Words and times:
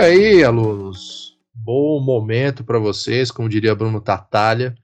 aí, 0.00 0.42
alunos? 0.42 1.38
Bom 1.52 2.00
momento 2.00 2.64
para 2.64 2.78
vocês, 2.78 3.30
como 3.30 3.50
diria 3.50 3.74
Bruno 3.74 4.00
Tatalha. 4.00 4.74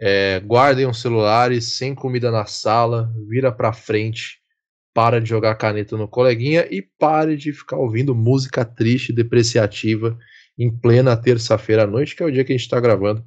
É, 0.00 0.40
guardem 0.40 0.86
os 0.86 1.00
celulares 1.00 1.76
sem 1.76 1.92
comida 1.92 2.30
na 2.30 2.46
sala, 2.46 3.12
vira 3.28 3.50
para 3.50 3.72
frente, 3.72 4.38
para 4.94 5.20
de 5.20 5.28
jogar 5.28 5.56
caneta 5.56 5.96
no 5.96 6.06
coleguinha 6.06 6.68
e 6.70 6.80
pare 6.80 7.36
de 7.36 7.52
ficar 7.52 7.78
ouvindo 7.78 8.14
música 8.14 8.64
triste, 8.64 9.12
depreciativa 9.12 10.16
em 10.56 10.70
plena 10.70 11.16
terça-feira 11.16 11.82
à 11.82 11.86
noite, 11.86 12.14
que 12.14 12.22
é 12.22 12.26
o 12.26 12.30
dia 12.30 12.44
que 12.44 12.52
a 12.52 12.56
gente 12.56 12.64
está 12.64 12.78
gravando 12.78 13.24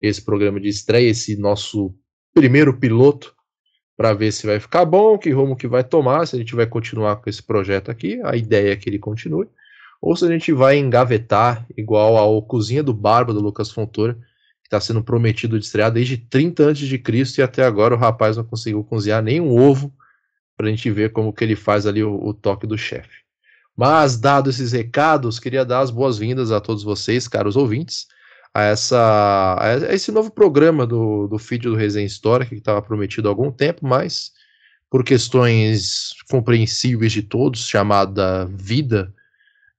esse 0.00 0.22
programa 0.22 0.58
de 0.58 0.68
estreia, 0.68 1.10
esse 1.10 1.36
nosso 1.36 1.94
primeiro 2.32 2.74
piloto, 2.78 3.34
para 3.98 4.14
ver 4.14 4.32
se 4.32 4.46
vai 4.46 4.58
ficar 4.58 4.86
bom, 4.86 5.18
que 5.18 5.30
rumo 5.30 5.56
que 5.56 5.68
vai 5.68 5.84
tomar, 5.84 6.26
se 6.26 6.36
a 6.36 6.38
gente 6.38 6.54
vai 6.54 6.66
continuar 6.66 7.16
com 7.16 7.28
esse 7.28 7.42
projeto 7.42 7.90
aqui. 7.90 8.18
A 8.24 8.34
ideia 8.34 8.72
é 8.72 8.76
que 8.76 8.88
ele 8.88 8.98
continue 8.98 9.46
ou 10.00 10.16
se 10.16 10.24
a 10.24 10.28
gente 10.28 10.52
vai 10.52 10.78
engavetar 10.78 11.66
igual 11.76 12.16
ao 12.16 12.42
Cozinha 12.42 12.82
do 12.82 12.94
Barba 12.94 13.34
do 13.34 13.40
Lucas 13.40 13.70
Fontoura, 13.70 14.14
que 14.14 14.66
está 14.66 14.80
sendo 14.80 15.02
prometido 15.02 15.58
de 15.58 15.64
estrear 15.64 15.90
desde 15.90 16.16
30 16.16 16.62
antes 16.62 16.88
de 16.88 16.98
Cristo 16.98 17.38
e 17.38 17.42
até 17.42 17.64
agora 17.64 17.94
o 17.94 17.98
rapaz 17.98 18.36
não 18.36 18.44
conseguiu 18.44 18.82
cozinhar 18.82 19.22
nem 19.22 19.40
um 19.40 19.56
ovo 19.56 19.92
para 20.56 20.66
a 20.66 20.70
gente 20.70 20.90
ver 20.90 21.12
como 21.12 21.32
que 21.32 21.44
ele 21.44 21.56
faz 21.56 21.86
ali 21.86 22.02
o, 22.02 22.14
o 22.22 22.32
toque 22.32 22.66
do 22.66 22.78
chefe. 22.78 23.20
Mas, 23.76 24.18
dado 24.18 24.50
esses 24.50 24.72
recados, 24.72 25.38
queria 25.38 25.64
dar 25.64 25.80
as 25.80 25.90
boas-vindas 25.90 26.50
a 26.50 26.60
todos 26.60 26.82
vocês, 26.82 27.26
caros 27.26 27.56
ouvintes, 27.56 28.06
a, 28.52 28.64
essa, 28.64 29.56
a 29.58 29.94
esse 29.94 30.12
novo 30.12 30.30
programa 30.30 30.86
do, 30.86 31.26
do 31.28 31.38
feed 31.38 31.68
do 31.68 31.74
Resenha 31.74 32.06
Histórica, 32.06 32.50
que 32.50 32.56
estava 32.56 32.82
prometido 32.82 33.28
há 33.28 33.30
algum 33.30 33.50
tempo, 33.50 33.86
mas 33.86 34.32
por 34.90 35.04
questões 35.04 36.14
compreensíveis 36.28 37.12
de 37.12 37.22
todos, 37.22 37.66
chamada 37.66 38.44
vida, 38.46 39.14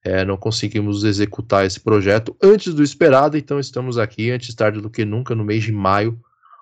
é, 0.04 0.26
não 0.26 0.36
conseguimos 0.36 1.04
executar 1.04 1.66
esse 1.66 1.80
projeto 1.80 2.36
antes 2.42 2.74
do 2.74 2.84
esperado, 2.84 3.38
então 3.38 3.60
estamos 3.60 3.98
aqui 3.98 4.32
antes 4.32 4.54
tarde 4.56 4.82
do 4.82 4.90
que 4.90 5.06
nunca, 5.06 5.36
no 5.36 5.44
mês 5.44 5.64
de 5.64 5.72
maio, 5.72 6.20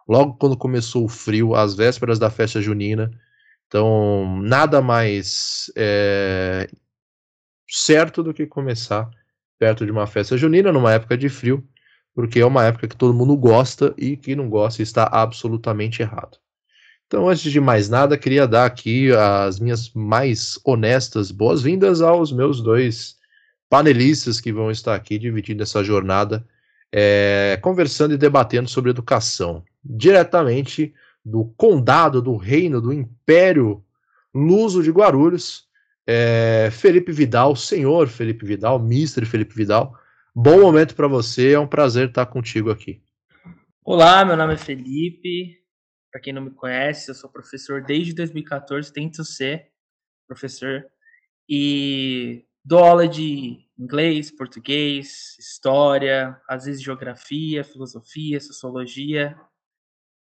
logo 0.07 0.33
quando 0.33 0.57
começou 0.57 1.05
o 1.05 1.09
frio, 1.09 1.55
às 1.55 1.73
vésperas 1.73 2.19
da 2.19 2.29
festa 2.29 2.61
junina. 2.61 3.11
Então, 3.67 4.41
nada 4.41 4.81
mais 4.81 5.71
é, 5.75 6.69
certo 7.69 8.23
do 8.23 8.33
que 8.33 8.45
começar 8.45 9.09
perto 9.57 9.85
de 9.85 9.91
uma 9.91 10.07
festa 10.07 10.37
junina, 10.37 10.71
numa 10.71 10.93
época 10.93 11.17
de 11.17 11.29
frio, 11.29 11.63
porque 12.13 12.39
é 12.39 12.45
uma 12.45 12.65
época 12.65 12.87
que 12.87 12.97
todo 12.97 13.13
mundo 13.13 13.37
gosta 13.37 13.93
e 13.97 14.17
quem 14.17 14.35
não 14.35 14.49
gosta 14.49 14.81
está 14.81 15.03
absolutamente 15.03 16.01
errado. 16.01 16.37
Então, 17.05 17.29
antes 17.29 17.51
de 17.51 17.59
mais 17.59 17.89
nada, 17.89 18.17
queria 18.17 18.47
dar 18.47 18.65
aqui 18.65 19.11
as 19.11 19.59
minhas 19.59 19.91
mais 19.93 20.59
honestas 20.63 21.31
boas-vindas 21.31 22.01
aos 22.01 22.31
meus 22.31 22.61
dois 22.61 23.18
panelistas 23.69 24.41
que 24.41 24.51
vão 24.51 24.71
estar 24.71 24.95
aqui 24.95 25.19
dividindo 25.19 25.61
essa 25.61 25.83
jornada, 25.83 26.45
é, 26.91 27.57
conversando 27.61 28.13
e 28.13 28.17
debatendo 28.17 28.67
sobre 28.67 28.89
educação, 28.89 29.63
diretamente 29.83 30.93
do 31.23 31.45
condado, 31.55 32.21
do 32.21 32.35
reino, 32.35 32.81
do 32.81 32.91
império 32.91 33.83
luso 34.33 34.81
de 34.81 34.89
Guarulhos, 34.89 35.67
é, 36.07 36.69
Felipe 36.71 37.11
Vidal, 37.11 37.55
senhor 37.55 38.07
Felipe 38.07 38.45
Vidal, 38.45 38.79
Mister 38.79 39.25
Felipe 39.25 39.53
Vidal. 39.53 39.95
Bom 40.35 40.61
momento 40.61 40.95
para 40.95 41.07
você, 41.07 41.51
é 41.51 41.59
um 41.59 41.67
prazer 41.67 42.09
estar 42.09 42.25
contigo 42.25 42.71
aqui. 42.71 43.01
Olá, 43.83 44.25
meu 44.25 44.35
nome 44.35 44.55
é 44.55 44.57
Felipe. 44.57 45.59
Para 46.11 46.21
quem 46.21 46.33
não 46.33 46.41
me 46.41 46.51
conhece, 46.51 47.11
eu 47.11 47.15
sou 47.15 47.29
professor 47.29 47.83
desde 47.83 48.15
2014, 48.15 48.91
tento 48.91 49.23
ser 49.23 49.67
professor. 50.27 50.83
E 51.47 52.45
Dou 52.69 52.83
aula 52.83 53.07
de 53.07 53.65
inglês, 53.79 54.29
português, 54.29 55.35
história, 55.39 56.39
às 56.47 56.65
vezes 56.65 56.83
geografia, 56.83 57.63
filosofia, 57.63 58.39
sociologia. 58.39 59.35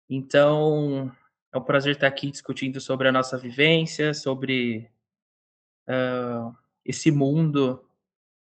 Então, 0.09 1.13
é 1.53 1.57
um 1.57 1.61
prazer 1.61 1.95
estar 1.95 2.07
aqui 2.07 2.31
discutindo 2.31 2.79
sobre 2.79 3.09
a 3.09 3.11
nossa 3.11 3.37
vivência, 3.37 4.13
sobre 4.13 4.89
uh, 5.85 6.55
esse 6.85 7.11
mundo 7.11 7.85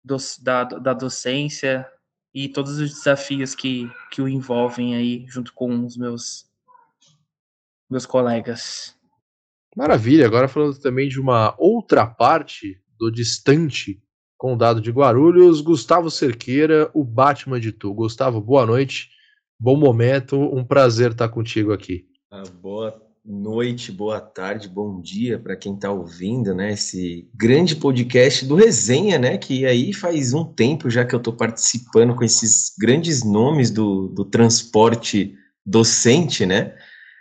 do, 0.02 0.16
da, 0.40 0.64
da 0.64 0.94
docência 0.94 1.86
e 2.32 2.48
todos 2.48 2.78
os 2.78 2.90
desafios 2.90 3.54
que, 3.54 3.92
que 4.10 4.22
o 4.22 4.26
envolvem 4.26 4.96
aí, 4.96 5.26
junto 5.28 5.52
com 5.52 5.84
os 5.84 5.98
meus, 5.98 6.50
meus 7.90 8.06
colegas. 8.06 8.98
Maravilha, 9.76 10.24
agora 10.24 10.48
falando 10.48 10.80
também 10.80 11.06
de 11.06 11.20
uma 11.20 11.54
outra 11.58 12.06
parte 12.06 12.82
do 12.99 13.10
distante 13.10 14.00
condado 14.37 14.81
de 14.81 14.91
Guarulhos, 14.91 15.60
Gustavo 15.60 16.10
Cerqueira, 16.10 16.91
o 16.93 17.03
Batman 17.03 17.59
de 17.59 17.72
Tu. 17.72 17.93
Gustavo, 17.94 18.41
boa 18.41 18.66
noite, 18.66 19.09
bom 19.59 19.77
momento, 19.77 20.37
um 20.37 20.65
prazer 20.65 21.12
estar 21.12 21.28
contigo 21.28 21.72
aqui. 21.72 22.06
Ah, 22.31 22.43
boa 22.60 23.00
noite, 23.25 23.91
boa 23.91 24.21
tarde, 24.21 24.69
bom 24.69 25.00
dia 25.00 25.38
para 25.38 25.56
quem 25.56 25.75
está 25.75 25.91
ouvindo, 25.91 26.55
né? 26.55 26.72
Esse 26.72 27.27
grande 27.34 27.75
podcast 27.75 28.44
do 28.44 28.55
Resenha, 28.55 29.19
né? 29.19 29.38
Que 29.38 29.65
aí 29.65 29.94
faz 29.94 30.34
um 30.34 30.44
tempo 30.44 30.91
já 30.91 31.06
que 31.06 31.15
eu 31.15 31.19
estou 31.19 31.32
participando 31.32 32.15
com 32.15 32.22
esses 32.22 32.75
grandes 32.78 33.25
nomes 33.25 33.71
do, 33.71 34.09
do 34.09 34.26
transporte 34.26 35.34
docente, 35.65 36.44
né? 36.44 36.75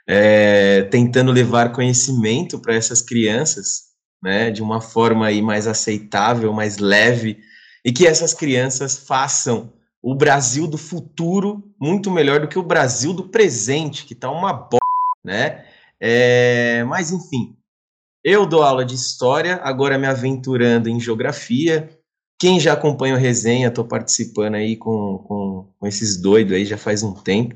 É, 0.06 0.82
tentando 0.92 1.32
levar 1.32 1.72
conhecimento 1.72 2.60
para 2.60 2.76
essas 2.76 3.02
crianças 3.02 3.93
né, 4.24 4.50
de 4.50 4.64
uma 4.64 4.80
forma 4.80 5.28
aí 5.28 5.42
mais 5.42 5.68
aceitável, 5.68 6.54
mais 6.54 6.78
leve, 6.78 7.42
e 7.84 7.92
que 7.92 8.08
essas 8.08 8.34
crianças 8.34 8.98
façam 8.98 9.74
o 10.02 10.16
Brasil 10.16 10.66
do 10.66 10.78
futuro 10.78 11.62
muito 11.80 12.10
melhor 12.10 12.40
do 12.40 12.48
que 12.48 12.58
o 12.58 12.64
Brasil 12.64 13.12
do 13.12 13.28
presente, 13.28 14.06
que 14.06 14.14
está 14.14 14.32
uma 14.32 14.54
bosta, 14.54 14.80
né? 15.24 15.66
É, 16.00 16.84
mas 16.86 17.12
enfim, 17.12 17.56
eu 18.24 18.46
dou 18.46 18.64
aula 18.64 18.86
de 18.86 18.96
história, 18.96 19.60
agora 19.62 19.98
me 19.98 20.08
aventurando 20.08 20.90
em 20.90 21.00
geografia. 21.00 21.90
Quem 22.40 22.60
já 22.60 22.74
acompanha 22.74 23.16
o 23.16 23.20
resenha, 23.20 23.68
estou 23.68 23.86
participando 23.86 24.56
aí 24.56 24.78
com, 24.78 25.18
com, 25.20 25.74
com 25.78 25.88
esses 25.88 26.22
doidos 26.22 26.54
aí 26.54 26.66
já 26.66 26.78
faz 26.78 27.04
um 27.04 27.14
tempo, 27.14 27.56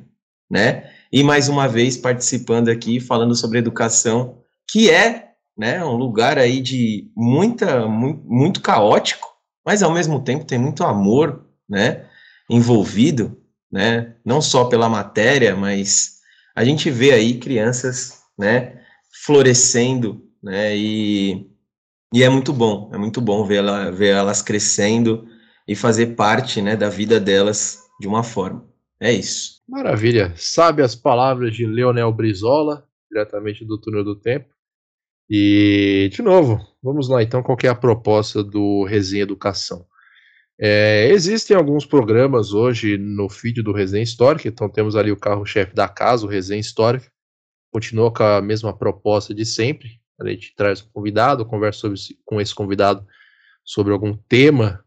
né? 0.49 0.89
E 1.11 1.23
mais 1.23 1.47
uma 1.47 1.67
vez 1.67 1.95
participando 1.95 2.69
aqui, 2.69 2.99
falando 2.99 3.35
sobre 3.35 3.59
educação, 3.59 4.41
que 4.69 4.89
é 4.89 5.26
né? 5.57 5.83
Um 5.83 5.95
lugar 5.95 6.37
aí 6.37 6.61
de 6.61 7.09
muita, 7.15 7.87
muito, 7.87 8.23
muito 8.25 8.61
caótico, 8.61 9.27
mas 9.65 9.81
ao 9.81 9.91
mesmo 9.91 10.23
tempo 10.23 10.45
tem 10.45 10.59
muito 10.59 10.83
amor, 10.83 11.45
né? 11.67 12.05
Envolvido, 12.49 13.41
né? 13.71 14.15
Não 14.23 14.41
só 14.41 14.65
pela 14.65 14.87
matéria, 14.87 15.55
mas 15.55 16.17
a 16.55 16.63
gente 16.63 16.89
vê 16.89 17.11
aí 17.11 17.39
crianças, 17.39 18.21
né? 18.37 18.81
Florescendo, 19.25 20.23
né? 20.41 20.77
E, 20.77 21.49
e 22.13 22.23
é 22.23 22.29
muito 22.29 22.53
bom, 22.53 22.89
é 22.93 22.97
muito 22.97 23.19
bom 23.19 23.43
ver, 23.43 23.57
ela, 23.57 23.91
ver 23.91 24.09
elas 24.15 24.41
crescendo 24.41 25.27
e 25.67 25.75
fazer 25.75 26.15
parte, 26.15 26.61
né? 26.61 26.75
Da 26.75 26.89
vida 26.89 27.19
delas 27.19 27.79
de 27.99 28.07
uma 28.07 28.23
forma. 28.23 28.65
É 28.99 29.11
isso. 29.11 29.61
Maravilha. 29.67 30.33
Sabe 30.37 30.81
as 30.81 30.95
palavras 30.95 31.53
de 31.53 31.65
Leonel 31.65 32.11
Brizola, 32.11 32.87
diretamente 33.11 33.65
do 33.65 33.77
Túnel 33.77 34.03
do 34.03 34.15
Tempo. 34.15 34.56
E, 35.29 36.09
de 36.11 36.21
novo, 36.21 36.65
vamos 36.81 37.09
lá 37.09 37.21
então, 37.21 37.43
qual 37.43 37.57
é 37.63 37.67
a 37.67 37.75
proposta 37.75 38.43
do 38.43 38.85
Resenha 38.85 39.23
Educação? 39.23 39.85
É, 40.59 41.09
existem 41.11 41.55
alguns 41.55 41.85
programas 41.85 42.53
hoje 42.53 42.97
no 42.97 43.29
feed 43.29 43.61
do 43.61 43.73
Resenha 43.73 44.03
Histórica, 44.03 44.47
então 44.47 44.69
temos 44.69 44.95
ali 44.95 45.11
o 45.11 45.17
carro-chefe 45.17 45.75
da 45.75 45.87
casa, 45.87 46.25
o 46.25 46.29
Resenha 46.29 46.61
Histórica, 46.61 47.11
continua 47.71 48.11
com 48.11 48.23
a 48.23 48.41
mesma 48.41 48.75
proposta 48.75 49.33
de 49.33 49.45
sempre, 49.45 49.99
a 50.19 50.27
gente 50.27 50.55
traz 50.55 50.81
um 50.81 50.89
convidado, 50.91 51.45
conversa 51.45 51.81
sobre, 51.81 51.99
com 52.25 52.41
esse 52.41 52.55
convidado 52.55 53.05
sobre 53.63 53.93
algum 53.93 54.15
tema 54.15 54.83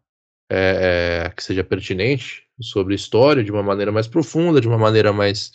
é, 0.51 1.27
é, 1.27 1.31
que 1.31 1.45
seja 1.45 1.63
pertinente, 1.63 2.45
sobre 2.61 2.95
história, 2.95 3.45
de 3.45 3.53
uma 3.53 3.63
maneira 3.63 3.93
mais 3.93 4.09
profunda, 4.09 4.61
de 4.61 4.67
uma 4.67 4.79
maneira 4.79 5.13
mais 5.13 5.53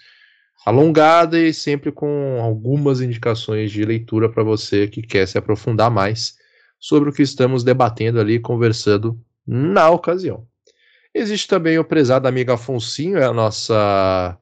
alongada 0.66 1.40
e 1.40 1.54
sempre 1.54 1.92
com 1.92 2.40
algumas 2.42 3.00
indicações 3.00 3.72
de 3.72 3.86
leitura 3.86 4.28
para 4.28 4.42
você 4.42 4.88
que 4.88 5.04
quer 5.04 5.28
se 5.28 5.38
aprofundar 5.38 5.92
mais 5.92 6.36
sobre 6.80 7.10
o 7.10 7.14
que 7.14 7.22
estamos 7.22 7.64
debatendo 7.64 8.20
ali, 8.20 8.40
conversando 8.40 9.20
na 9.46 9.90
ocasião. 9.92 10.48
Existe 11.14 11.48
também 11.48 11.78
o 11.78 11.86
prezado 11.86 12.28
amigo 12.28 12.52
Afonsinho, 12.52 13.18
é 13.18 13.26
a 13.26 13.32
nossa, 13.32 14.38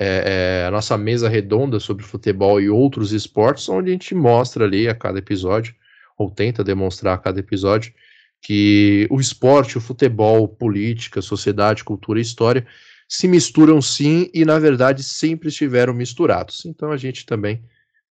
é, 0.00 0.62
é, 0.62 0.66
a 0.68 0.70
nossa 0.70 0.96
mesa 0.96 1.28
redonda 1.28 1.80
sobre 1.80 2.04
futebol 2.04 2.60
e 2.60 2.70
outros 2.70 3.12
esportes, 3.12 3.68
onde 3.68 3.90
a 3.90 3.92
gente 3.92 4.14
mostra 4.14 4.64
ali 4.64 4.88
a 4.88 4.94
cada 4.94 5.18
episódio, 5.18 5.74
ou 6.16 6.30
tenta 6.30 6.62
demonstrar 6.62 7.14
a 7.14 7.18
cada 7.18 7.40
episódio, 7.40 7.92
que 8.40 9.06
o 9.10 9.20
esporte, 9.20 9.76
o 9.76 9.80
futebol, 9.80 10.48
política, 10.48 11.20
sociedade, 11.20 11.84
cultura 11.84 12.18
e 12.18 12.22
história 12.22 12.66
se 13.10 13.28
misturam 13.28 13.82
sim 13.82 14.30
e 14.32 14.44
na 14.46 14.58
verdade 14.58 15.02
sempre 15.02 15.48
estiveram 15.50 15.92
misturados. 15.92 16.64
Então 16.64 16.92
a 16.92 16.96
gente 16.96 17.26
também 17.26 17.62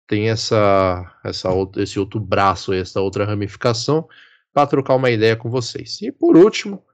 tem 0.06 0.28
essa, 0.28 1.10
essa 1.24 1.48
esse 1.78 1.98
outro 2.00 2.20
braço, 2.20 2.72
essa 2.72 3.00
outra 3.00 3.24
ramificação 3.24 4.08
para 4.52 4.66
trocar 4.66 4.96
uma 4.96 5.10
ideia 5.10 5.36
com 5.36 5.48
vocês. 5.50 6.02
E 6.02 6.12
por 6.12 6.36
último, 6.36 6.84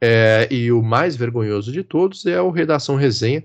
É, 0.00 0.46
e 0.50 0.70
o 0.70 0.80
mais 0.80 1.16
vergonhoso 1.16 1.72
de 1.72 1.82
todos 1.82 2.24
é 2.24 2.40
o 2.40 2.52
Redação 2.52 2.94
Resenha, 2.96 3.44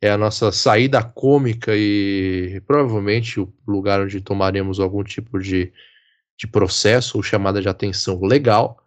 é 0.00 0.10
a 0.10 0.16
nossa 0.16 0.50
saída 0.50 1.02
cômica 1.04 1.72
e 1.76 2.62
provavelmente 2.66 3.38
o 3.38 3.52
lugar 3.68 4.00
onde 4.00 4.18
tomaremos 4.22 4.80
algum 4.80 5.04
tipo 5.04 5.38
de, 5.38 5.70
de 6.38 6.46
processo 6.46 7.18
ou 7.18 7.22
chamada 7.22 7.60
de 7.60 7.68
atenção 7.68 8.18
legal, 8.24 8.81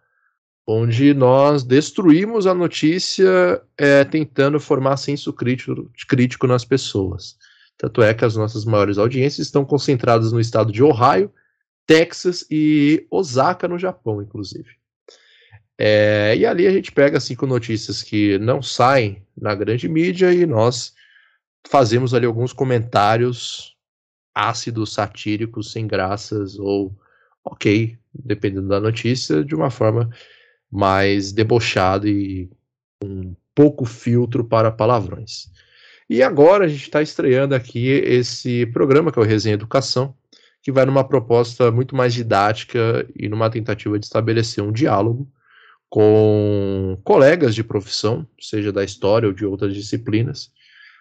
onde 0.66 1.14
nós 1.14 1.62
destruímos 1.62 2.46
a 2.46 2.54
notícia 2.54 3.62
é, 3.78 4.04
tentando 4.04 4.58
formar 4.58 4.96
senso 4.96 5.32
crítico, 5.32 5.88
crítico 6.08 6.46
nas 6.46 6.64
pessoas. 6.64 7.36
Tanto 7.78 8.02
é 8.02 8.12
que 8.12 8.24
as 8.24 8.34
nossas 8.34 8.64
maiores 8.64 8.98
audiências 8.98 9.46
estão 9.46 9.64
concentradas 9.64 10.32
no 10.32 10.40
estado 10.40 10.72
de 10.72 10.82
Ohio, 10.82 11.32
Texas 11.86 12.44
e 12.50 13.06
Osaka, 13.10 13.68
no 13.68 13.78
Japão, 13.78 14.20
inclusive. 14.20 14.70
É, 15.78 16.34
e 16.36 16.44
ali 16.44 16.66
a 16.66 16.72
gente 16.72 16.90
pega 16.90 17.20
cinco 17.20 17.46
notícias 17.46 18.02
que 18.02 18.38
não 18.38 18.60
saem 18.60 19.22
na 19.36 19.54
grande 19.54 19.88
mídia 19.88 20.32
e 20.32 20.46
nós 20.46 20.94
fazemos 21.68 22.14
ali 22.14 22.26
alguns 22.26 22.52
comentários 22.52 23.76
ácidos, 24.34 24.94
satíricos, 24.94 25.70
sem 25.70 25.86
graças 25.86 26.58
ou 26.58 26.96
ok, 27.44 27.96
dependendo 28.12 28.68
da 28.68 28.80
notícia, 28.80 29.44
de 29.44 29.54
uma 29.54 29.70
forma 29.70 30.10
mais 30.70 31.32
debochada 31.32 32.08
e 32.08 32.50
com 33.00 33.34
pouco 33.54 33.84
filtro 33.84 34.44
para 34.44 34.70
palavrões. 34.70 35.50
E 36.08 36.22
agora 36.22 36.66
a 36.66 36.68
gente 36.68 36.82
está 36.82 37.02
estreando 37.02 37.54
aqui 37.54 37.88
esse 37.88 38.66
programa, 38.66 39.10
que 39.10 39.18
é 39.18 39.22
o 39.22 39.24
Resenha 39.24 39.54
Educação, 39.54 40.14
que 40.62 40.70
vai 40.70 40.84
numa 40.84 41.06
proposta 41.06 41.70
muito 41.70 41.96
mais 41.96 42.14
didática 42.14 43.06
e 43.14 43.28
numa 43.28 43.50
tentativa 43.50 43.98
de 43.98 44.06
estabelecer 44.06 44.62
um 44.62 44.72
diálogo 44.72 45.28
com 45.88 46.98
colegas 47.04 47.54
de 47.54 47.64
profissão, 47.64 48.26
seja 48.40 48.72
da 48.72 48.84
história 48.84 49.28
ou 49.28 49.32
de 49.32 49.46
outras 49.46 49.74
disciplinas, 49.74 50.50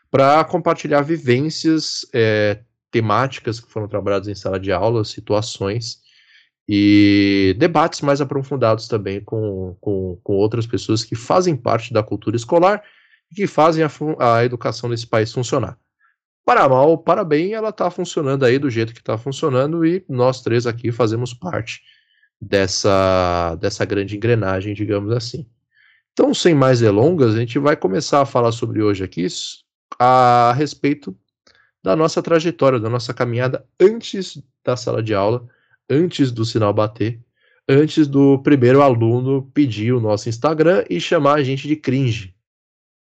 para 0.10 0.44
compartilhar 0.46 1.02
vivências 1.02 2.06
é, 2.14 2.60
temáticas 2.92 3.60
que 3.60 3.70
foram 3.70 3.88
trabalhadas 3.88 4.28
em 4.28 4.36
sala 4.36 4.60
de 4.60 4.72
aula, 4.72 5.04
situações 5.04 6.05
e 6.68 7.56
debates 7.58 8.02
mais 8.02 8.22
aprofundados 8.22 8.88
também 8.88 9.22
com, 9.22 9.76
com, 9.80 10.20
com 10.24 10.34
outras 10.34 10.66
pessoas 10.66 11.04
que 11.04 11.16
fazem 11.16 11.56
parte 11.56 11.94
da 11.94 12.02
cultura 12.02 12.36
escolar 12.36 12.84
e 13.32 13.36
que 13.36 13.48
fazem 13.48 13.84
a, 13.84 13.90
a 14.20 14.44
educação 14.44 14.90
desse 14.90 15.06
país 15.06 15.32
funcionar. 15.32 15.78
Para 16.44 16.68
mal, 16.70 16.98
para 16.98 17.24
bem, 17.24 17.54
ela 17.54 17.70
está 17.70 17.90
funcionando 17.90 18.46
aí 18.46 18.60
do 18.60 18.70
jeito 18.70 18.94
que 18.94 19.00
está 19.00 19.18
funcionando 19.18 19.86
e 19.86 20.04
nós 20.08 20.42
três 20.42 20.68
aqui 20.68 20.92
fazemos 20.92 21.34
parte 21.34 21.82
dessa, 22.40 23.56
dessa 23.56 23.86
grande 23.86 24.16
engrenagem, 24.16 24.74
digamos 24.74 25.12
assim. 25.12 25.48
Então, 26.14 26.34
sem 26.34 26.54
mais 26.54 26.80
delongas, 26.80 27.36
a 27.36 27.40
gente 27.40 27.60
vai 27.60 27.76
começar 27.76 28.22
a 28.22 28.26
falar 28.26 28.52
sobre 28.52 28.82
hoje 28.82 29.04
aqui 29.04 29.28
a 30.00 30.54
respeito 30.54 31.18
da 31.84 31.96
nossa 31.96 32.22
trajetória, 32.22 32.80
da 32.80 32.90
nossa 32.90 33.14
caminhada 33.14 33.66
antes 33.80 34.42
da 34.64 34.78
sala 34.78 35.04
de 35.04 35.14
aula, 35.14 35.48
antes 35.90 36.32
do 36.32 36.46
sinal 36.46 36.74
bater, 36.74 37.20
antes 37.68 38.08
do 38.08 38.40
primeiro 38.40 38.82
aluno 38.82 39.50
pedir 39.54 39.94
o 39.94 40.00
nosso 40.00 40.30
Instagram 40.30 40.86
e 40.90 41.00
chamar 41.00 41.36
a 41.36 41.44
gente 41.44 41.68
de 41.68 41.76
cringe. 41.76 42.36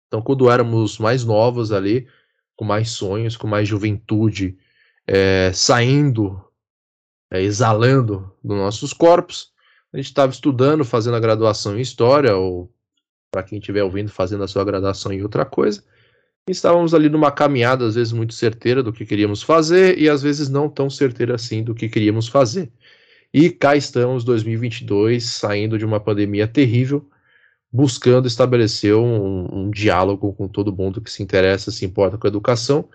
Então, 0.06 0.22
quando 0.22 0.50
éramos 0.50 0.98
mais 0.98 1.24
novos 1.24 1.70
ali, 1.70 2.08
com 2.56 2.64
mais 2.64 2.90
sonhos, 2.90 3.36
com 3.36 3.46
mais 3.46 3.68
juventude, 3.68 4.58
é, 5.06 5.52
saindo, 5.52 6.42
é, 7.30 7.42
exalando 7.42 8.34
dos 8.42 8.56
nossos 8.56 8.92
corpos, 8.92 9.52
a 9.92 9.96
gente 9.96 10.06
estava 10.06 10.32
estudando, 10.32 10.84
fazendo 10.84 11.16
a 11.16 11.20
graduação 11.20 11.78
em 11.78 11.80
História, 11.80 12.36
ou 12.36 12.72
para 13.30 13.42
quem 13.42 13.58
estiver 13.58 13.82
ouvindo, 13.82 14.10
fazendo 14.10 14.44
a 14.44 14.48
sua 14.48 14.64
graduação 14.64 15.12
em 15.12 15.22
outra 15.22 15.44
coisa. 15.44 15.84
Estávamos 16.46 16.94
ali 16.94 17.08
numa 17.08 17.30
caminhada, 17.30 17.86
às 17.86 17.94
vezes 17.94 18.12
muito 18.12 18.34
certeira 18.34 18.82
do 18.82 18.92
que 18.92 19.04
queríamos 19.04 19.42
fazer, 19.42 19.98
e 19.98 20.08
às 20.08 20.22
vezes 20.22 20.48
não 20.48 20.68
tão 20.68 20.88
certeira 20.88 21.34
assim 21.34 21.62
do 21.62 21.74
que 21.74 21.88
queríamos 21.88 22.28
fazer. 22.28 22.70
E 23.32 23.50
cá 23.50 23.76
estamos, 23.76 24.24
2022, 24.24 25.24
saindo 25.24 25.76
de 25.76 25.84
uma 25.84 26.00
pandemia 26.00 26.48
terrível, 26.48 27.06
buscando 27.70 28.26
estabelecer 28.26 28.94
um, 28.94 29.66
um, 29.66 29.70
diálogo 29.70 30.32
com 30.32 30.48
todo 30.48 30.74
mundo 30.74 31.02
que 31.02 31.10
se 31.10 31.22
interessa, 31.22 31.70
se 31.70 31.84
importa 31.84 32.16
com 32.16 32.26
a 32.26 32.30
educação, 32.30 32.88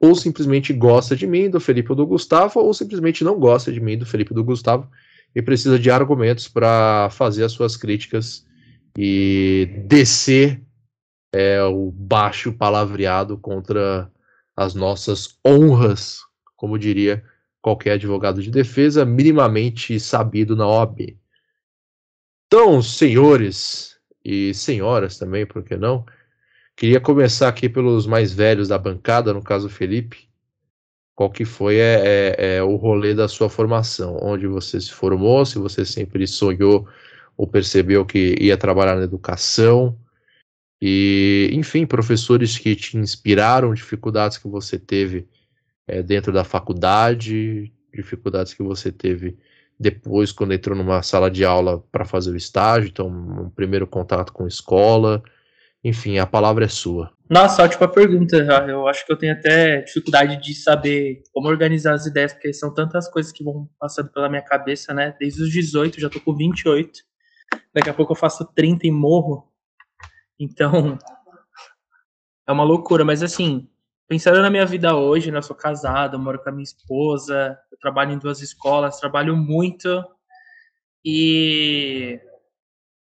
ou 0.00 0.14
simplesmente 0.16 0.72
gosta 0.72 1.14
de 1.14 1.26
mim, 1.26 1.48
do 1.48 1.60
Felipe 1.60 1.92
ou 1.92 1.96
do 1.96 2.06
Gustavo, 2.06 2.60
ou 2.60 2.74
simplesmente 2.74 3.22
não 3.22 3.38
gosta 3.38 3.72
de 3.72 3.80
mim, 3.80 3.96
do 3.96 4.04
Felipe 4.04 4.32
ou 4.32 4.36
do 4.36 4.44
Gustavo, 4.44 4.90
e 5.34 5.40
precisa 5.40 5.78
de 5.78 5.90
argumentos 5.90 6.48
para 6.48 7.08
fazer 7.10 7.44
as 7.44 7.52
suas 7.52 7.76
críticas 7.76 8.44
e 8.98 9.68
descer 9.86 10.60
é, 11.36 11.62
o 11.62 11.90
baixo 11.90 12.50
palavreado 12.50 13.36
contra 13.36 14.10
as 14.56 14.74
nossas 14.74 15.38
honras, 15.46 16.22
como 16.56 16.78
diria 16.78 17.22
qualquer 17.60 17.92
advogado 17.92 18.42
de 18.42 18.50
defesa 18.50 19.04
minimamente 19.04 20.00
sabido 20.00 20.56
na 20.56 20.66
OAB. 20.66 21.18
Então, 22.46 22.80
senhores, 22.80 23.98
e 24.24 24.54
senhoras 24.54 25.18
também, 25.18 25.44
por 25.44 25.62
que 25.62 25.76
não? 25.76 26.06
Queria 26.74 27.00
começar 27.00 27.48
aqui 27.48 27.68
pelos 27.68 28.06
mais 28.06 28.32
velhos 28.32 28.68
da 28.68 28.78
bancada, 28.78 29.34
no 29.34 29.42
caso 29.42 29.68
Felipe. 29.68 30.30
Qual 31.14 31.30
que 31.30 31.44
foi 31.44 31.76
é, 31.76 32.02
é, 32.38 32.56
é, 32.56 32.62
o 32.62 32.76
rolê 32.76 33.14
da 33.14 33.28
sua 33.28 33.50
formação? 33.50 34.18
Onde 34.22 34.46
você 34.46 34.80
se 34.80 34.92
formou, 34.92 35.44
se 35.44 35.58
você 35.58 35.84
sempre 35.84 36.26
sonhou 36.26 36.88
ou 37.36 37.46
percebeu 37.46 38.06
que 38.06 38.36
ia 38.40 38.56
trabalhar 38.56 38.96
na 38.96 39.04
educação? 39.04 39.98
E, 40.80 41.50
enfim, 41.52 41.86
professores 41.86 42.58
que 42.58 42.76
te 42.76 42.96
inspiraram, 42.96 43.72
dificuldades 43.72 44.38
que 44.38 44.48
você 44.48 44.78
teve 44.78 45.26
é, 45.86 46.02
dentro 46.02 46.32
da 46.32 46.44
faculdade, 46.44 47.72
dificuldades 47.94 48.52
que 48.52 48.62
você 48.62 48.92
teve 48.92 49.38
depois 49.78 50.32
quando 50.32 50.54
entrou 50.54 50.76
numa 50.76 51.02
sala 51.02 51.30
de 51.30 51.44
aula 51.44 51.82
para 51.92 52.04
fazer 52.04 52.30
o 52.30 52.36
estágio, 52.36 52.88
então 52.88 53.08
um 53.08 53.50
primeiro 53.50 53.86
contato 53.86 54.32
com 54.32 54.46
escola, 54.46 55.22
enfim, 55.84 56.18
a 56.18 56.26
palavra 56.26 56.64
é 56.64 56.68
sua. 56.68 57.12
Nossa, 57.28 57.62
ótima 57.62 57.88
pergunta. 57.88 58.36
Eu 58.68 58.86
acho 58.88 59.04
que 59.04 59.12
eu 59.12 59.16
tenho 59.16 59.32
até 59.32 59.82
dificuldade 59.82 60.40
de 60.40 60.54
saber 60.54 61.22
como 61.32 61.48
organizar 61.48 61.94
as 61.94 62.06
ideias, 62.06 62.32
porque 62.32 62.52
são 62.52 62.72
tantas 62.72 63.08
coisas 63.08 63.32
que 63.32 63.44
vão 63.44 63.68
passando 63.78 64.10
pela 64.10 64.28
minha 64.28 64.42
cabeça, 64.42 64.94
né? 64.94 65.14
Desde 65.18 65.42
os 65.42 65.50
18, 65.50 66.00
já 66.00 66.08
tô 66.08 66.20
com 66.20 66.34
28. 66.34 67.00
Daqui 67.74 67.90
a 67.90 67.94
pouco 67.94 68.12
eu 68.12 68.16
faço 68.16 68.44
30 68.54 68.86
e 68.86 68.90
morro. 68.90 69.44
Então, 70.38 70.98
é 72.46 72.52
uma 72.52 72.64
loucura, 72.64 73.04
mas 73.04 73.22
assim, 73.22 73.68
pensando 74.06 74.40
na 74.40 74.50
minha 74.50 74.66
vida 74.66 74.94
hoje, 74.94 75.30
né, 75.30 75.38
eu 75.38 75.42
sou 75.42 75.56
casado, 75.56 76.16
eu 76.16 76.20
moro 76.20 76.42
com 76.42 76.48
a 76.48 76.52
minha 76.52 76.62
esposa, 76.62 77.58
eu 77.70 77.78
trabalho 77.78 78.12
em 78.12 78.18
duas 78.18 78.40
escolas, 78.40 79.00
trabalho 79.00 79.36
muito 79.36 80.04
e 81.04 82.20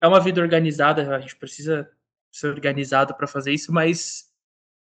é 0.02 0.08
uma 0.08 0.20
vida 0.20 0.42
organizada, 0.42 1.16
a 1.16 1.20
gente 1.20 1.36
precisa 1.36 1.90
ser 2.32 2.48
organizado 2.48 3.16
para 3.16 3.28
fazer 3.28 3.54
isso, 3.54 3.72
mas 3.72 4.26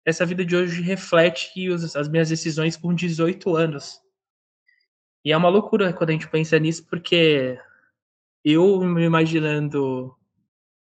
essa 0.05 0.27
vida 0.27 0.45
de 0.45 0.57
hoje 0.57 0.83
reflete 0.83 1.53
as 1.95 2.09
minhas 2.09 2.29
decisões 2.29 2.77
com 2.77 2.95
18 2.95 3.55
anos. 3.57 4.01
E 5.25 5.33
é 5.33 5.37
uma 5.37 5.49
loucura 5.49 5.93
quando 5.93 6.11
a 6.11 6.13
gente 6.13 6.29
pensa 6.29 6.59
nisso, 6.59 6.87
porque 6.87 7.59
eu 8.45 8.81
me 8.81 9.05
imaginando 9.05 10.15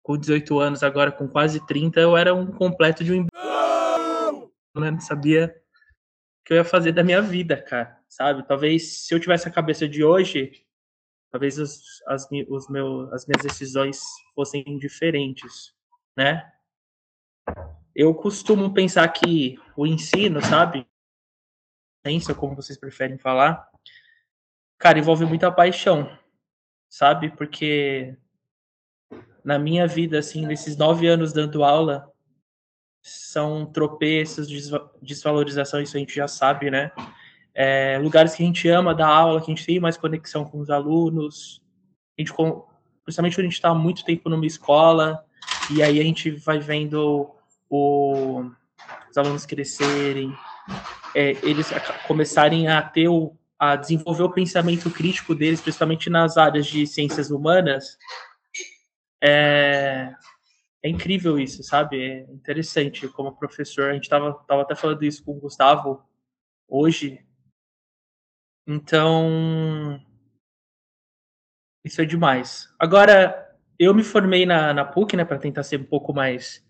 com 0.05 0.19
18 0.19 0.61
anos, 0.61 0.83
agora 0.83 1.11
com 1.11 1.27
quase 1.27 1.67
30, 1.67 1.99
eu 1.99 2.15
era 2.15 2.35
um 2.35 2.53
completo 2.53 3.03
de 3.03 3.13
um 3.13 3.27
né? 4.77 4.91
Não 4.91 5.01
sabia 5.01 5.47
o 5.47 6.45
que 6.45 6.53
eu 6.53 6.59
ia 6.59 6.65
fazer 6.65 6.93
da 6.93 7.03
minha 7.03 7.23
vida, 7.23 7.61
cara, 7.61 7.99
sabe? 8.07 8.47
Talvez 8.47 9.07
se 9.07 9.15
eu 9.15 9.19
tivesse 9.19 9.49
a 9.49 9.53
cabeça 9.53 9.89
de 9.89 10.05
hoje, 10.05 10.67
talvez 11.31 11.59
os, 11.59 12.03
as, 12.07 12.29
os 12.49 12.69
meu, 12.69 13.09
as 13.15 13.27
minhas 13.27 13.43
decisões 13.43 14.03
fossem 14.35 14.63
diferentes, 14.79 15.75
né? 16.15 16.53
Eu 17.95 18.15
costumo 18.15 18.75
pensar 18.75 19.09
que 19.09 19.59
o 19.75 19.87
ensino, 19.87 20.43
sabe? 20.43 20.87
Ciência, 22.07 22.35
como 22.35 22.57
vocês 22.57 22.79
preferem 22.79 23.17
falar, 23.17 23.71
cara, 24.77 24.99
envolve 24.99 25.25
muita 25.25 25.51
paixão, 25.51 26.11
sabe? 26.91 27.35
Porque 27.35 28.19
na 29.45 29.59
minha 29.59 29.87
vida, 29.87 30.19
assim, 30.19 30.47
nesses 30.47 30.77
nove 30.77 31.07
anos 31.07 31.33
dando 31.33 31.63
aula, 31.63 32.11
são 33.03 33.67
tropeços, 33.67 34.49
desvalorização, 35.03 35.83
isso 35.83 35.97
a 35.97 36.01
gente 36.01 36.15
já 36.15 36.27
sabe, 36.27 36.71
né? 36.71 36.91
É, 37.55 37.99
lugares 38.03 38.35
que 38.35 38.43
a 38.43 38.47
gente 38.47 38.67
ama 38.69 38.95
da 38.95 39.07
aula, 39.07 39.41
que 39.41 39.53
a 39.53 39.55
gente 39.55 39.67
tem 39.67 39.79
mais 39.79 39.99
conexão 39.99 40.45
com 40.45 40.59
os 40.59 40.71
alunos, 40.71 41.63
a 42.19 42.23
gente, 42.23 42.33
principalmente 43.05 43.37
quando 43.37 43.41
a 43.41 43.49
gente 43.49 43.53
está 43.53 43.75
muito 43.75 44.05
tempo 44.05 44.31
numa 44.31 44.47
escola, 44.47 45.23
e 45.71 45.83
aí 45.83 46.01
a 46.01 46.03
gente 46.03 46.31
vai 46.31 46.59
vendo 46.59 47.31
o, 47.69 48.45
os 49.11 49.19
alunos 49.19 49.45
crescerem, 49.45 50.35
é, 51.15 51.33
eles 51.43 51.71
começarem 52.07 52.69
a 52.69 52.81
ter 52.81 53.09
o, 53.09 53.37
a 53.59 53.77
desenvolver 53.77 54.23
o 54.23 54.31
pensamento 54.31 54.91
crítico 54.91 55.35
deles, 55.35 55.61
principalmente 55.61 56.09
nas 56.09 56.39
áreas 56.39 56.67
de 56.67 56.87
ciências 56.87 57.31
humanas, 57.31 57.99
é, 59.27 60.15
é 60.83 60.89
incrível 60.89 61.39
isso, 61.39 61.63
sabe? 61.63 61.99
É 61.99 62.21
interessante 62.31 63.09
como 63.09 63.35
professor. 63.35 63.91
A 63.91 63.95
gente 63.95 64.09
tava, 64.09 64.35
tava 64.47 64.61
até 64.61 64.75
falando 64.75 65.03
isso 65.03 65.25
com 65.25 65.33
o 65.33 65.41
Gustavo 65.41 66.05
hoje. 66.69 67.25
Então, 68.67 69.99
isso 71.83 72.03
é 72.03 72.05
demais. 72.05 72.69
Agora, 72.79 73.57
eu 73.79 73.95
me 73.95 74.05
formei 74.05 74.45
na, 74.45 74.75
na 74.75 74.85
PUC, 74.85 75.17
né, 75.17 75.25
para 75.25 75.39
tentar 75.39 75.63
ser 75.63 75.81
um 75.81 75.85
pouco 75.85 76.13
mais 76.13 76.63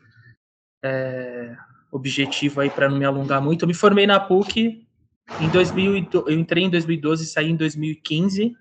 é, 0.85 1.57
objetivo 1.91 2.61
aí, 2.61 2.71
para 2.71 2.89
não 2.89 2.99
me 2.99 3.05
alongar 3.05 3.43
muito. 3.43 3.63
Eu 3.63 3.69
me 3.69 3.75
formei 3.75 4.07
na 4.07 4.21
PUC 4.21 4.87
em 5.41 5.51
2000, 5.51 6.09
eu 6.27 6.39
entrei 6.39 6.65
em 6.65 6.71
2012 6.71 7.25
e 7.25 7.27
saí 7.27 7.51
em 7.51 7.57
2015, 7.57 8.57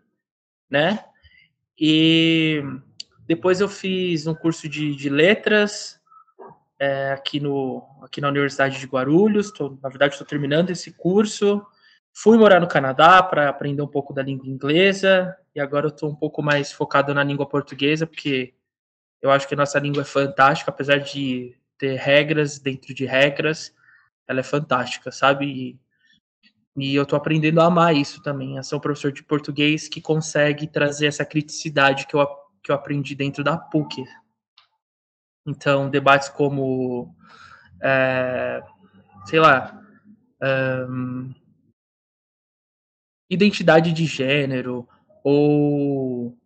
né? 0.70 1.06
E 1.78 2.64
depois 3.26 3.62
eu 3.62 3.70
fiz 3.70 4.28
um 4.28 4.36
curso 4.36 4.68
de, 4.68 4.96
de 4.96 5.10
letras 5.10 6.00
é, 6.80 7.12
aqui, 7.12 7.40
no, 7.40 7.84
aqui 8.02 8.20
na 8.20 8.28
Universidade 8.28 8.80
de 8.80 8.86
Guarulhos. 8.86 9.52
Tô, 9.52 9.78
na 9.82 9.90
verdade, 9.90 10.14
estou 10.14 10.28
terminando 10.28 10.70
esse 10.70 10.92
curso. 10.92 11.66
Fui 12.14 12.38
morar 12.38 12.60
no 12.60 12.68
Canadá 12.68 13.24
para 13.24 13.50
aprender 13.50 13.82
um 13.82 13.88
pouco 13.88 14.14
da 14.14 14.22
língua 14.22 14.48
inglesa 14.48 15.36
e 15.56 15.60
agora 15.60 15.88
eu 15.88 15.90
estou 15.90 16.10
um 16.10 16.16
pouco 16.16 16.42
mais 16.42 16.72
focado 16.72 17.14
na 17.14 17.24
língua 17.24 17.48
portuguesa, 17.48 18.06
porque 18.06 18.54
eu 19.22 19.32
acho 19.32 19.48
que 19.48 19.54
a 19.54 19.58
nossa 19.58 19.80
língua 19.80 20.02
é 20.02 20.06
fantástica, 20.06 20.70
apesar 20.70 20.98
de 20.98 21.58
ter 21.78 21.96
regras 21.96 22.60
dentro 22.60 22.94
de 22.94 23.06
regras, 23.06 23.74
ela 24.28 24.42
é 24.42 24.44
fantástica, 24.44 25.12
sabe? 25.12 25.46
E, 25.46 25.80
e 26.76 26.96
eu 26.96 27.04
estou 27.04 27.18
aprendendo 27.18 27.62
a 27.62 27.66
amar 27.66 27.96
isso 27.96 28.22
também, 28.22 28.58
a 28.58 28.64
ser 28.64 28.76
um 28.76 28.80
professor 28.80 29.12
de 29.12 29.24
português 29.24 29.88
que 29.88 30.02
consegue 30.02 30.68
trazer 30.68 31.08
essa 31.08 31.26
criticidade 31.26 32.08
que 32.08 32.16
eu, 32.16 32.28
que 32.64 32.72
eu 32.72 32.76
aprendi 32.76 33.14
dentro 33.16 33.44
da 33.44 33.58
PUC. 33.58 34.04
Então, 35.46 35.90
debates 35.90 36.30
como, 36.30 37.14
é, 37.82 38.64
sei 39.26 39.40
lá, 39.40 39.82
um, 40.90 41.34
identidade 43.30 43.92
de 43.92 44.06
gênero 44.06 44.88
ou 45.24 46.38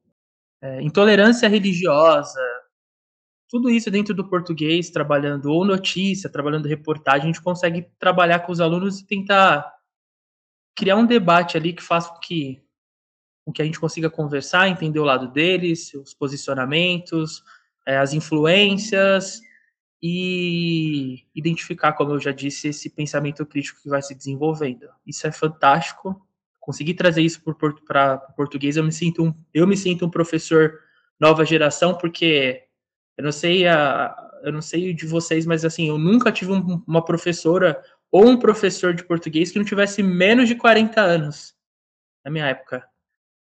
é, 0.61 0.81
intolerância 0.81 1.47
religiosa, 1.47 2.41
tudo 3.49 3.69
isso 3.69 3.89
dentro 3.89 4.13
do 4.13 4.27
português, 4.27 4.89
trabalhando 4.89 5.51
ou 5.51 5.63
notícia, 5.63 6.29
trabalhando 6.29 6.67
reportagem, 6.67 7.23
a 7.23 7.25
gente 7.27 7.41
consegue 7.41 7.89
trabalhar 7.99 8.39
com 8.39 8.51
os 8.51 8.59
alunos 8.59 8.99
e 8.99 9.05
tentar 9.05 9.73
criar 10.75 10.95
um 10.95 11.05
debate 11.05 11.55
ali 11.55 11.73
que 11.73 11.81
faça 11.81 12.09
com 12.09 12.19
que, 12.19 12.61
com 13.47 13.53
que 13.53 13.61
a 13.61 13.65
gente 13.65 13.79
consiga 13.79 14.09
conversar, 14.09 14.67
entender 14.67 14.99
o 14.99 15.05
lado 15.05 15.29
deles, 15.31 15.93
os 15.93 16.13
posicionamentos, 16.13 17.41
é, 17.87 17.97
as 17.97 18.11
influências 18.11 19.39
e 20.03 21.23
identificar, 21.33 21.93
como 21.93 22.11
eu 22.11 22.19
já 22.19 22.33
disse, 22.33 22.67
esse 22.67 22.89
pensamento 22.89 23.45
crítico 23.45 23.81
que 23.81 23.87
vai 23.87 24.01
se 24.01 24.13
desenvolvendo. 24.13 24.89
Isso 25.05 25.25
é 25.25 25.31
fantástico 25.31 26.21
conseguir 26.59 26.95
trazer 26.95 27.21
isso 27.21 27.41
para 27.41 28.21
o 28.29 28.33
português, 28.33 28.75
eu 28.75 28.83
me 28.83 28.91
sinto 28.91 29.23
um, 29.23 29.33
eu 29.53 29.65
me 29.65 29.77
sinto 29.77 30.05
um 30.05 30.09
professor 30.09 30.81
nova 31.17 31.45
geração, 31.45 31.97
porque 31.97 32.65
eu 33.17 33.23
não 33.23 33.31
sei 33.31 33.65
a, 33.65 34.13
eu 34.43 34.51
não 34.51 34.61
sei 34.61 34.93
de 34.93 35.07
vocês, 35.07 35.45
mas 35.45 35.63
assim, 35.63 35.87
eu 35.87 35.97
nunca 35.97 36.33
tive 36.33 36.51
um, 36.51 36.83
uma 36.85 37.03
professora 37.03 37.81
ou 38.11 38.27
um 38.27 38.37
professor 38.37 38.93
de 38.93 39.05
português 39.05 39.51
que 39.51 39.57
não 39.57 39.63
tivesse 39.65 40.03
menos 40.03 40.49
de 40.49 40.55
40 40.55 40.99
anos 40.99 41.55
na 42.25 42.29
minha 42.29 42.47
época. 42.47 42.85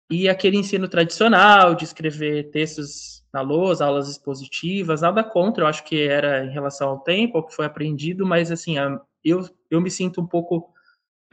E 0.09 0.29
aquele 0.29 0.57
ensino 0.57 0.87
tradicional 0.87 1.75
de 1.75 1.83
escrever 1.83 2.49
textos 2.49 3.25
na 3.33 3.41
lousa, 3.41 3.85
aulas 3.85 4.09
expositivas, 4.09 5.01
nada 5.01 5.23
contra, 5.23 5.63
eu 5.63 5.67
acho 5.67 5.83
que 5.83 6.01
era 6.01 6.45
em 6.45 6.49
relação 6.49 6.89
ao 6.89 6.99
tempo, 6.99 7.37
ao 7.37 7.45
que 7.45 7.53
foi 7.53 7.65
aprendido, 7.65 8.25
mas 8.25 8.51
assim, 8.51 8.75
eu, 9.23 9.47
eu 9.69 9.81
me 9.81 9.91
sinto 9.91 10.21
um 10.21 10.25
pouco 10.25 10.73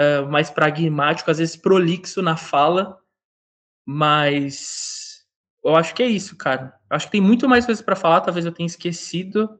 uh, 0.00 0.28
mais 0.28 0.50
pragmático, 0.50 1.30
às 1.30 1.38
vezes 1.38 1.56
prolixo 1.56 2.20
na 2.20 2.36
fala, 2.36 2.98
mas 3.86 5.24
eu 5.64 5.76
acho 5.76 5.94
que 5.94 6.02
é 6.02 6.06
isso, 6.06 6.36
cara. 6.36 6.78
Acho 6.90 7.06
que 7.06 7.12
tem 7.12 7.20
muito 7.20 7.48
mais 7.48 7.64
coisas 7.64 7.82
para 7.82 7.96
falar, 7.96 8.20
talvez 8.20 8.44
eu 8.44 8.52
tenha 8.52 8.66
esquecido, 8.66 9.58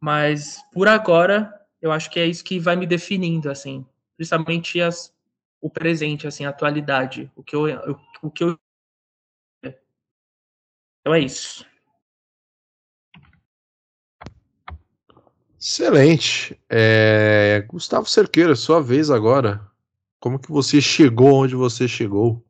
mas 0.00 0.60
por 0.72 0.88
agora 0.88 1.52
eu 1.80 1.92
acho 1.92 2.10
que 2.10 2.18
é 2.18 2.26
isso 2.26 2.44
que 2.44 2.58
vai 2.58 2.76
me 2.76 2.86
definindo, 2.86 3.50
assim, 3.50 3.86
principalmente 4.16 4.80
as, 4.80 5.14
o 5.60 5.70
presente, 5.70 6.26
assim, 6.26 6.44
a 6.44 6.50
atualidade, 6.50 7.30
o 7.34 7.42
que 7.42 7.56
eu, 7.56 7.68
eu 7.68 7.98
o 8.22 8.30
que 8.30 8.44
eu 8.44 8.58
então 11.06 11.14
é 11.14 11.20
isso. 11.20 11.64
Excelente. 15.56 16.60
É... 16.68 17.64
Gustavo 17.68 18.08
Cerqueira, 18.08 18.56
sua 18.56 18.82
vez 18.82 19.08
agora. 19.08 19.64
Como 20.18 20.36
que 20.36 20.50
você 20.50 20.80
chegou 20.80 21.34
onde 21.34 21.54
você 21.54 21.86
chegou? 21.86 22.44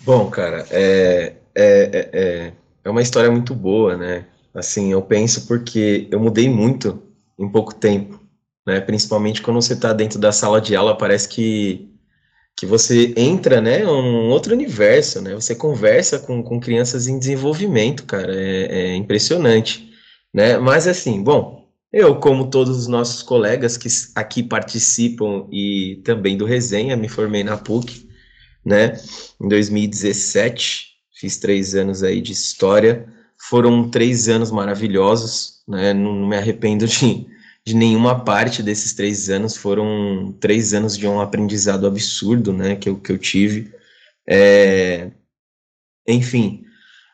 Bom, 0.00 0.28
cara, 0.28 0.66
é, 0.70 1.36
é, 1.54 1.64
é, 1.64 2.10
é, 2.12 2.52
é 2.82 2.90
uma 2.90 3.00
história 3.00 3.30
muito 3.30 3.54
boa, 3.54 3.96
né? 3.96 4.26
Assim, 4.52 4.90
eu 4.90 5.00
penso 5.00 5.46
porque 5.46 6.08
eu 6.10 6.18
mudei 6.18 6.48
muito 6.48 7.00
em 7.38 7.48
pouco 7.48 7.72
tempo, 7.72 8.23
né? 8.66 8.80
Principalmente 8.80 9.42
quando 9.42 9.60
você 9.60 9.74
está 9.74 9.92
dentro 9.92 10.18
da 10.18 10.32
sala 10.32 10.60
de 10.60 10.74
aula, 10.76 10.96
parece 10.96 11.28
que 11.28 11.94
que 12.56 12.66
você 12.66 13.12
entra, 13.16 13.60
né, 13.60 13.84
um 13.86 14.28
outro 14.30 14.54
universo, 14.54 15.20
né, 15.20 15.34
você 15.34 15.54
conversa 15.54 16.18
com, 16.18 16.42
com 16.42 16.60
crianças 16.60 17.08
em 17.08 17.18
desenvolvimento, 17.18 18.04
cara, 18.04 18.32
é, 18.34 18.92
é 18.92 18.94
impressionante, 18.94 19.90
né, 20.32 20.56
mas 20.58 20.86
assim, 20.86 21.22
bom, 21.22 21.68
eu, 21.92 22.16
como 22.16 22.50
todos 22.50 22.76
os 22.76 22.86
nossos 22.86 23.22
colegas 23.22 23.76
que 23.76 23.88
aqui 24.14 24.42
participam 24.42 25.46
e 25.50 26.00
também 26.04 26.36
do 26.36 26.44
Resenha, 26.44 26.96
me 26.96 27.08
formei 27.08 27.42
na 27.42 27.56
PUC, 27.56 28.08
né, 28.64 28.96
em 29.40 29.48
2017, 29.48 30.94
fiz 31.18 31.36
três 31.38 31.74
anos 31.74 32.02
aí 32.02 32.20
de 32.20 32.32
história, 32.32 33.06
foram 33.48 33.90
três 33.90 34.28
anos 34.28 34.50
maravilhosos, 34.52 35.62
né, 35.66 35.92
não, 35.92 36.14
não 36.14 36.28
me 36.28 36.36
arrependo 36.36 36.86
de 36.86 37.26
de 37.66 37.74
nenhuma 37.74 38.24
parte 38.24 38.62
desses 38.62 38.92
três 38.92 39.30
anos. 39.30 39.56
Foram 39.56 40.32
três 40.40 40.74
anos 40.74 40.96
de 40.96 41.06
um 41.06 41.20
aprendizado 41.20 41.86
absurdo, 41.86 42.52
né, 42.52 42.76
que 42.76 42.88
eu, 42.88 42.96
que 43.00 43.10
eu 43.10 43.18
tive. 43.18 43.72
É, 44.28 45.10
enfim, 46.06 46.64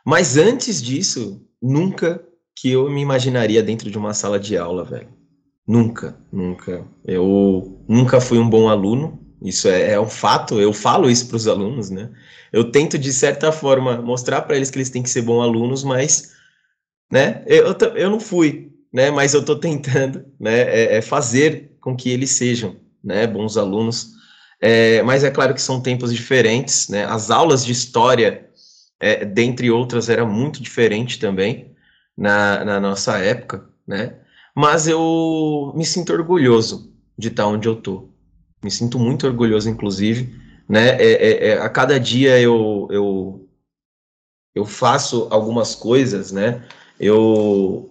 mas 0.05 0.37
antes 0.37 0.83
disso, 0.83 1.45
nunca 1.61 2.25
que 2.57 2.71
eu 2.71 2.91
me 2.91 3.01
imaginaria 3.01 3.63
dentro 3.63 3.91
de 3.91 3.99
uma 3.99 4.13
sala 4.13 4.39
de 4.39 4.57
aula, 4.57 4.85
velho. 4.85 5.09
Nunca, 5.67 6.17
nunca. 6.33 6.85
Eu 7.05 7.85
nunca 7.89 8.21
fui 8.21 8.39
um 8.39 8.49
bom 8.49 8.69
aluno, 8.69 9.21
isso 9.43 9.69
é, 9.69 9.93
é 9.93 10.01
um 10.01 10.09
fato, 10.09 10.61
eu 10.61 10.73
falo 10.73 11.11
isso 11.11 11.29
para 11.29 11.37
os 11.37 11.47
alunos, 11.47 11.91
né? 11.91 12.11
Eu 12.53 12.71
tento, 12.71 12.99
de 12.99 13.13
certa 13.13 13.53
forma, 13.53 14.03
mostrar 14.03 14.43
para 14.43 14.57
eles 14.57 14.71
que 14.71 14.79
eles 14.79 14.91
têm 14.91 15.03
que 15.03 15.11
ser 15.11 15.23
bons 15.23 15.43
alunos, 15.43 15.85
mas, 15.85 16.33
né, 17.11 17.45
eu, 17.47 17.67
eu 17.95 18.11
não 18.11 18.19
fui 18.19 18.70
né? 18.93 19.11
Mas 19.11 19.35
eu 19.35 19.41
estou 19.41 19.57
tentando, 19.57 20.25
né? 20.39 20.61
É, 20.61 20.97
é, 20.97 21.03
fazer 21.03 21.77
com 21.81 21.97
que 21.97 22.11
eles 22.11 22.31
sejam, 22.31 22.77
né? 23.03 23.27
Bons 23.27 23.57
alunos. 23.57 24.13
É, 24.61 25.03
mas 25.03 25.25
é 25.25 25.31
claro 25.31 25.55
que 25.55 25.63
são 25.63 25.81
tempos 25.81 26.13
diferentes, 26.13 26.89
né? 26.89 27.05
As 27.05 27.31
aulas 27.31 27.65
de 27.65 27.73
história, 27.73 28.49
é, 28.99 29.25
dentre 29.25 29.71
outras, 29.71 30.09
era 30.09 30.25
muito 30.27 30.63
diferente 30.63 31.19
também 31.19 31.75
na, 32.17 32.65
na 32.65 32.81
nossa 32.81 33.19
época, 33.19 33.69
né? 33.87 34.17
Mas 34.55 34.87
eu 34.87 35.73
me 35.75 35.87
sinto 35.87 36.13
orgulhoso 36.13 36.93
de 37.17 37.29
estar 37.29 37.47
onde 37.47 37.69
eu 37.69 37.75
estou. 37.75 38.13
Me 38.63 38.71
sinto 38.71 38.99
muito 38.99 39.27
orgulhoso, 39.27 39.71
inclusive, 39.71 40.35
né? 40.69 40.91
É, 41.01 41.13
é, 41.13 41.49
é, 41.49 41.59
a 41.61 41.69
cada 41.69 41.99
dia 41.99 42.39
eu, 42.41 42.89
eu 42.91 43.47
eu 44.55 44.65
faço 44.65 45.29
algumas 45.31 45.75
coisas, 45.75 46.33
né? 46.33 46.63
Eu 46.99 47.90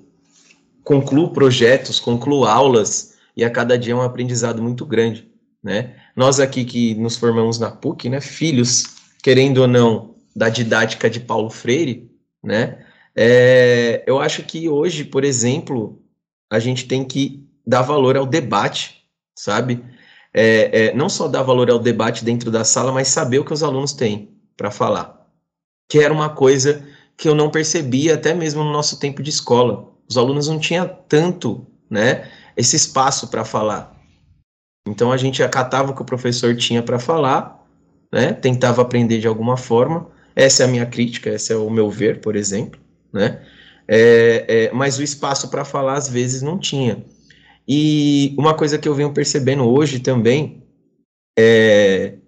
concluo 0.83 1.31
projetos, 1.31 1.99
concluo 1.99 2.45
aulas, 2.45 3.17
e 3.35 3.43
a 3.43 3.49
cada 3.49 3.77
dia 3.77 3.93
é 3.93 3.95
um 3.95 4.01
aprendizado 4.01 4.61
muito 4.61 4.85
grande, 4.85 5.29
né? 5.63 5.95
Nós 6.15 6.39
aqui 6.39 6.65
que 6.65 6.95
nos 6.95 7.15
formamos 7.15 7.59
na 7.59 7.71
PUC, 7.71 8.09
né, 8.09 8.19
filhos, 8.19 8.83
querendo 9.23 9.59
ou 9.59 9.67
não, 9.67 10.15
da 10.35 10.49
didática 10.49 11.09
de 11.09 11.19
Paulo 11.19 11.49
Freire, 11.49 12.11
né, 12.43 12.85
é, 13.15 14.03
eu 14.07 14.19
acho 14.19 14.43
que 14.43 14.69
hoje, 14.69 15.03
por 15.03 15.23
exemplo, 15.23 16.01
a 16.49 16.59
gente 16.59 16.85
tem 16.85 17.03
que 17.03 17.45
dar 17.65 17.81
valor 17.81 18.17
ao 18.17 18.25
debate, 18.25 19.03
sabe? 19.37 19.83
É, 20.33 20.85
é, 20.85 20.93
não 20.93 21.09
só 21.09 21.27
dar 21.27 21.43
valor 21.43 21.69
ao 21.69 21.79
debate 21.79 22.23
dentro 22.23 22.49
da 22.49 22.63
sala, 22.63 22.91
mas 22.91 23.07
saber 23.09 23.39
o 23.39 23.45
que 23.45 23.53
os 23.53 23.63
alunos 23.63 23.93
têm 23.93 24.37
para 24.55 24.71
falar. 24.71 25.27
Que 25.89 25.99
era 25.99 26.13
uma 26.13 26.29
coisa 26.29 26.87
que 27.17 27.27
eu 27.27 27.35
não 27.35 27.49
percebia 27.49 28.15
até 28.15 28.33
mesmo 28.33 28.63
no 28.63 28.71
nosso 28.71 28.99
tempo 28.99 29.21
de 29.21 29.29
escola. 29.29 29.91
Os 30.09 30.17
alunos 30.17 30.47
não 30.47 30.59
tinham 30.59 30.87
tanto, 31.07 31.65
né, 31.89 32.29
esse 32.57 32.75
espaço 32.75 33.27
para 33.27 33.45
falar. 33.45 33.95
Então 34.87 35.11
a 35.11 35.17
gente 35.17 35.43
acatava 35.43 35.91
o 35.91 35.95
que 35.95 36.01
o 36.01 36.05
professor 36.05 36.55
tinha 36.55 36.81
para 36.81 36.97
falar, 36.97 37.63
né, 38.11 38.33
tentava 38.33 38.81
aprender 38.81 39.19
de 39.19 39.27
alguma 39.27 39.55
forma. 39.55 40.07
Essa 40.35 40.63
é 40.63 40.65
a 40.65 40.69
minha 40.69 40.85
crítica, 40.85 41.29
esse 41.29 41.53
é 41.53 41.55
o 41.55 41.69
meu 41.69 41.89
ver, 41.89 42.21
por 42.21 42.35
exemplo, 42.35 42.79
né? 43.11 43.41
É, 43.87 44.45
é, 44.47 44.71
mas 44.71 44.99
o 44.99 45.03
espaço 45.03 45.49
para 45.49 45.65
falar 45.65 45.93
às 45.93 46.07
vezes 46.07 46.41
não 46.41 46.59
tinha. 46.59 47.03
E 47.67 48.35
uma 48.37 48.53
coisa 48.53 48.77
que 48.77 48.87
eu 48.87 48.95
venho 48.95 49.13
percebendo 49.13 49.63
hoje 49.63 49.99
também 49.99 50.63
é 51.37 52.18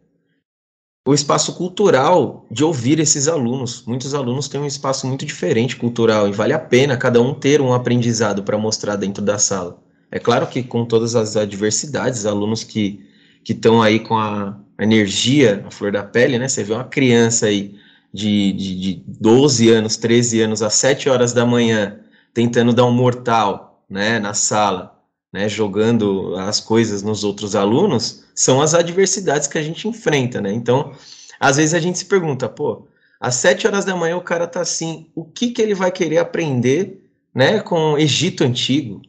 o 1.05 1.13
espaço 1.13 1.55
cultural 1.55 2.45
de 2.51 2.63
ouvir 2.63 2.99
esses 2.99 3.27
alunos. 3.27 3.83
Muitos 3.85 4.13
alunos 4.13 4.47
têm 4.47 4.61
um 4.61 4.67
espaço 4.67 5.07
muito 5.07 5.25
diferente 5.25 5.75
cultural 5.75 6.27
e 6.27 6.31
vale 6.31 6.53
a 6.53 6.59
pena 6.59 6.95
cada 6.95 7.21
um 7.21 7.33
ter 7.33 7.59
um 7.61 7.73
aprendizado 7.73 8.43
para 8.43 8.57
mostrar 8.57 8.95
dentro 8.95 9.23
da 9.23 9.37
sala. 9.39 9.81
É 10.11 10.19
claro 10.19 10.45
que 10.47 10.61
com 10.61 10.85
todas 10.85 11.15
as 11.15 11.35
adversidades, 11.35 12.25
alunos 12.25 12.63
que 12.63 13.05
que 13.43 13.53
estão 13.53 13.81
aí 13.81 13.99
com 13.99 14.17
a 14.17 14.57
energia, 14.79 15.63
a 15.67 15.71
flor 15.71 15.91
da 15.91 16.03
pele, 16.03 16.37
né? 16.37 16.47
Você 16.47 16.63
vê 16.63 16.73
uma 16.73 16.83
criança 16.83 17.47
aí 17.47 17.75
de, 18.13 18.53
de, 18.53 18.79
de 18.79 19.03
12 19.07 19.69
anos, 19.69 19.97
13 19.97 20.41
anos, 20.41 20.61
às 20.61 20.73
7 20.75 21.09
horas 21.09 21.33
da 21.33 21.45
manhã, 21.45 21.99
tentando 22.33 22.73
dar 22.73 22.85
um 22.85 22.91
mortal, 22.91 23.83
né, 23.89 24.19
na 24.19 24.33
sala, 24.33 25.00
né, 25.31 25.47
jogando 25.47 26.35
as 26.35 26.59
coisas 26.59 27.01
nos 27.01 27.23
outros 27.23 27.55
alunos, 27.55 28.23
são 28.35 28.61
as 28.61 28.73
adversidades 28.73 29.47
que 29.47 29.57
a 29.57 29.63
gente 29.63 29.87
enfrenta, 29.87 30.41
né? 30.41 30.51
Então, 30.51 30.93
às 31.39 31.57
vezes 31.57 31.73
a 31.73 31.79
gente 31.79 31.97
se 31.97 32.05
pergunta, 32.05 32.49
pô, 32.49 32.87
às 33.19 33.35
7 33.35 33.67
horas 33.67 33.85
da 33.85 33.95
manhã 33.95 34.17
o 34.17 34.21
cara 34.21 34.47
tá 34.47 34.61
assim, 34.61 35.07
o 35.15 35.23
que 35.23 35.51
que 35.51 35.61
ele 35.61 35.73
vai 35.73 35.91
querer 35.91 36.17
aprender, 36.17 37.09
né, 37.33 37.59
com 37.59 37.97
Egito 37.97 38.43
Antigo? 38.43 39.01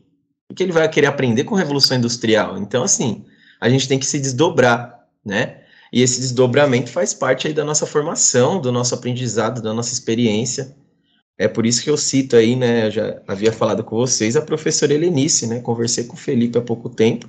O 0.51 0.55
que 0.55 0.63
ele 0.63 0.73
vai 0.73 0.89
querer 0.89 1.07
aprender 1.07 1.45
com 1.45 1.55
Revolução 1.55 1.97
Industrial? 1.97 2.59
Então, 2.59 2.85
assim, 2.85 3.25
a 3.61 3.69
gente 3.69 3.89
tem 3.89 3.99
que 3.99 4.05
se 4.07 4.19
desdobrar, 4.19 5.07
né? 5.25 5.63
E 5.93 6.03
esse 6.03 6.21
desdobramento 6.21 6.91
faz 6.91 7.13
parte 7.15 7.47
aí 7.47 7.53
da 7.53 7.65
nossa 7.65 7.87
formação, 7.87 8.61
do 8.61 8.73
nosso 8.73 8.95
aprendizado, 8.95 9.63
da 9.63 9.73
nossa 9.73 9.93
experiência. 9.93 10.75
É 11.39 11.49
por 11.49 11.67
isso 11.67 11.83
que 11.83 11.91
eu 11.91 11.97
cito 11.97 12.37
aí, 12.37 12.55
né, 12.55 12.87
eu 12.87 12.91
já 12.91 13.23
havia 13.27 13.53
falado 13.53 13.83
com 13.83 13.97
vocês, 13.97 14.37
a 14.37 14.43
professora 14.43 14.93
Helenice, 14.93 15.47
né, 15.47 15.61
conversei 15.61 16.05
com 16.05 16.15
o 16.15 16.19
Felipe 16.19 16.59
há 16.59 16.63
pouco 16.63 16.89
tempo, 16.89 17.29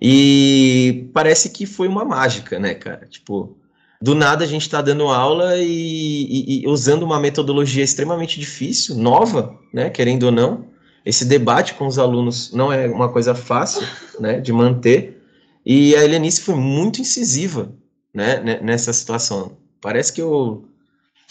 e 0.00 1.08
parece 1.12 1.48
que 1.50 1.66
foi 1.66 1.88
uma 1.88 2.04
mágica, 2.04 2.58
né, 2.58 2.74
cara, 2.74 3.06
tipo, 3.06 3.56
do 4.00 4.14
nada 4.14 4.44
a 4.44 4.46
gente 4.46 4.62
está 4.62 4.82
dando 4.82 5.08
aula 5.08 5.56
e, 5.56 5.64
e, 5.64 6.62
e, 6.62 6.68
usando 6.68 7.02
uma 7.02 7.18
metodologia 7.18 7.82
extremamente 7.82 8.38
difícil, 8.38 8.96
nova, 8.96 9.58
né, 9.72 9.88
querendo 9.88 10.24
ou 10.24 10.32
não, 10.32 10.66
esse 11.04 11.24
debate 11.24 11.74
com 11.74 11.86
os 11.86 11.98
alunos 11.98 12.52
não 12.52 12.72
é 12.72 12.86
uma 12.86 13.08
coisa 13.08 13.34
fácil, 13.34 13.86
né, 14.20 14.40
de 14.40 14.52
manter, 14.52 15.22
e 15.64 15.96
a 15.96 16.04
Helenice 16.04 16.42
foi 16.42 16.54
muito 16.54 17.00
incisiva, 17.00 17.72
né, 18.12 18.60
nessa 18.62 18.92
situação. 18.92 19.56
Parece 19.80 20.12
que 20.12 20.20
eu, 20.20 20.68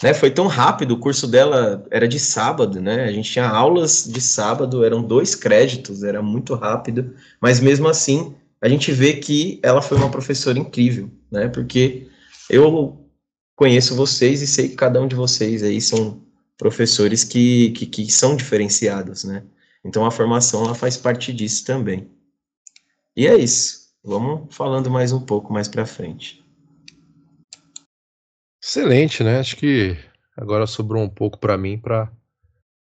né, 0.04 0.12
foi 0.12 0.30
tão 0.30 0.46
rápido, 0.46 0.90
o 0.92 0.98
curso 0.98 1.26
dela 1.26 1.82
era 1.90 2.06
de 2.06 2.18
sábado, 2.18 2.78
né, 2.78 3.04
a 3.04 3.10
gente 3.10 3.32
tinha 3.32 3.48
aulas 3.48 4.04
de 4.04 4.20
sábado, 4.20 4.84
eram 4.84 5.02
dois 5.02 5.34
créditos, 5.34 6.02
era 6.02 6.20
muito 6.20 6.54
rápido, 6.54 7.14
mas 7.40 7.58
mesmo 7.58 7.88
assim, 7.88 8.34
a 8.60 8.68
gente 8.68 8.92
vê 8.92 9.14
que 9.14 9.58
ela 9.62 9.80
foi 9.80 9.96
uma 9.96 10.10
professora 10.10 10.58
incrível, 10.58 11.10
né, 11.32 11.48
porque 11.48 12.06
eu 12.50 13.00
conheço 13.56 13.96
vocês 13.96 14.42
e 14.42 14.46
sei 14.46 14.68
que 14.68 14.76
cada 14.76 15.00
um 15.00 15.08
de 15.08 15.16
vocês 15.16 15.62
aí 15.62 15.80
são 15.80 16.20
professores 16.58 17.24
que, 17.24 17.70
que, 17.70 17.86
que 17.86 18.12
são 18.12 18.36
diferenciados, 18.36 19.24
né, 19.24 19.42
então 19.82 20.04
a 20.04 20.10
formação 20.10 20.66
ela 20.66 20.74
faz 20.74 20.98
parte 20.98 21.32
disso 21.32 21.64
também. 21.64 22.10
E 23.16 23.26
é 23.26 23.38
isso. 23.38 23.84
Vamos 24.02 24.54
falando 24.54 24.90
mais 24.90 25.12
um 25.12 25.20
pouco 25.20 25.50
mais 25.50 25.66
para 25.66 25.86
frente. 25.86 26.43
Excelente, 28.66 29.22
né? 29.22 29.40
Acho 29.40 29.56
que 29.58 29.94
agora 30.34 30.66
sobrou 30.66 31.02
um 31.02 31.08
pouco 31.08 31.38
para 31.38 31.58
mim 31.58 31.78
para 31.78 32.10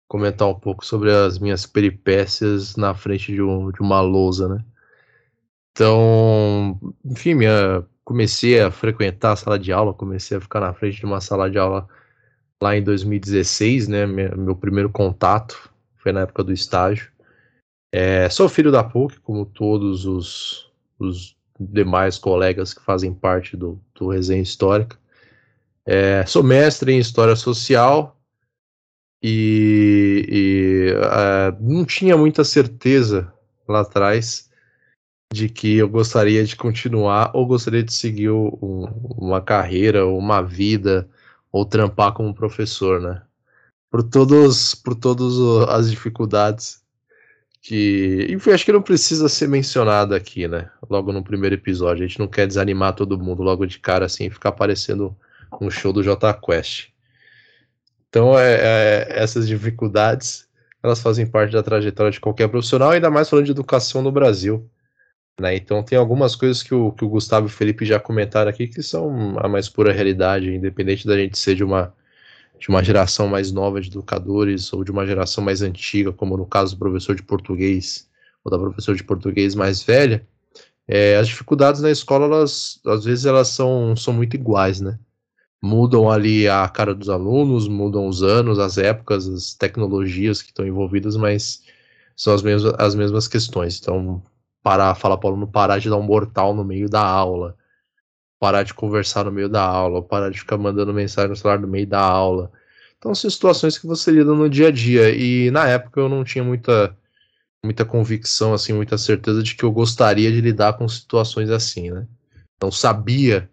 comentar 0.08 0.48
um 0.48 0.58
pouco 0.58 0.86
sobre 0.86 1.12
as 1.12 1.38
minhas 1.38 1.66
peripécias 1.66 2.78
na 2.78 2.96
frente 2.96 3.34
de, 3.34 3.42
um, 3.42 3.70
de 3.70 3.82
uma 3.82 4.00
lousa, 4.00 4.48
né? 4.48 4.64
Então, 5.72 6.80
enfim, 7.04 7.34
minha, 7.34 7.86
comecei 8.06 8.62
a 8.62 8.72
frequentar 8.72 9.34
a 9.34 9.36
sala 9.36 9.60
de 9.60 9.74
aula, 9.74 9.94
comecei 9.94 10.38
a 10.38 10.42
ficar 10.42 10.62
na 10.62 10.74
frente 10.74 11.00
de 11.00 11.06
uma 11.06 11.20
sala 11.20 11.52
de 11.52 11.58
aula 11.58 11.86
lá 12.62 12.78
em 12.78 12.82
2016, 12.82 13.90
né? 13.90 14.06
Meu 14.06 14.56
primeiro 14.56 14.90
contato 14.90 15.70
foi 15.98 16.14
na 16.14 16.22
época 16.22 16.46
do 16.46 16.54
estágio. 16.54 17.12
É, 17.92 18.30
sou 18.30 18.48
filho 18.48 18.72
da 18.72 18.86
PUC, 18.86 19.20
como 19.20 19.46
todos 19.46 20.06
os, 20.06 20.72
os 20.98 21.36
demais 21.60 22.18
colegas 22.18 22.74
que 22.74 22.82
fazem 22.82 23.14
parte 23.14 23.58
do, 23.58 23.82
do 23.94 24.08
Resenha 24.08 24.42
Histórica. 24.42 25.03
É, 25.86 26.26
sou 26.26 26.42
mestre 26.42 26.94
em 26.94 27.00
História 27.00 27.36
Social 27.36 28.18
e, 29.22 30.26
e 30.30 30.94
uh, 30.94 31.58
não 31.62 31.86
tinha 31.86 32.16
muita 32.16 32.44
certeza 32.44 33.32
lá 33.68 33.82
atrás 33.82 34.50
de 35.34 35.50
que 35.50 35.78
eu 35.78 35.90
gostaria 35.90 36.44
de 36.46 36.56
continuar 36.56 37.32
ou 37.34 37.46
gostaria 37.46 37.84
de 37.84 37.94
seguir 37.94 38.30
um, 38.30 38.86
uma 39.18 39.42
carreira, 39.42 40.06
uma 40.06 40.42
vida 40.42 41.10
ou 41.52 41.66
trampar 41.66 42.14
como 42.14 42.34
professor, 42.34 43.02
né? 43.02 43.22
Por 43.90 44.04
todos, 44.04 44.76
por 44.76 44.96
todas 44.96 45.34
as 45.70 45.90
dificuldades 45.90 46.82
que 47.62 48.28
enfim, 48.30 48.52
acho 48.52 48.66
que 48.66 48.72
não 48.74 48.82
precisa 48.82 49.30
ser 49.30 49.48
mencionado 49.48 50.14
aqui, 50.14 50.48
né? 50.48 50.70
Logo 50.90 51.12
no 51.12 51.24
primeiro 51.24 51.56
episódio, 51.56 52.04
a 52.04 52.08
gente 52.08 52.20
não 52.20 52.28
quer 52.28 52.46
desanimar 52.46 52.94
todo 52.94 53.18
mundo 53.18 53.42
logo 53.42 53.66
de 53.66 53.80
cara 53.80 54.06
assim, 54.06 54.30
ficar 54.30 54.52
parecendo 54.52 55.16
um 55.62 55.70
show 55.70 55.94
do 55.94 56.04
J 56.04 56.34
Quest. 56.36 56.90
Então, 58.10 58.38
é, 58.38 58.54
é, 58.54 59.08
essas 59.10 59.48
dificuldades, 59.48 60.48
elas 60.82 61.02
fazem 61.02 61.26
parte 61.26 61.54
da 61.54 61.64
trajetória 61.64 62.12
de 62.12 62.20
qualquer 62.20 62.48
profissional, 62.48 62.92
ainda 62.92 63.10
mais 63.10 63.30
falando 63.30 63.46
de 63.46 63.52
educação 63.52 64.02
no 64.02 64.12
Brasil. 64.12 64.70
Né? 65.40 65.56
Então, 65.56 65.82
tem 65.84 65.98
algumas 65.98 66.36
coisas 66.36 66.62
que 66.62 66.76
o, 66.76 66.92
que 66.92 67.04
o 67.04 67.10
Gustavo 67.10 67.48
e 67.48 67.50
o 67.50 67.50
Felipe 67.50 67.86
já 67.86 68.00
comentaram 68.00 68.50
aqui 68.50 68.68
que 68.68 68.84
são 68.84 69.38
a 69.40 69.48
mais 69.48 69.68
pura 69.68 69.92
realidade, 69.92 70.54
independente 70.54 71.08
da 71.08 71.18
gente 71.18 71.38
ser 71.38 71.56
de 71.56 71.64
uma 71.64 71.94
de 72.60 72.70
uma 72.70 72.82
geração 72.82 73.28
mais 73.28 73.52
nova 73.52 73.82
de 73.82 73.90
educadores 73.90 74.72
ou 74.72 74.86
de 74.86 74.92
uma 74.92 75.06
geração 75.06 75.44
mais 75.44 75.62
antiga, 75.62 76.14
como 76.14 76.38
no 76.38 76.46
caso 76.46 76.76
do 76.76 76.80
professor 76.80 77.14
de 77.14 77.22
português 77.22 78.08
ou 78.42 78.50
da 78.50 78.58
professora 78.58 78.96
de 78.96 79.04
português 79.04 79.54
mais 79.54 79.84
velha, 79.84 80.26
é, 80.88 81.18
as 81.18 81.28
dificuldades 81.28 81.82
na 81.82 81.92
escola, 81.92 82.26
elas, 82.26 82.80
às 82.86 83.06
vezes, 83.06 83.26
elas 83.26 83.50
são, 83.50 83.96
são 83.96 84.14
muito 84.14 84.36
iguais, 84.36 84.82
né? 84.82 85.00
Mudam 85.66 86.12
ali 86.12 86.46
a 86.46 86.68
cara 86.68 86.94
dos 86.94 87.08
alunos, 87.08 87.70
mudam 87.70 88.06
os 88.06 88.22
anos, 88.22 88.60
as 88.60 88.78
épocas, 88.78 89.30
as 89.30 89.54
tecnologias 89.54 90.42
que 90.42 90.50
estão 90.50 90.68
envolvidas, 90.68 91.16
mas 91.16 91.64
são 92.18 92.34
as 92.34 92.42
mesmas, 92.42 92.74
as 92.78 92.94
mesmas 92.94 93.30
questões. 93.30 93.80
Então, 93.80 94.22
parar, 94.62 94.94
falar 94.94 95.18
para 95.18 95.28
o 95.28 95.32
aluno 95.32 95.48
parar 95.48 95.80
de 95.80 95.90
dar 95.90 95.96
um 95.96 96.04
mortal 96.04 96.54
no 96.54 96.66
meio 96.66 96.90
da 96.90 97.02
aula, 97.02 97.56
parar 98.38 98.64
de 98.64 98.74
conversar 98.74 99.24
no 99.24 99.32
meio 99.32 99.48
da 99.48 99.64
aula, 99.64 100.02
parar 100.02 100.30
de 100.30 100.38
ficar 100.38 100.58
mandando 100.58 100.94
mensagem 100.94 101.30
no 101.30 101.36
celular 101.38 101.58
no 101.58 101.68
meio 101.68 101.88
da 101.88 102.02
aula. 102.02 102.52
Então, 102.98 103.16
são 103.16 103.30
situações 103.30 103.78
que 103.78 103.88
você 103.88 104.12
lida 104.12 104.34
no 104.34 104.50
dia 104.50 104.68
a 104.68 104.72
dia. 104.72 105.16
E 105.16 105.50
na 105.50 105.66
época 105.66 105.98
eu 106.02 106.10
não 106.10 106.26
tinha 106.26 106.44
muita, 106.44 106.94
muita 107.64 107.86
convicção, 107.86 108.54
assim, 108.54 108.74
muita 108.74 108.98
certeza 108.98 109.42
de 109.42 109.56
que 109.56 109.64
eu 109.64 109.72
gostaria 109.72 110.30
de 110.30 110.42
lidar 110.42 110.74
com 110.74 110.90
situações 110.90 111.50
assim, 111.50 111.90
né? 111.90 112.06
Não 112.62 112.70
sabia 112.70 113.50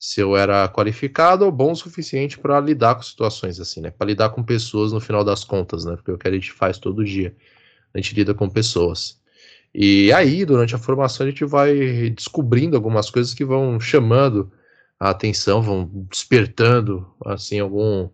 se 0.00 0.18
eu 0.18 0.34
era 0.34 0.66
qualificado 0.66 1.44
ou 1.44 1.52
bom 1.52 1.72
o 1.72 1.76
suficiente 1.76 2.38
para 2.38 2.58
lidar 2.58 2.94
com 2.94 3.02
situações 3.02 3.60
assim, 3.60 3.82
né? 3.82 3.90
Para 3.90 4.06
lidar 4.06 4.30
com 4.30 4.42
pessoas 4.42 4.92
no 4.92 5.00
final 5.00 5.22
das 5.22 5.44
contas, 5.44 5.84
né? 5.84 5.94
Porque 5.94 6.10
é 6.10 6.14
o 6.14 6.18
que 6.18 6.26
a 6.26 6.32
gente 6.32 6.50
faz 6.52 6.78
todo 6.78 7.04
dia. 7.04 7.36
A 7.92 7.98
gente 7.98 8.14
lida 8.14 8.32
com 8.32 8.48
pessoas. 8.48 9.20
E 9.74 10.10
aí, 10.12 10.46
durante 10.46 10.74
a 10.74 10.78
formação, 10.78 11.26
a 11.26 11.30
gente 11.30 11.44
vai 11.44 12.10
descobrindo 12.10 12.76
algumas 12.76 13.10
coisas 13.10 13.34
que 13.34 13.44
vão 13.44 13.78
chamando 13.78 14.50
a 14.98 15.10
atenção, 15.10 15.60
vão 15.60 15.84
despertando, 16.10 17.06
assim, 17.26 17.60
algum, 17.60 18.08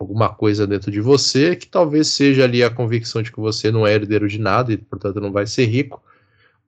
alguma 0.00 0.34
coisa 0.34 0.66
dentro 0.66 0.90
de 0.90 1.00
você, 1.00 1.54
que 1.54 1.68
talvez 1.68 2.08
seja 2.08 2.42
ali 2.44 2.62
a 2.64 2.70
convicção 2.70 3.22
de 3.22 3.30
que 3.30 3.38
você 3.40 3.70
não 3.70 3.86
é 3.86 3.94
herdeiro 3.94 4.28
de 4.28 4.38
nada 4.38 4.72
e, 4.72 4.76
portanto, 4.76 5.20
não 5.20 5.30
vai 5.32 5.46
ser 5.46 5.66
rico, 5.66 6.02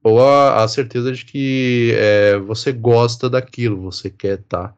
ou 0.02 0.20
a, 0.20 0.62
a 0.64 0.68
certeza 0.68 1.12
de 1.12 1.24
que 1.24 1.92
é, 1.96 2.38
você 2.38 2.72
gosta 2.72 3.30
daquilo, 3.30 3.80
você 3.80 4.10
quer 4.10 4.40
estar 4.40 4.68
tá, 4.68 4.74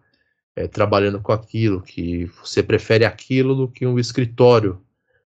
é, 0.57 0.69
trabalhando 0.69 1.21
com 1.21 1.33
aquilo, 1.33 1.81
que 1.83 2.27
você 2.43 2.63
prefere 2.63 3.05
aquilo 3.05 3.55
do 3.55 3.69
que 3.69 3.87
um 3.87 3.99
escritório, 3.99 4.81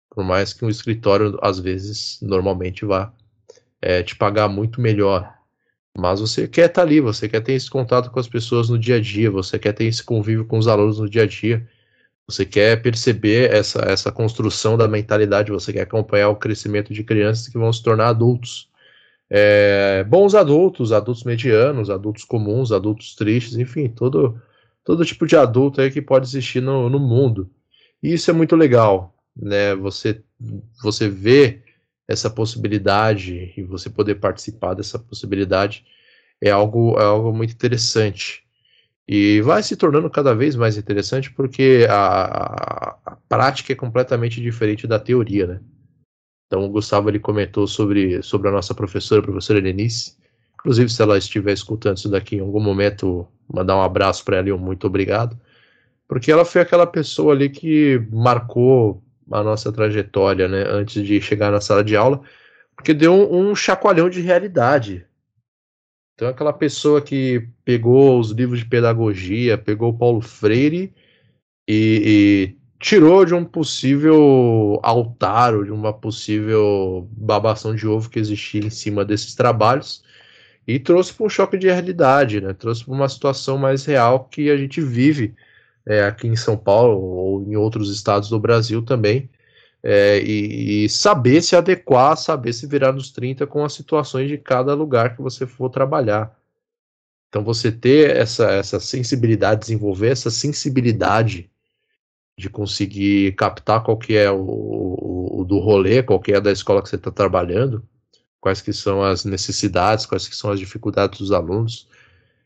por 0.10 0.24
mais 0.24 0.54
que 0.54 0.66
um 0.66 0.70
escritório, 0.70 1.38
às 1.42 1.60
vezes, 1.60 2.20
normalmente 2.22 2.86
vá 2.86 3.14
é, 3.82 4.04
te 4.04 4.16
pagar 4.16 4.48
muito 4.48 4.82
melhor. 4.82 5.34
Mas 5.98 6.20
você 6.20 6.48
quer 6.48 6.68
estar 6.68 6.82
tá 6.82 6.88
ali, 6.88 7.02
você 7.02 7.28
quer 7.28 7.42
ter 7.42 7.54
esse 7.54 7.70
contato 7.70 8.12
com 8.12 8.20
as 8.20 8.28
pessoas 8.28 8.70
no 8.70 8.78
dia 8.78 8.98
a 8.98 9.02
dia, 9.02 9.32
você 9.32 9.58
quer 9.58 9.74
ter 9.74 9.86
esse 9.86 10.04
convívio 10.04 10.46
com 10.46 10.58
os 10.58 10.68
alunos 10.68 11.00
no 11.00 11.10
dia 11.10 11.24
a 11.24 11.28
dia, 11.28 11.68
você 12.28 12.46
quer 12.46 12.82
perceber 12.82 13.52
essa, 13.52 13.80
essa 13.80 14.12
construção 14.12 14.78
da 14.78 14.88
mentalidade, 14.88 15.52
você 15.52 15.74
quer 15.74 15.82
acompanhar 15.82 16.30
o 16.30 16.36
crescimento 16.36 16.94
de 16.94 17.04
crianças 17.04 17.48
que 17.48 17.58
vão 17.58 17.72
se 17.72 17.82
tornar 17.82 18.10
adultos. 18.10 18.70
É, 19.30 20.04
bons 20.06 20.34
adultos, 20.36 20.92
adultos 20.92 21.24
medianos, 21.24 21.90
adultos 21.90 22.24
comuns, 22.24 22.72
adultos 22.72 23.16
tristes, 23.16 23.58
enfim, 23.58 23.90
todo, 23.90 24.42
todo 24.84 25.06
tipo 25.06 25.28
de 25.28 25.36
adulto 25.36 25.82
aí 25.82 25.92
que 25.92 26.02
pode 26.02 26.28
existir 26.28 26.62
no, 26.62 26.90
no 26.90 27.00
mundo. 27.00 27.50
E 28.02 28.14
isso 28.14 28.30
é 28.32 28.34
muito 28.34 28.56
legal, 28.56 29.14
né? 29.36 29.76
Você, 29.76 30.24
você 30.82 31.10
vê 31.10 31.62
essa 32.08 32.30
possibilidade 32.30 33.54
e 33.58 33.64
você 33.64 33.90
poder 33.90 34.16
participar 34.16 34.74
dessa 34.74 34.98
possibilidade 34.98 35.86
é 36.42 36.50
algo, 36.50 36.98
é 37.00 37.04
algo 37.04 37.34
muito 37.34 37.54
interessante. 37.54 38.44
E 39.08 39.42
vai 39.42 39.64
se 39.64 39.76
tornando 39.76 40.10
cada 40.10 40.34
vez 40.36 40.56
mais 40.56 40.78
interessante 40.78 41.32
porque 41.32 41.88
a, 41.90 42.98
a 43.06 43.18
prática 43.28 43.74
é 43.74 43.76
completamente 43.76 44.42
diferente 44.42 44.88
da 44.88 45.00
teoria, 45.00 45.48
né? 45.48 45.60
Então 46.48 46.66
o 46.66 46.70
Gustavo 46.70 47.10
ele 47.10 47.20
comentou 47.20 47.68
sobre, 47.68 48.22
sobre 48.24 48.48
a 48.48 48.52
nossa 48.52 48.74
professora, 48.74 49.22
a 49.22 49.24
professora 49.24 49.60
Lenice. 49.60 50.18
Inclusive, 50.56 50.90
se 50.90 51.02
ela 51.02 51.18
estiver 51.18 51.54
escutando 51.54 51.98
isso 51.98 52.10
daqui 52.10 52.38
em 52.38 52.40
algum 52.40 52.60
momento, 52.60 53.28
mandar 53.54 53.76
um 53.78 53.82
abraço 53.82 54.24
para 54.26 54.38
ela 54.38 54.50
e 54.50 54.52
um 54.52 54.58
muito 54.58 54.88
obrigado. 54.88 55.40
Porque 56.08 56.32
ela 56.32 56.46
foi 56.46 56.62
aquela 56.62 56.88
pessoa 56.88 57.34
ali 57.34 57.50
que 57.50 58.02
marcou 58.12 59.04
a 59.30 59.44
nossa 59.44 59.72
trajetória, 59.72 60.48
né, 60.48 60.64
antes 60.68 61.06
de 61.06 61.20
chegar 61.22 61.52
na 61.52 61.60
sala 61.60 61.84
de 61.84 61.96
aula, 61.96 62.22
porque 62.76 62.94
deu 62.94 63.14
um, 63.14 63.50
um 63.50 63.56
chacoalhão 63.56 64.10
de 64.10 64.22
realidade. 64.22 65.06
Então, 66.16 66.30
aquela 66.30 66.54
pessoa 66.54 67.02
que 67.02 67.48
pegou 67.64 68.20
os 68.20 68.32
livros 68.32 68.60
de 68.60 68.66
pedagogia, 68.66 69.58
pegou 69.58 69.94
Paulo 69.94 70.22
Freire 70.22 70.94
e, 71.68 72.56
e 72.56 72.57
tirou 72.80 73.26
de 73.26 73.34
um 73.34 73.44
possível 73.44 74.80
altar 74.84 75.56
ou 75.56 75.64
de 75.64 75.72
uma 75.72 75.94
possível 75.94 77.08
babação 77.12 77.76
de 77.76 77.88
ovo 77.88 78.10
que 78.10 78.20
existia 78.20 78.62
em 78.62 78.70
cima 78.70 79.04
desses 79.04 79.34
trabalhos 79.36 80.04
e 80.68 80.80
trouxe 80.80 81.14
para 81.14 81.26
um 81.26 81.30
choque 81.30 81.58
de 81.58 81.68
realidade, 81.68 82.42
né? 82.42 82.54
Trouxe 82.54 82.84
para 82.86 82.94
uma 82.94 83.10
situação 83.10 83.58
mais 83.58 83.86
real 83.86 84.26
que 84.26 84.50
a 84.50 84.58
gente 84.58 84.82
vive 84.82 85.34
é, 85.86 86.04
aqui 86.04 86.28
em 86.28 86.36
São 86.36 86.58
Paulo 86.58 87.00
ou 87.00 87.44
em 87.44 87.56
outros 87.56 87.90
estados 87.92 88.30
do 88.30 88.40
Brasil 88.40 88.82
também. 88.84 89.30
É, 89.84 90.20
e, 90.20 90.86
e, 90.86 90.90
saber 90.90 91.42
se 91.42 91.56
adequar, 91.56 92.18
saber 92.18 92.52
se 92.52 92.68
virar 92.68 92.92
nos 92.92 93.12
30 93.12 93.48
com 93.48 93.64
as 93.64 93.74
situações 93.74 94.28
de 94.28 94.38
cada 94.38 94.74
lugar 94.74 95.16
que 95.16 95.22
você 95.22 95.48
for 95.48 95.70
trabalhar. 95.70 96.36
Então 97.30 97.44
você 97.44 97.72
ter 97.72 98.16
essa, 98.16 98.52
essa 98.52 98.80
sensibilidade, 98.80 99.62
desenvolver 99.62 100.10
essa 100.10 100.30
sensibilidade 100.32 101.50
de 102.38 102.50
conseguir 102.50 103.36
captar 103.36 103.84
qual 103.84 103.98
que 103.98 104.16
é 104.16 104.30
o, 104.30 105.40
o, 105.40 105.44
do 105.44 105.58
rolê, 105.60 106.04
qual 106.04 106.20
que 106.20 106.34
é 106.34 106.40
da 106.40 106.52
escola 106.52 106.84
que 106.84 106.90
você 106.90 106.96
está 106.96 107.10
trabalhando, 107.10 107.84
quais 108.40 108.62
que 108.62 108.72
são 108.72 109.04
as 109.04 109.26
necessidades, 109.26 110.06
quais 110.06 110.28
que 110.28 110.36
são 110.36 110.52
as 110.52 110.60
dificuldades 110.60 111.20
dos 111.20 111.32
alunos, 111.32 111.88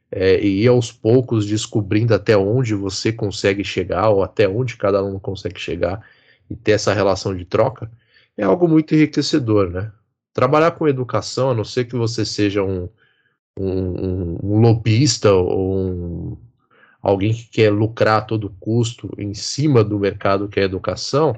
é, 0.09 0.39
e 0.41 0.63
ir 0.63 0.67
aos 0.69 0.91
poucos 0.91 1.45
descobrindo 1.45 2.13
até 2.13 2.37
onde 2.37 2.73
você 2.73 3.11
consegue 3.11 3.63
chegar, 3.63 4.09
ou 4.09 4.23
até 4.23 4.47
onde 4.47 4.77
cada 4.77 4.99
aluno 4.99 5.19
consegue 5.19 5.59
chegar, 5.59 6.01
e 6.49 6.55
ter 6.55 6.73
essa 6.73 6.93
relação 6.93 7.35
de 7.35 7.45
troca, 7.45 7.91
é 8.37 8.43
algo 8.43 8.67
muito 8.67 8.95
enriquecedor, 8.95 9.69
né? 9.69 9.91
Trabalhar 10.33 10.71
com 10.71 10.87
educação, 10.87 11.51
a 11.51 11.53
não 11.53 11.65
ser 11.65 11.85
que 11.85 11.95
você 11.95 12.25
seja 12.25 12.63
um, 12.63 12.89
um, 13.59 14.37
um 14.43 14.61
lobista 14.61 15.33
ou 15.33 15.77
um 15.77 16.37
alguém 17.01 17.33
que 17.33 17.45
quer 17.45 17.71
lucrar 17.71 18.19
a 18.19 18.25
todo 18.25 18.55
custo 18.59 19.09
em 19.17 19.33
cima 19.33 19.83
do 19.83 19.99
mercado 19.99 20.47
que 20.47 20.59
é 20.59 20.63
a 20.63 20.65
educação, 20.65 21.35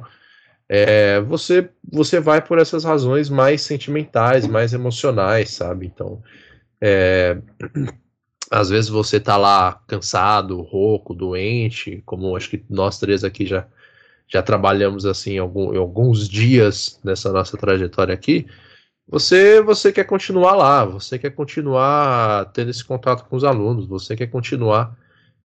é, 0.67 1.21
você, 1.21 1.69
você 1.91 2.19
vai 2.19 2.41
por 2.41 2.57
essas 2.57 2.83
razões 2.83 3.29
mais 3.29 3.61
sentimentais, 3.61 4.47
mais 4.47 4.73
emocionais, 4.73 5.51
sabe? 5.51 5.85
Então, 5.85 6.21
é, 6.81 7.37
às 8.51 8.69
vezes 8.69 8.89
você 8.89 9.19
tá 9.19 9.37
lá 9.37 9.81
cansado, 9.87 10.61
rouco, 10.61 11.13
doente, 11.13 12.01
como 12.05 12.35
acho 12.35 12.49
que 12.49 12.63
nós 12.69 12.99
três 12.99 13.23
aqui 13.23 13.45
já, 13.45 13.65
já 14.27 14.41
trabalhamos 14.41 15.05
assim 15.05 15.37
algum, 15.37 15.77
alguns 15.77 16.27
dias 16.27 16.99
nessa 17.03 17.31
nossa 17.31 17.57
trajetória 17.57 18.13
aqui, 18.13 18.45
você, 19.07 19.61
você 19.61 19.91
quer 19.91 20.05
continuar 20.05 20.55
lá, 20.55 20.85
você 20.85 21.19
quer 21.19 21.31
continuar 21.31 22.45
tendo 22.53 22.69
esse 22.71 22.83
contato 22.83 23.25
com 23.25 23.35
os 23.35 23.43
alunos, 23.43 23.85
você 23.85 24.15
quer 24.15 24.27
continuar 24.27 24.97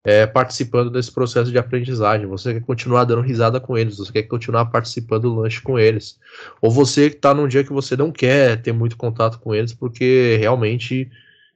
é, 0.08 0.26
participando 0.26 0.90
desse 0.90 1.12
processo 1.12 1.52
de 1.52 1.58
aprendizagem, 1.58 2.26
você 2.26 2.54
quer 2.54 2.62
continuar 2.62 3.04
dando 3.04 3.22
risada 3.22 3.60
com 3.60 3.78
eles, 3.78 3.98
você 3.98 4.14
quer 4.14 4.24
continuar 4.24 4.68
participando 4.68 5.24
do 5.24 5.36
lanche 5.36 5.62
com 5.62 5.78
eles, 5.78 6.18
ou 6.62 6.72
você 6.72 7.08
está 7.08 7.34
num 7.34 7.46
dia 7.46 7.62
que 7.62 7.74
você 7.74 7.98
não 7.98 8.10
quer 8.10 8.62
ter 8.62 8.72
muito 8.72 8.96
contato 8.96 9.38
com 9.38 9.54
eles 9.54 9.74
porque 9.74 10.38
realmente 10.40 11.12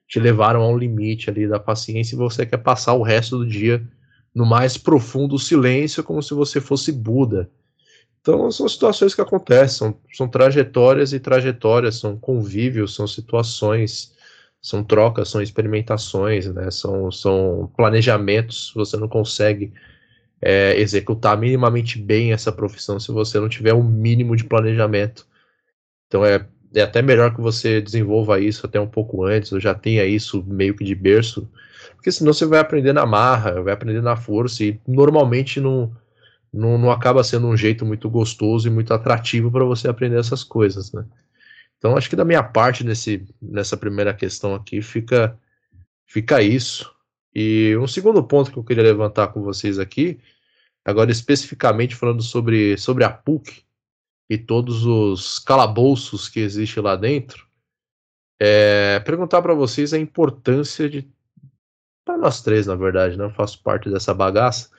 te 0.06 0.20
levaram 0.20 0.64
ao 0.64 0.78
limite 0.78 1.30
ali 1.30 1.48
da 1.48 1.62
paciência 1.62 2.14
e 2.14 2.18
você 2.18 2.46
quer 2.46 2.58
passar 2.58 2.92
o 2.92 3.04
resto 3.04 3.38
do 3.38 3.48
dia 3.48 3.82
no 4.36 4.46
mais 4.46 4.78
profundo 4.78 5.40
silêncio, 5.40 6.04
como 6.04 6.22
se 6.22 6.34
você 6.34 6.60
fosse 6.60 6.92
Buda. 6.92 7.50
Então 8.20 8.52
são 8.52 8.68
situações 8.68 9.16
que 9.16 9.22
acontecem, 9.22 9.78
são, 9.78 9.98
são 10.12 10.28
trajetórias 10.28 11.14
e 11.14 11.22
trajetórias, 11.22 11.96
são 11.96 12.18
convívios, 12.18 12.96
são 12.96 13.08
situações 13.08 14.12
são 14.62 14.84
trocas, 14.84 15.30
são 15.30 15.42
experimentações, 15.42 16.46
né? 16.54 16.70
são, 16.70 17.12
são 17.12 17.72
planejamentos. 17.76 18.72
Você 18.76 18.96
não 18.96 19.08
consegue 19.08 19.74
é, 20.42 20.80
executar 20.80 21.38
minimamente 21.38 22.00
bem 22.00 22.32
essa 22.32 22.52
profissão 22.52 23.00
se 23.00 23.12
você 23.12 23.40
não 23.40 23.50
tiver 23.50 23.74
um 23.74 23.84
mínimo 23.84 24.36
de 24.36 24.44
planejamento. 24.44 25.26
Então 26.08 26.24
é, 26.24 26.46
é 26.76 26.82
até 26.82 27.02
melhor 27.02 27.34
que 27.34 27.42
você 27.42 27.82
desenvolva 27.82 28.40
isso 28.40 28.66
até 28.66 28.80
um 28.80 28.88
pouco 28.88 29.24
antes, 29.24 29.52
ou 29.52 29.60
já 29.60 29.74
tenha 29.74 30.06
isso 30.06 30.44
meio 30.46 30.76
que 30.76 30.84
de 30.84 30.94
berço, 30.94 31.50
porque 31.96 32.12
senão 32.12 32.34
você 32.34 32.46
vai 32.46 32.60
aprender 32.60 32.94
na 32.94 33.06
marra, 33.06 33.62
vai 33.62 33.74
aprender 33.74 34.02
na 34.02 34.16
força, 34.16 34.64
e 34.64 34.80
normalmente 34.88 35.60
não, 35.60 35.92
não, 36.54 36.78
não 36.78 36.92
acaba 36.92 37.24
sendo 37.24 37.48
um 37.48 37.58
jeito 37.58 37.86
muito 37.86 38.10
gostoso 38.10 38.68
e 38.68 38.72
muito 38.72 38.94
atrativo 38.94 39.52
para 39.52 39.64
você 39.64 39.88
aprender 39.88 40.20
essas 40.20 40.44
coisas, 40.44 40.92
né? 40.92 41.06
Então, 41.82 41.98
acho 41.98 42.08
que 42.08 42.16
da 42.16 42.24
minha 42.24 42.44
parte 42.44 42.84
nesse, 42.84 43.28
nessa 43.42 43.76
primeira 43.76 44.14
questão 44.14 44.54
aqui 44.54 44.84
fica, 44.84 45.36
fica 46.06 46.40
isso. 46.40 46.94
E 47.34 47.76
um 47.76 47.88
segundo 47.88 48.24
ponto 48.24 48.52
que 48.52 48.58
eu 48.60 48.64
queria 48.64 48.84
levantar 48.84 49.30
com 49.30 49.42
vocês 49.42 49.80
aqui, 49.80 50.20
agora 50.86 51.10
especificamente 51.10 51.96
falando 51.96 52.22
sobre, 52.22 52.78
sobre 52.78 53.04
a 53.04 53.10
PUC 53.10 53.64
e 54.30 54.38
todos 54.38 54.86
os 54.86 55.40
calabouços 55.40 56.30
que 56.30 56.40
existem 56.40 56.84
lá 56.84 56.96
dentro, 56.96 57.48
é 58.40 59.00
perguntar 59.00 59.42
para 59.42 59.56
vocês 59.56 59.92
a 59.92 59.98
importância 59.98 60.88
de. 60.88 61.10
Para 62.06 62.16
nós 62.16 62.44
três, 62.44 62.68
na 62.68 62.76
verdade, 62.76 63.18
né, 63.18 63.28
faço 63.32 63.60
parte 63.64 63.90
dessa 63.90 64.14
bagaça, 64.14 64.70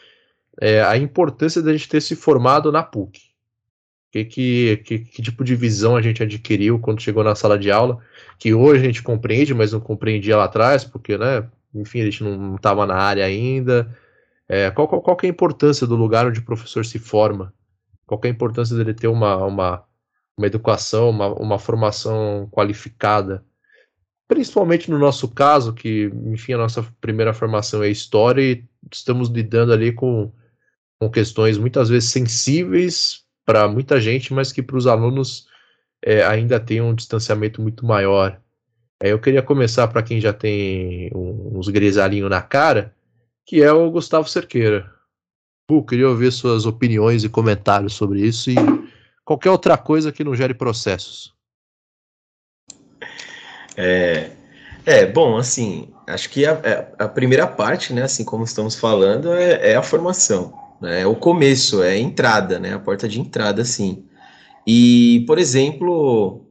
é, 0.61 0.81
a 0.81 0.97
importância 0.97 1.61
da 1.61 1.73
gente 1.73 1.89
ter 1.89 2.01
se 2.01 2.15
formado 2.15 2.71
na 2.71 2.85
PUC. 2.85 3.32
Que, 4.13 4.27
que, 4.27 4.77
que, 4.85 4.99
que, 4.99 5.23
tipo 5.23 5.43
de 5.43 5.57
visão 5.57 5.97
a 5.97 6.03
gente 6.03 6.23
adquiriu 6.23 6.79
quando 6.79 7.01
chegou 7.01 7.25
na 7.25 7.35
sala 7.35 7.59
de 7.59 7.71
aula, 7.71 7.99
que 8.39 8.53
hoje 8.53 8.83
a 8.83 8.85
gente 8.85 9.03
compreende, 9.03 9.55
mas 9.55 9.73
não 9.73 9.81
compreendia 9.81 10.37
lá 10.37 10.45
atrás, 10.45 10.85
porque, 10.85 11.17
né, 11.17 11.49
enfim, 11.75 12.03
a 12.03 12.05
gente 12.05 12.23
não 12.23 12.57
estava 12.57 12.87
na 12.87 12.95
área 12.95 13.25
ainda. 13.25 13.89
É, 14.47 14.71
qual, 14.71 14.87
qual, 14.87 15.01
qual 15.01 15.17
é 15.23 15.27
a 15.27 15.31
importância 15.31 15.87
do 15.87 15.97
lugar 15.97 16.27
onde 16.27 16.41
o 16.41 16.45
professor 16.45 16.85
se 16.85 16.99
forma? 16.99 17.55
Qual 18.07 18.21
é 18.23 18.27
a 18.27 18.31
importância 18.31 18.77
dele 18.77 18.93
ter 18.93 19.09
uma, 19.09 19.37
uma, 19.47 19.85
uma 20.37 20.47
educação, 20.47 21.09
uma, 21.09 21.29
uma 21.33 21.59
formação 21.59 22.47
qualificada? 22.51 23.43
Principalmente 24.29 24.91
no 24.91 24.99
nosso 24.99 25.27
caso, 25.29 25.73
que, 25.73 26.13
enfim, 26.27 26.53
a 26.53 26.59
nossa 26.59 26.83
primeira 27.01 27.33
formação 27.33 27.83
é 27.83 27.89
história 27.89 28.43
e 28.43 28.65
estamos 28.93 29.31
lidando 29.31 29.73
ali 29.73 29.91
com, 29.91 30.31
com 30.99 31.11
questões 31.11 31.57
muitas 31.57 31.89
vezes 31.89 32.11
sensíveis 32.11 33.22
para 33.45 33.69
muita 33.69 34.01
gente, 34.01 34.33
mas 34.33 34.53
que 34.53 34.63
para 34.63 34.77
os 34.77 34.87
alunos 34.87 35.47
é, 36.03 36.25
ainda 36.25 36.59
tem 36.59 36.81
um 36.81 36.95
distanciamento 36.95 37.61
muito 37.61 37.85
maior. 37.85 38.41
É, 39.01 39.13
eu 39.13 39.19
queria 39.19 39.43
começar 39.43 39.89
para 39.89 40.03
quem 40.03 40.21
já 40.21 40.33
tem 40.33 41.11
uns 41.15 41.69
grisalhinhos 41.69 42.31
na 42.31 42.41
cara, 42.41 42.95
que 43.45 43.63
é 43.63 43.73
o 43.73 43.91
Gustavo 43.91 44.29
Cerqueira. 44.29 44.91
Queria 45.89 46.09
ouvir 46.09 46.31
suas 46.31 46.67
opiniões 46.67 47.25
e 47.25 47.31
comentários 47.31 47.95
sobre 47.95 48.21
isso 48.21 48.51
e 48.51 48.55
qualquer 49.25 49.51
outra 49.51 49.79
coisa 49.79 50.13
que 50.13 50.23
não 50.23 50.35
gere 50.35 50.53
processos. 50.53 51.33
É, 53.75 54.31
é 54.85 55.07
bom, 55.07 55.37
assim, 55.39 55.93
acho 56.07 56.29
que 56.29 56.45
a, 56.45 56.53
é, 56.63 56.93
a, 56.99 57.09
primeira 57.09 57.47
parte, 57.47 57.93
né, 57.93 58.03
assim 58.03 58.25
como 58.25 58.45
estamos 58.45 58.79
falando, 58.79 59.33
é, 59.33 59.73
é 59.73 59.77
a 59.77 59.83
formação? 59.83 60.62
É 60.85 61.07
o 61.07 61.15
começo, 61.15 61.83
é 61.83 61.93
a 61.93 61.99
entrada, 61.99 62.59
né? 62.59 62.75
A 62.75 62.79
porta 62.79 63.09
de 63.09 63.21
entrada, 63.21 63.65
sim. 63.65 64.05
E, 64.67 65.25
por 65.27 65.39
exemplo, 65.39 66.47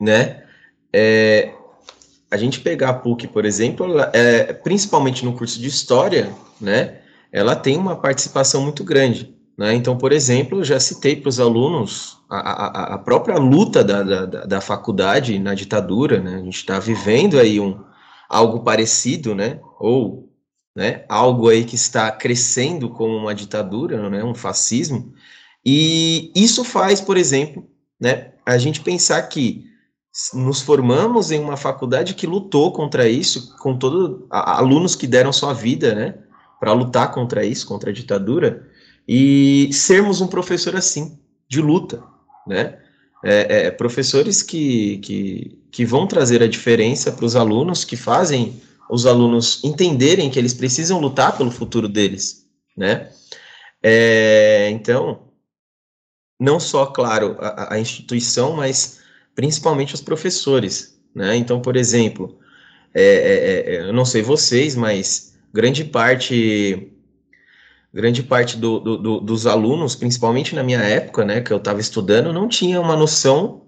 né? 0.00 0.44
É, 0.92 1.52
a 2.30 2.36
gente 2.36 2.60
pegar 2.60 2.90
a 2.90 2.94
PUC, 2.94 3.26
por 3.26 3.44
exemplo, 3.44 3.86
ela, 3.86 4.10
é, 4.14 4.52
principalmente 4.52 5.24
no 5.24 5.32
curso 5.32 5.58
de 5.58 5.68
História, 5.68 6.30
né? 6.60 7.00
Ela 7.32 7.56
tem 7.56 7.76
uma 7.76 7.96
participação 7.96 8.62
muito 8.62 8.84
grande. 8.84 9.34
Né? 9.56 9.74
Então, 9.74 9.98
por 9.98 10.12
exemplo, 10.12 10.62
já 10.62 10.78
citei 10.78 11.16
para 11.16 11.28
os 11.28 11.40
alunos 11.40 12.18
a, 12.30 12.36
a, 12.36 12.94
a, 12.94 12.98
própria 12.98 13.38
luta 13.38 13.82
da, 13.82 14.02
da, 14.04 14.24
da 14.44 14.60
faculdade 14.60 15.36
na 15.40 15.52
ditadura, 15.52 16.20
né? 16.20 16.36
A 16.36 16.44
gente 16.44 16.58
está 16.58 16.78
vivendo 16.78 17.40
aí 17.40 17.58
um, 17.58 17.76
algo 18.28 18.60
parecido, 18.60 19.34
né? 19.34 19.58
Ou 19.80 20.27
né? 20.78 21.04
Algo 21.08 21.48
aí 21.48 21.64
que 21.64 21.74
está 21.74 22.08
crescendo 22.12 22.88
como 22.88 23.16
uma 23.16 23.34
ditadura, 23.34 24.08
né? 24.08 24.22
Um 24.22 24.32
fascismo. 24.32 25.12
E 25.66 26.30
isso 26.36 26.62
faz, 26.62 27.00
por 27.00 27.16
exemplo, 27.16 27.68
né? 28.00 28.30
A 28.46 28.56
gente 28.58 28.80
pensar 28.80 29.20
que 29.22 29.66
nos 30.32 30.62
formamos 30.62 31.32
em 31.32 31.40
uma 31.40 31.56
faculdade 31.56 32.14
que 32.14 32.28
lutou 32.28 32.70
contra 32.70 33.08
isso, 33.08 33.56
com 33.58 33.76
todos 33.76 34.24
alunos 34.30 34.94
que 34.94 35.08
deram 35.08 35.32
sua 35.32 35.52
vida, 35.52 35.96
né? 35.96 36.14
Para 36.60 36.72
lutar 36.72 37.10
contra 37.10 37.44
isso, 37.44 37.66
contra 37.66 37.90
a 37.90 37.92
ditadura, 37.92 38.64
e 39.06 39.70
sermos 39.72 40.20
um 40.20 40.28
professor 40.28 40.76
assim, 40.76 41.18
de 41.48 41.60
luta, 41.60 42.04
né? 42.46 42.78
É, 43.24 43.66
é, 43.66 43.70
professores 43.72 44.44
que, 44.44 44.98
que, 44.98 45.58
que 45.72 45.84
vão 45.84 46.06
trazer 46.06 46.40
a 46.40 46.46
diferença 46.46 47.10
para 47.10 47.24
os 47.24 47.34
alunos, 47.34 47.82
que 47.84 47.96
fazem 47.96 48.62
os 48.90 49.06
alunos 49.06 49.62
entenderem 49.64 50.30
que 50.30 50.38
eles 50.38 50.54
precisam 50.54 51.00
lutar 51.00 51.36
pelo 51.36 51.50
futuro 51.50 51.88
deles, 51.88 52.46
né? 52.76 53.10
É, 53.82 54.68
então, 54.70 55.28
não 56.40 56.58
só, 56.58 56.86
claro, 56.86 57.36
a, 57.40 57.74
a, 57.74 57.80
instituição, 57.80 58.56
mas 58.56 59.00
principalmente 59.34 59.94
os 59.94 60.00
professores, 60.00 61.00
né? 61.14 61.36
Então, 61.36 61.60
por 61.60 61.76
exemplo, 61.76 62.38
é, 62.94 63.02
é, 63.02 63.74
é 63.74 63.80
eu 63.88 63.92
não 63.92 64.04
sei 64.04 64.22
vocês, 64.22 64.74
mas 64.74 65.36
grande 65.52 65.84
parte 65.84 66.92
grande 67.92 68.22
parte 68.22 68.56
do, 68.56 68.78
do, 68.78 68.96
do, 68.98 69.20
dos 69.20 69.46
alunos, 69.46 69.94
principalmente 69.94 70.54
na 70.54 70.62
minha 70.62 70.80
época, 70.80 71.24
né, 71.24 71.40
que 71.40 71.50
eu 71.50 71.56
estava 71.56 71.80
estudando, 71.80 72.32
não 72.32 72.46
tinha 72.46 72.80
uma 72.80 72.96
noção 72.96 73.62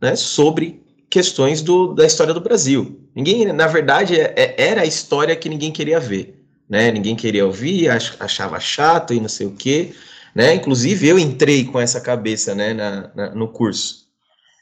né, 0.00 0.14
sobre 0.14 0.82
questões 1.12 1.60
do, 1.60 1.92
da 1.92 2.06
história 2.06 2.32
do 2.32 2.40
Brasil. 2.40 2.98
Ninguém, 3.14 3.44
na 3.52 3.66
verdade, 3.66 4.18
é, 4.18 4.32
é, 4.34 4.54
era 4.56 4.80
a 4.80 4.86
história 4.86 5.36
que 5.36 5.46
ninguém 5.46 5.70
queria 5.70 6.00
ver, 6.00 6.42
né? 6.66 6.90
Ninguém 6.90 7.14
queria 7.14 7.44
ouvir, 7.44 7.90
achava 7.90 8.58
chato 8.58 9.12
e 9.12 9.20
não 9.20 9.28
sei 9.28 9.46
o 9.46 9.54
quê, 9.54 9.92
né? 10.34 10.54
Inclusive 10.54 11.06
eu 11.06 11.18
entrei 11.18 11.66
com 11.66 11.78
essa 11.78 12.00
cabeça, 12.00 12.54
né, 12.54 12.72
na, 12.72 13.10
na, 13.14 13.34
no 13.34 13.46
curso. 13.48 14.06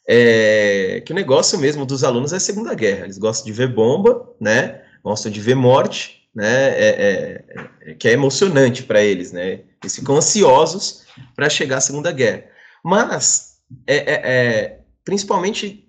É, 0.09 1.01
que 1.07 1.13
o 1.13 1.15
negócio 1.15 1.57
mesmo 1.57 1.87
dos 1.87 2.03
alunos 2.03 2.33
é 2.33 2.37
a 2.37 2.41
Segunda 2.41 2.75
Guerra. 2.75 3.05
Eles 3.05 3.17
gostam 3.17 3.47
de 3.47 3.53
ver 3.53 3.73
bomba, 3.73 4.35
né? 4.41 4.83
Gostam 5.05 5.31
de 5.31 5.41
ver 5.41 5.55
morte, 5.55 6.29
né, 6.35 6.71
é, 6.71 7.45
é, 7.87 7.95
que 7.95 8.09
é 8.09 8.13
emocionante 8.13 8.83
para 8.83 9.01
eles, 9.01 9.31
né? 9.31 9.61
Eles 9.81 9.95
ficam 9.95 10.17
ansiosos 10.17 11.05
para 11.37 11.49
chegar 11.49 11.77
à 11.77 11.81
Segunda 11.81 12.11
Guerra. 12.11 12.43
Mas, 12.83 13.61
é, 13.87 14.79
principalmente 15.05 15.87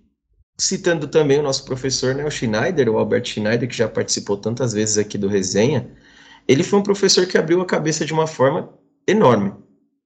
citando 0.62 1.08
também 1.08 1.39
o 1.39 1.41
nosso 1.41 1.65
professor, 1.65 2.13
né, 2.13 2.24
o 2.24 2.30
Schneider, 2.30 2.88
o 2.88 3.00
Albert 3.00 3.26
Schneider, 3.26 3.67
que 3.67 3.76
já 3.76 3.88
participou 3.88 4.38
tantas 4.38 4.74
vezes 4.74 4.95
aqui 5.00 5.17
do 5.17 5.28
Resenha, 5.28 5.89
ele 6.47 6.62
foi 6.63 6.78
um 6.78 6.84
professor 6.84 7.26
que 7.26 7.36
abriu 7.36 7.60
a 7.62 7.65
cabeça 7.65 8.06
de 8.06 8.13
uma 8.13 8.28
forma 8.28 8.69
enorme 9.08 9.54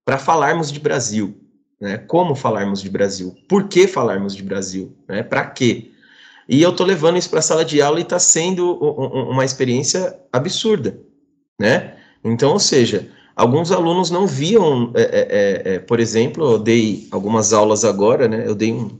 para 0.05 0.17
falarmos 0.17 0.71
de 0.71 0.79
Brasil, 0.79 1.35
né? 1.77 1.97
Como 1.97 2.35
falarmos 2.35 2.81
de 2.81 2.89
Brasil? 2.89 3.35
Por 3.49 3.67
que 3.67 3.85
falarmos 3.85 4.33
de 4.33 4.43
Brasil? 4.43 4.95
Né? 5.09 5.23
Para 5.23 5.45
quê? 5.45 5.91
E 6.47 6.61
eu 6.61 6.69
estou 6.69 6.85
levando 6.85 7.17
isso 7.17 7.29
para 7.29 7.39
a 7.39 7.41
sala 7.41 7.65
de 7.65 7.81
aula 7.81 7.99
e 7.99 8.03
está 8.03 8.17
sendo 8.17 8.75
uma 8.75 9.43
experiência 9.43 10.17
absurda, 10.31 10.97
né? 11.59 11.97
Então, 12.23 12.53
ou 12.53 12.59
seja, 12.59 13.09
alguns 13.35 13.73
alunos 13.73 14.09
não 14.09 14.25
viam, 14.25 14.93
é, 14.95 15.01
é, 15.01 15.07
é, 15.09 15.75
é, 15.75 15.79
por 15.79 15.99
exemplo, 15.99 16.53
eu 16.53 16.59
dei 16.59 17.09
algumas 17.11 17.51
aulas 17.51 17.83
agora, 17.83 18.27
né? 18.29 18.47
Eu 18.47 18.55
dei 18.55 18.71
um, 18.71 18.97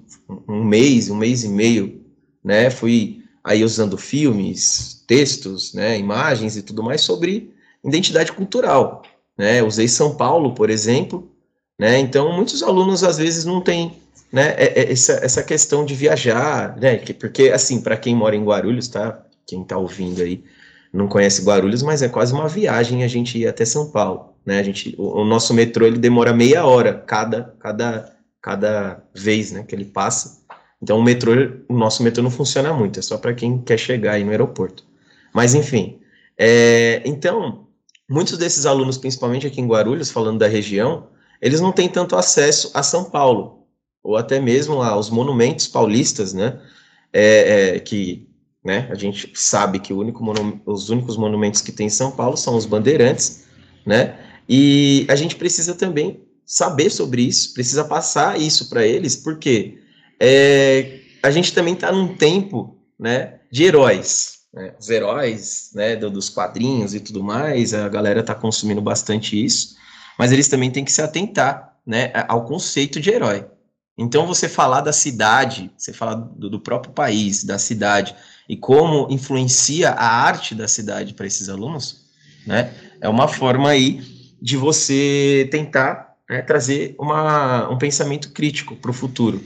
um 0.48 0.64
mês, 0.64 1.10
um 1.10 1.16
mês 1.16 1.44
e 1.44 1.50
meio, 1.50 2.02
né? 2.44 2.70
Fui 2.70 3.24
aí 3.44 3.64
usando 3.64 3.98
filmes, 3.98 5.04
textos, 5.08 5.74
né? 5.74 5.98
Imagens 5.98 6.58
e 6.58 6.62
tudo 6.62 6.84
mais 6.84 7.02
sobre 7.02 7.54
identidade 7.84 8.32
cultural, 8.32 9.04
né? 9.38 9.62
usei 9.62 9.88
São 9.88 10.16
Paulo, 10.16 10.54
por 10.56 10.70
exemplo, 10.70 11.30
né? 11.78 12.00
Então, 12.00 12.32
muitos 12.34 12.64
alunos 12.64 13.04
às 13.04 13.18
vezes 13.18 13.46
não 13.46 13.62
têm 13.62 13.94
né, 14.32 14.54
é, 14.58 14.82
é 14.82 14.92
essa, 14.92 15.14
essa 15.14 15.44
questão 15.44 15.86
de 15.86 15.96
viajar, 15.96 16.76
né, 16.78 16.98
que, 16.98 17.14
porque, 17.14 17.50
assim, 17.52 17.82
para 17.82 17.96
quem 17.96 18.14
mora 18.14 18.36
em 18.36 18.44
Guarulhos, 18.44 18.90
tá, 18.90 19.24
quem 19.48 19.64
tá 19.64 19.78
ouvindo 19.78 20.22
aí, 20.22 20.44
não 20.92 21.08
conhece 21.08 21.42
Guarulhos, 21.42 21.82
mas 21.84 22.02
é 22.02 22.10
quase 22.10 22.34
uma 22.34 22.48
viagem 22.48 23.04
a 23.04 23.08
gente 23.08 23.38
ir 23.38 23.48
até 23.48 23.64
São 23.64 23.90
Paulo, 23.92 24.34
né, 24.46 24.60
a 24.60 24.64
gente, 24.64 24.94
o, 24.98 25.22
o 25.22 25.26
nosso 25.26 25.54
metrô, 25.54 25.86
ele 25.86 25.98
demora 25.98 26.34
meia 26.34 26.66
hora 26.66 26.94
cada, 26.94 27.56
cada, 27.60 28.15
cada 28.46 29.04
vez, 29.12 29.52
né, 29.52 29.64
que 29.64 29.74
ele 29.74 29.86
passa, 29.86 30.46
então 30.80 31.00
o 31.00 31.04
metrô, 31.04 31.32
o 31.68 31.76
nosso 31.76 32.04
metrô 32.04 32.22
não 32.22 32.30
funciona 32.30 32.72
muito, 32.72 33.00
é 33.00 33.02
só 33.02 33.18
para 33.18 33.34
quem 33.34 33.58
quer 33.58 33.76
chegar 33.76 34.12
aí 34.12 34.24
no 34.24 34.30
aeroporto, 34.30 34.86
mas 35.34 35.56
enfim, 35.56 36.00
é, 36.38 37.02
então, 37.06 37.66
muitos 38.08 38.38
desses 38.38 38.68
alunos, 38.68 39.00
principalmente 39.00 39.48
aqui 39.48 39.60
em 39.60 39.68
Guarulhos, 39.68 40.12
falando 40.12 40.38
da 40.38 40.48
região, 40.48 41.08
eles 41.42 41.60
não 41.60 41.72
têm 41.72 41.90
tanto 41.90 42.16
acesso 42.16 42.70
a 42.76 42.84
São 42.84 43.06
Paulo, 43.06 43.66
ou 44.04 44.16
até 44.16 44.40
mesmo 44.40 44.80
aos 44.80 45.10
monumentos 45.10 45.68
paulistas, 45.68 46.32
né, 46.32 46.62
é, 47.12 47.78
é, 47.78 47.80
que 47.80 48.30
né, 48.64 48.88
a 48.92 48.96
gente 48.96 49.32
sabe 49.34 49.80
que 49.80 49.92
único 49.92 50.24
os 50.68 50.92
únicos 50.92 51.18
monumentos 51.18 51.62
que 51.62 51.72
tem 51.72 51.88
em 51.88 51.90
São 51.90 52.12
Paulo 52.12 52.38
são 52.38 52.56
os 52.56 52.68
bandeirantes, 52.68 53.46
né, 53.84 54.20
e 54.48 55.08
a 55.10 55.16
gente 55.16 55.36
precisa 55.36 55.74
também 55.74 56.25
saber 56.46 56.90
sobre 56.90 57.24
isso, 57.24 57.54
precisa 57.54 57.84
passar 57.84 58.40
isso 58.40 58.70
para 58.70 58.86
eles, 58.86 59.16
porque 59.16 59.80
é, 60.20 61.00
a 61.24 61.32
gente 61.32 61.54
também 61.54 61.74
está 61.74 61.92
num 61.92 62.16
tempo 62.16 62.78
né, 63.00 63.40
de 63.52 63.64
heróis, 63.64 64.40
né, 64.54 64.74
os 64.80 64.90
heróis 64.90 65.72
né, 65.74 65.96
dos 65.96 66.30
quadrinhos 66.30 66.94
e 66.94 67.00
tudo 67.00 67.24
mais, 67.24 67.74
a 67.74 67.90
galera 67.90 68.20
está 68.20 68.36
consumindo 68.36 68.82
bastante 68.82 69.44
isso, 69.44 69.76
mas 70.18 70.32
eles 70.32 70.48
também 70.48 70.72
têm 70.72 70.86
que 70.86 70.92
se 70.92 71.02
atentar 71.02 71.76
né, 71.86 72.12
ao 72.28 72.46
conceito 72.46 73.00
de 73.00 73.10
herói. 73.10 73.46
Então, 73.98 74.28
você 74.28 74.50
falar 74.50 74.82
da 74.82 74.92
cidade, 74.92 75.72
você 75.78 75.94
falar 75.94 76.16
do, 76.16 76.50
do, 76.50 76.60
próprio 76.60 76.94
país, 76.94 77.44
da 77.46 77.58
cidade, 77.58 78.14
e 78.48 78.58
como 78.58 79.08
influencia 79.10 79.92
a 79.92 80.06
arte 80.06 80.54
da 80.54 80.68
cidade 80.68 81.14
para 81.14 81.26
esses 81.26 81.48
alunos, 81.48 82.06
né, 82.46 82.74
é 83.00 83.08
uma 83.08 83.28
forma 83.28 83.70
aí 83.70 84.02
de 84.42 84.58
você 84.58 85.48
tentar 85.50 86.15
né, 86.30 86.42
trazer 86.42 86.96
uma, 87.00 87.70
um 87.70 87.78
pensamento 87.78 88.32
crítico 88.32 88.76
para 88.76 88.92
o 88.92 88.94
futuro. 88.94 89.42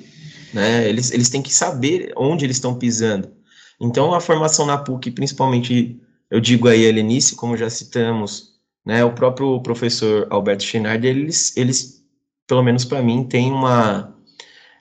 Né? 0.54 0.88
Eles, 0.88 1.12
eles 1.12 1.30
têm 1.30 1.42
que 1.42 1.54
saber 1.54 2.12
onde 2.16 2.46
eles 2.46 2.58
estão 2.58 2.76
pisando. 2.76 3.32
Então, 3.80 4.14
a 4.14 4.20
formação 4.20 4.66
na 4.66 4.78
PUC, 4.78 5.12
principalmente, 5.12 6.00
eu 6.30 6.40
digo 6.40 6.68
aí, 6.68 6.84
Helenice, 6.84 7.36
como 7.36 7.56
já 7.56 7.70
citamos, 7.70 8.50
né, 8.86 9.04
o 9.04 9.14
próprio 9.14 9.62
professor 9.62 10.28
Alberto 10.30 10.64
Schneider, 10.64 11.16
eles, 11.16 11.56
eles 11.56 12.00
pelo 12.50 12.64
menos 12.64 12.84
para 12.84 13.02
mim, 13.02 13.24
têm 13.24 13.52
uma 13.52 14.16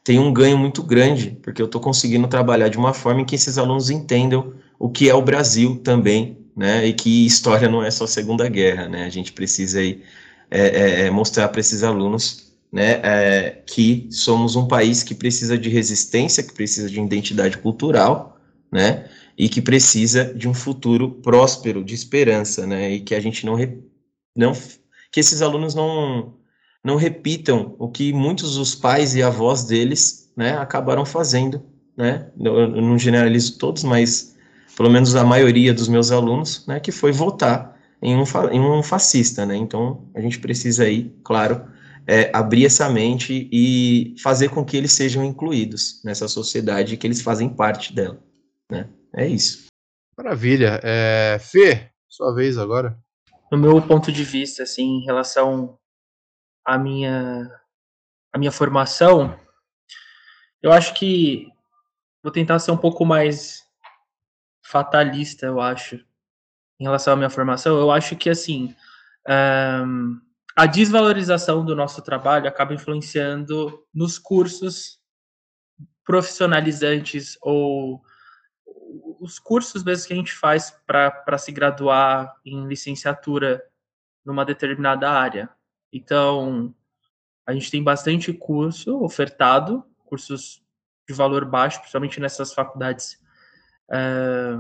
tem 0.02 0.18
um 0.18 0.32
ganho 0.32 0.56
muito 0.56 0.82
grande, 0.82 1.38
porque 1.42 1.60
eu 1.60 1.66
estou 1.66 1.82
conseguindo 1.82 2.26
trabalhar 2.26 2.68
de 2.68 2.78
uma 2.78 2.94
forma 2.94 3.20
em 3.20 3.26
que 3.26 3.34
esses 3.34 3.58
alunos 3.58 3.90
entendam 3.90 4.54
o 4.78 4.88
que 4.88 5.10
é 5.10 5.14
o 5.14 5.20
Brasil 5.20 5.76
também, 5.84 6.38
né, 6.56 6.86
e 6.86 6.94
que 6.94 7.26
história 7.26 7.68
não 7.68 7.84
é 7.84 7.90
só 7.90 8.06
Segunda 8.06 8.48
Guerra, 8.48 8.88
né, 8.88 9.04
a 9.04 9.10
gente 9.10 9.32
precisa 9.32 9.80
aí 9.80 10.02
é, 10.50 10.60
é, 10.60 11.06
é 11.06 11.10
mostrar 11.10 11.48
para 11.48 11.60
esses 11.60 11.82
alunos, 11.82 12.52
né, 12.72 13.00
é, 13.02 13.62
que 13.66 14.08
somos 14.10 14.56
um 14.56 14.66
país 14.68 15.02
que 15.02 15.14
precisa 15.14 15.56
de 15.56 15.68
resistência, 15.68 16.42
que 16.42 16.52
precisa 16.52 16.88
de 16.88 17.00
identidade 17.00 17.58
cultural, 17.58 18.38
né, 18.70 19.08
e 19.36 19.48
que 19.48 19.62
precisa 19.62 20.34
de 20.34 20.48
um 20.48 20.54
futuro 20.54 21.10
próspero, 21.10 21.84
de 21.84 21.94
esperança, 21.94 22.66
né, 22.66 22.90
e 22.92 23.00
que 23.00 23.14
a 23.14 23.20
gente 23.20 23.46
não, 23.46 23.56
não 24.36 24.52
que 25.10 25.20
esses 25.20 25.40
alunos 25.40 25.74
não 25.74 26.34
não 26.84 26.96
repitam 26.96 27.74
o 27.78 27.88
que 27.88 28.12
muitos 28.12 28.56
dos 28.56 28.74
pais 28.74 29.14
e 29.14 29.22
avós 29.22 29.64
deles 29.64 30.32
né, 30.36 30.56
acabaram 30.56 31.04
fazendo. 31.04 31.62
Né? 31.96 32.28
Eu, 32.38 32.68
não 32.80 32.98
generalizo 32.98 33.58
todos, 33.58 33.82
mas 33.82 34.36
pelo 34.76 34.88
menos 34.88 35.14
a 35.16 35.24
maioria 35.24 35.74
dos 35.74 35.88
meus 35.88 36.12
alunos, 36.12 36.64
né, 36.66 36.78
que 36.78 36.92
foi 36.92 37.10
votar 37.10 37.76
em 38.02 38.16
um, 38.16 38.24
em 38.50 38.60
um 38.60 38.82
fascista. 38.82 39.44
Né? 39.44 39.56
Então, 39.56 40.08
a 40.14 40.20
gente 40.20 40.38
precisa 40.38 40.84
aí, 40.84 41.14
claro, 41.24 41.70
é, 42.06 42.30
abrir 42.34 42.66
essa 42.66 42.88
mente 42.88 43.48
e 43.52 44.14
fazer 44.22 44.48
com 44.48 44.64
que 44.64 44.76
eles 44.76 44.92
sejam 44.92 45.24
incluídos 45.24 46.02
nessa 46.04 46.26
sociedade 46.26 46.96
que 46.96 47.06
eles 47.06 47.20
fazem 47.20 47.48
parte 47.48 47.92
dela. 47.92 48.18
Né? 48.70 48.88
É 49.14 49.26
isso. 49.26 49.66
Maravilha. 50.16 50.80
É, 50.82 51.38
Fê, 51.40 51.90
sua 52.08 52.34
vez 52.34 52.58
agora. 52.58 52.98
No 53.52 53.58
meu 53.58 53.80
ponto 53.80 54.10
de 54.10 54.24
vista, 54.24 54.62
assim, 54.62 54.98
em 54.98 55.04
relação 55.04 55.78
a 56.64 56.76
minha 56.76 57.48
a 58.30 58.38
minha 58.38 58.52
formação, 58.52 59.38
eu 60.62 60.70
acho 60.70 60.92
que 60.94 61.48
vou 62.22 62.30
tentar 62.30 62.58
ser 62.58 62.70
um 62.70 62.76
pouco 62.76 63.06
mais 63.06 63.62
fatalista, 64.62 65.46
eu 65.46 65.60
acho, 65.60 66.04
em 66.78 66.84
relação 66.84 67.14
à 67.14 67.16
minha 67.16 67.30
formação. 67.30 67.78
Eu 67.78 67.90
acho 67.90 68.16
que 68.16 68.30
assim 68.30 68.74
um, 69.28 70.20
a 70.56 70.66
desvalorização 70.66 71.64
do 71.64 71.76
nosso 71.76 72.02
trabalho 72.02 72.48
acaba 72.48 72.74
influenciando 72.74 73.84
nos 73.94 74.18
cursos 74.18 74.98
profissionalizantes 76.04 77.36
ou 77.42 78.02
os 79.20 79.38
cursos 79.38 79.84
mesmo 79.84 80.06
que 80.06 80.12
a 80.14 80.16
gente 80.16 80.32
faz 80.32 80.70
para 80.86 81.38
se 81.38 81.52
graduar 81.52 82.34
em 82.44 82.66
licenciatura 82.66 83.62
numa 84.24 84.44
determinada 84.44 85.10
área. 85.10 85.50
Então, 85.92 86.74
a 87.46 87.52
gente 87.52 87.70
tem 87.70 87.82
bastante 87.82 88.32
curso 88.32 89.02
ofertado, 89.02 89.84
cursos 90.04 90.62
de 91.06 91.14
valor 91.14 91.44
baixo, 91.44 91.78
principalmente 91.78 92.20
nessas 92.20 92.52
faculdades 92.52 93.18
é, 93.90 94.56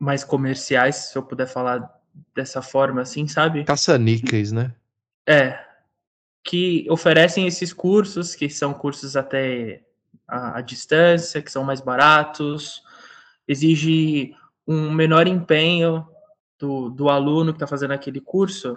mais 0.00 0.24
comerciais, 0.24 0.96
se 0.96 1.18
eu 1.18 1.22
puder 1.22 1.46
falar 1.46 1.94
dessa 2.34 2.62
forma, 2.62 3.02
assim, 3.02 3.28
sabe? 3.28 3.64
Caça-níqueis, 3.64 4.50
né? 4.50 4.74
É, 5.28 5.62
que 6.42 6.86
oferecem 6.90 7.46
esses 7.46 7.72
cursos, 7.72 8.34
que 8.34 8.48
são 8.48 8.72
cursos 8.72 9.14
até 9.14 9.82
a, 10.26 10.58
a 10.58 10.60
distância, 10.62 11.42
que 11.42 11.52
são 11.52 11.62
mais 11.62 11.82
baratos, 11.82 12.82
exige 13.46 14.34
um 14.66 14.90
menor 14.90 15.26
empenho 15.26 16.08
do, 16.58 16.88
do 16.88 17.10
aluno 17.10 17.52
que 17.52 17.56
está 17.56 17.66
fazendo 17.66 17.92
aquele 17.92 18.20
curso, 18.20 18.76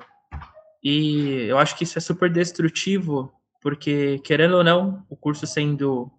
e 0.83 1.45
eu 1.47 1.57
acho 1.57 1.77
que 1.77 1.85
isso 1.85 1.97
é 1.97 2.01
super 2.01 2.29
destrutivo, 2.29 3.33
porque, 3.61 4.19
querendo 4.19 4.57
ou 4.57 4.63
não, 4.63 5.05
o 5.09 5.15
curso 5.15 5.47
sendo 5.47 6.11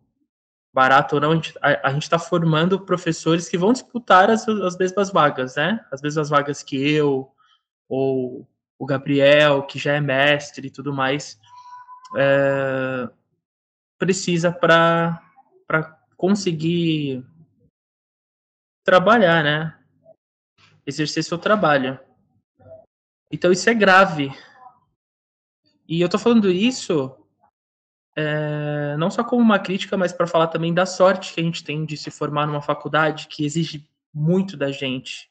barato 0.74 1.14
ou 1.14 1.20
não, 1.20 1.30
a 1.62 1.92
gente 1.92 2.02
está 2.02 2.18
formando 2.18 2.80
professores 2.80 3.48
que 3.48 3.56
vão 3.56 3.72
disputar 3.72 4.28
as, 4.28 4.48
as 4.48 4.76
mesmas 4.76 5.10
vagas, 5.10 5.54
né? 5.54 5.86
As 5.92 6.02
mesmas 6.02 6.28
vagas 6.28 6.62
que 6.64 6.76
eu, 6.76 7.32
ou 7.88 8.46
o 8.76 8.84
Gabriel, 8.84 9.62
que 9.62 9.78
já 9.78 9.92
é 9.92 10.00
mestre 10.00 10.66
e 10.66 10.70
tudo 10.70 10.92
mais, 10.92 11.40
é, 12.16 13.08
precisa 13.96 14.50
para 14.50 15.22
conseguir 16.16 17.24
trabalhar, 18.84 19.44
né? 19.44 19.78
Exercer 20.84 21.22
seu 21.22 21.38
trabalho. 21.38 21.98
Então 23.30 23.52
isso 23.52 23.70
é 23.70 23.74
grave, 23.74 24.30
e 25.86 26.00
eu 26.00 26.08
tô 26.08 26.18
falando 26.18 26.50
isso 26.50 27.14
é, 28.16 28.96
não 28.96 29.10
só 29.10 29.24
como 29.24 29.42
uma 29.42 29.58
crítica, 29.58 29.96
mas 29.96 30.12
para 30.12 30.26
falar 30.26 30.46
também 30.46 30.72
da 30.72 30.86
sorte 30.86 31.34
que 31.34 31.40
a 31.40 31.44
gente 31.44 31.64
tem 31.64 31.84
de 31.84 31.96
se 31.96 32.10
formar 32.10 32.46
numa 32.46 32.62
faculdade 32.62 33.26
que 33.28 33.44
exige 33.44 33.88
muito 34.12 34.56
da 34.56 34.70
gente, 34.70 35.30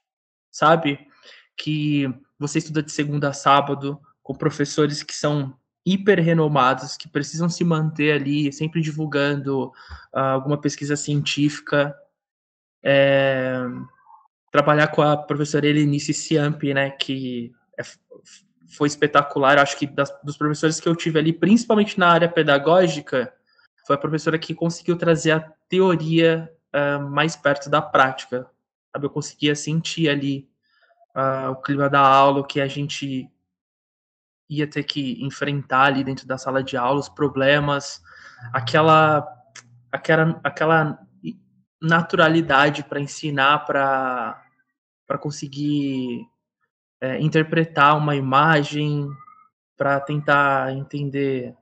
sabe? 0.51 1.07
Que 1.55 2.13
você 2.37 2.57
estuda 2.57 2.83
de 2.83 2.91
segunda 2.91 3.29
a 3.29 3.33
sábado 3.33 3.99
com 4.21 4.35
professores 4.35 5.01
que 5.01 5.13
são 5.13 5.57
hiper 5.85 6.21
renomados, 6.21 6.97
que 6.97 7.07
precisam 7.07 7.49
se 7.49 7.63
manter 7.63 8.13
ali, 8.13 8.51
sempre 8.51 8.81
divulgando 8.81 9.67
uh, 10.13 10.19
alguma 10.19 10.57
pesquisa 10.57 10.95
científica. 10.95 11.95
É, 12.85 13.63
trabalhar 14.51 14.87
com 14.87 15.01
a 15.01 15.15
professora 15.15 15.67
Elenice 15.67 16.13
Ciampi, 16.13 16.73
né, 16.73 16.91
que 16.91 17.53
é 17.77 17.83
foi 18.75 18.87
espetacular. 18.87 19.57
Acho 19.57 19.77
que 19.77 19.87
das, 19.87 20.11
dos 20.23 20.37
professores 20.37 20.79
que 20.79 20.87
eu 20.87 20.95
tive 20.95 21.19
ali, 21.19 21.33
principalmente 21.33 21.99
na 21.99 22.09
área 22.09 22.29
pedagógica, 22.29 23.33
foi 23.85 23.95
a 23.95 23.99
professora 23.99 24.39
que 24.39 24.53
conseguiu 24.53 24.97
trazer 24.97 25.31
a 25.31 25.39
teoria 25.69 26.51
uh, 26.73 27.01
mais 27.09 27.35
perto 27.35 27.69
da 27.69 27.81
prática. 27.81 28.49
Sabe? 28.91 29.05
Eu 29.05 29.09
conseguia 29.09 29.55
sentir 29.55 30.09
ali 30.09 30.49
uh, 31.15 31.51
o 31.51 31.55
clima 31.57 31.89
da 31.89 31.99
aula, 31.99 32.39
o 32.39 32.45
que 32.45 32.61
a 32.61 32.67
gente 32.67 33.29
ia 34.49 34.67
ter 34.67 34.83
que 34.83 35.23
enfrentar 35.23 35.85
ali 35.85 36.03
dentro 36.03 36.27
da 36.27 36.37
sala 36.37 36.63
de 36.63 36.77
aula, 36.77 36.99
os 36.99 37.09
problemas, 37.09 38.01
aquela, 38.51 39.27
aquela, 39.91 40.39
aquela 40.43 40.99
naturalidade 41.81 42.83
para 42.83 42.99
ensinar, 42.99 43.65
para 43.65 44.37
conseguir 45.19 46.27
é, 47.03 47.19
interpretar 47.19 47.97
uma 47.97 48.15
imagem 48.15 49.09
para 49.75 49.99
tentar 49.99 50.71
entender 50.71 51.53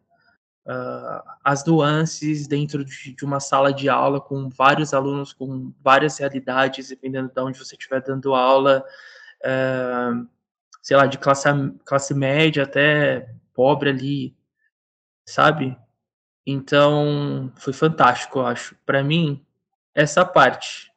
uh, 0.68 1.28
as 1.44 1.66
nuances 1.66 2.46
dentro 2.46 2.86
de, 2.86 3.16
de, 3.16 3.26
uma 3.26 3.40
sala 3.40 3.74
de 3.74 3.90
aula 3.90 4.22
com 4.22 4.50
vários 4.50 4.94
alunos 4.94 5.34
com 5.34 5.74
várias 5.82 6.20
realidades, 6.20 6.90
dependendo 6.90 7.32
de 7.34 7.42
onde 7.42 7.58
você 7.58 7.74
estiver 7.74 8.04
dando 8.04 8.36
aula, 8.36 8.86
uh, 9.44 10.30
sei 10.80 10.96
lá, 10.96 11.08
de 11.08 11.18
classe, 11.18 11.50
classe 11.86 12.14
média 12.14 12.62
até 12.62 13.28
pobre 13.52 13.90
ali, 13.90 14.38
sabe? 15.26 15.76
Então, 16.46 17.52
foi 17.56 17.74
fantástico, 17.74 18.38
eu 18.38 18.46
acho. 18.46 18.76
Para 18.86 19.04
mim, 19.04 19.44
essa 19.96 20.24
parte 20.24 20.91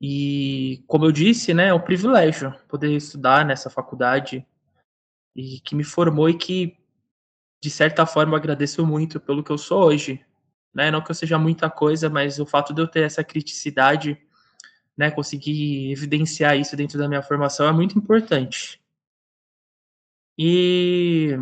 e, 0.00 0.82
como 0.86 1.04
eu 1.04 1.12
disse, 1.12 1.52
né, 1.52 1.68
é 1.68 1.74
um 1.74 1.80
privilégio 1.80 2.54
poder 2.66 2.96
estudar 2.96 3.44
nessa 3.44 3.68
faculdade 3.68 4.46
e 5.36 5.60
que 5.60 5.74
me 5.74 5.84
formou 5.84 6.28
e 6.28 6.38
que, 6.38 6.78
de 7.62 7.70
certa 7.70 8.06
forma, 8.06 8.36
agradeço 8.36 8.86
muito 8.86 9.20
pelo 9.20 9.44
que 9.44 9.50
eu 9.50 9.58
sou 9.58 9.84
hoje. 9.84 10.24
Né? 10.74 10.90
Não 10.90 11.02
que 11.02 11.10
eu 11.10 11.14
seja 11.14 11.38
muita 11.38 11.68
coisa, 11.68 12.08
mas 12.08 12.38
o 12.38 12.46
fato 12.46 12.72
de 12.72 12.80
eu 12.80 12.88
ter 12.88 13.02
essa 13.02 13.22
criticidade, 13.22 14.18
né, 14.96 15.10
conseguir 15.10 15.92
evidenciar 15.92 16.56
isso 16.56 16.74
dentro 16.76 16.98
da 16.98 17.06
minha 17.06 17.22
formação 17.22 17.68
é 17.68 17.72
muito 17.72 17.98
importante. 17.98 18.80
E 20.38 21.36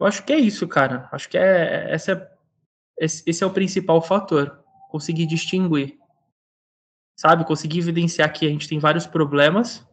eu 0.00 0.06
acho 0.06 0.24
que 0.24 0.32
é 0.32 0.38
isso, 0.38 0.66
cara. 0.66 1.08
Acho 1.12 1.28
que 1.28 1.38
é, 1.38 1.92
essa 1.92 2.12
é, 2.12 3.04
esse 3.04 3.44
é 3.44 3.46
o 3.46 3.52
principal 3.52 4.02
fator, 4.02 4.64
conseguir 4.90 5.26
distinguir 5.26 5.99
sabe? 7.20 7.44
Conseguir 7.44 7.80
evidenciar 7.80 8.32
que 8.32 8.46
a 8.46 8.48
gente 8.48 8.66
tem 8.66 8.78
vários 8.78 9.06
problemas 9.06 9.86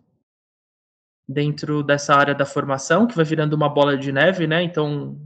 dentro 1.28 1.84
dessa 1.84 2.16
área 2.16 2.34
da 2.34 2.46
formação, 2.46 3.06
que 3.06 3.18
vai 3.18 3.26
virando 3.26 3.54
uma 3.54 3.68
bola 3.68 3.98
de 3.98 4.14
neve, 4.14 4.48
né? 4.48 4.64
Então, 4.64 5.20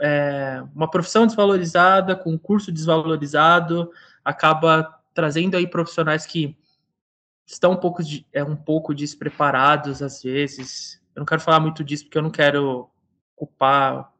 é, 0.00 0.64
uma 0.74 0.90
profissão 0.90 1.26
desvalorizada, 1.26 2.16
com 2.16 2.30
um 2.32 2.38
curso 2.38 2.72
desvalorizado, 2.72 3.92
acaba 4.24 4.98
trazendo 5.12 5.58
aí 5.58 5.66
profissionais 5.66 6.24
que 6.24 6.56
estão 7.46 7.72
um 7.72 7.76
pouco, 7.76 8.02
de, 8.02 8.26
é, 8.32 8.42
um 8.42 8.56
pouco 8.56 8.94
despreparados 8.94 10.00
às 10.00 10.22
vezes. 10.22 11.02
Eu 11.14 11.20
não 11.20 11.26
quero 11.26 11.42
falar 11.42 11.60
muito 11.60 11.84
disso 11.84 12.04
porque 12.04 12.16
eu 12.16 12.22
não 12.22 12.30
quero 12.30 12.90
culpar 13.36 14.10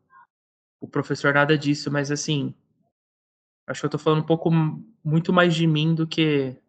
o 0.82 0.86
professor 0.86 1.32
nada 1.32 1.56
disso, 1.56 1.90
mas 1.90 2.10
assim, 2.10 2.54
acho 3.66 3.80
que 3.80 3.86
eu 3.86 3.90
tô 3.90 3.96
falando 3.96 4.20
um 4.20 4.26
pouco 4.26 4.50
muito 5.02 5.32
mais 5.32 5.54
de 5.54 5.66
mim 5.66 5.94
do 5.94 6.06
que 6.06 6.62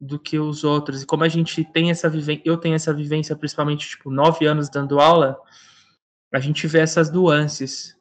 do 0.00 0.18
que 0.18 0.38
os 0.38 0.64
outros. 0.64 1.02
E 1.02 1.06
como 1.06 1.24
a 1.24 1.28
gente 1.28 1.64
tem 1.64 1.90
essa 1.90 2.08
vivência, 2.08 2.42
eu 2.44 2.56
tenho 2.56 2.74
essa 2.74 2.92
vivência 2.92 3.36
principalmente, 3.36 3.88
tipo, 3.88 4.10
nove 4.10 4.46
anos 4.46 4.68
dando 4.68 5.00
aula, 5.00 5.38
a 6.32 6.40
gente 6.40 6.66
vê 6.66 6.80
essas 6.80 7.10
nuances. 7.10 7.96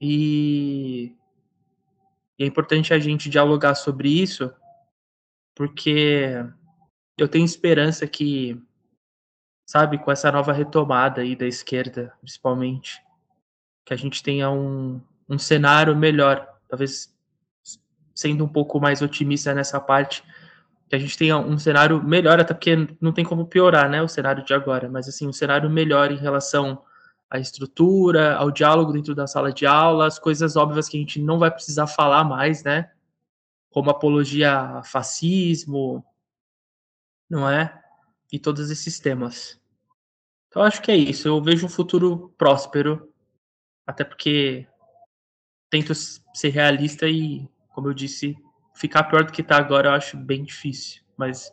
E, 0.00 1.14
e 2.38 2.44
é 2.44 2.46
importante 2.46 2.92
a 2.92 2.98
gente 2.98 3.30
dialogar 3.30 3.74
sobre 3.74 4.08
isso, 4.08 4.52
porque 5.54 6.44
eu 7.16 7.28
tenho 7.28 7.44
esperança 7.44 8.06
que, 8.06 8.60
sabe, 9.66 9.98
com 9.98 10.10
essa 10.10 10.30
nova 10.30 10.52
retomada 10.52 11.20
aí 11.20 11.34
da 11.34 11.46
esquerda, 11.46 12.12
principalmente, 12.20 13.02
que 13.84 13.92
a 13.92 13.96
gente 13.96 14.22
tenha 14.22 14.50
um, 14.50 15.00
um 15.28 15.38
cenário 15.38 15.96
melhor, 15.96 16.46
talvez 16.68 17.16
sendo 18.14 18.44
um 18.44 18.48
pouco 18.48 18.80
mais 18.80 19.00
otimista 19.02 19.54
nessa 19.54 19.80
parte, 19.80 20.24
que 20.88 20.96
a 20.96 20.98
gente 20.98 21.18
tenha 21.18 21.36
um 21.36 21.58
cenário 21.58 22.02
melhor, 22.02 22.40
até 22.40 22.54
porque 22.54 22.88
não 23.00 23.12
tem 23.12 23.24
como 23.24 23.46
piorar, 23.46 23.90
né, 23.90 24.02
o 24.02 24.08
cenário 24.08 24.44
de 24.44 24.54
agora, 24.54 24.88
mas 24.88 25.08
assim, 25.08 25.26
um 25.28 25.32
cenário 25.32 25.68
melhor 25.68 26.10
em 26.10 26.16
relação 26.16 26.82
à 27.30 27.38
estrutura, 27.38 28.36
ao 28.36 28.50
diálogo 28.50 28.92
dentro 28.92 29.14
da 29.14 29.26
sala 29.26 29.52
de 29.52 29.66
aula, 29.66 30.06
as 30.06 30.18
coisas 30.18 30.56
óbvias 30.56 30.88
que 30.88 30.96
a 30.96 31.00
gente 31.00 31.20
não 31.20 31.38
vai 31.38 31.50
precisar 31.50 31.86
falar 31.86 32.24
mais, 32.24 32.64
né, 32.64 32.90
como 33.70 33.90
apologia 33.90 34.58
a 34.78 34.82
fascismo, 34.82 36.04
não 37.28 37.48
é? 37.48 37.82
E 38.32 38.38
todos 38.38 38.70
esses 38.70 38.98
temas. 38.98 39.60
Então 40.48 40.62
acho 40.62 40.80
que 40.80 40.90
é 40.90 40.96
isso, 40.96 41.28
eu 41.28 41.42
vejo 41.42 41.66
um 41.66 41.68
futuro 41.68 42.34
próspero, 42.38 43.12
até 43.86 44.04
porque 44.04 44.66
tento 45.68 45.94
ser 45.94 46.48
realista 46.48 47.06
e, 47.06 47.46
como 47.68 47.88
eu 47.88 47.94
disse, 47.94 48.34
ficar 48.78 49.04
pior 49.04 49.24
do 49.24 49.32
que 49.32 49.42
tá 49.42 49.56
agora 49.56 49.88
eu 49.88 49.92
acho 49.92 50.16
bem 50.16 50.44
difícil, 50.44 51.02
mas 51.16 51.52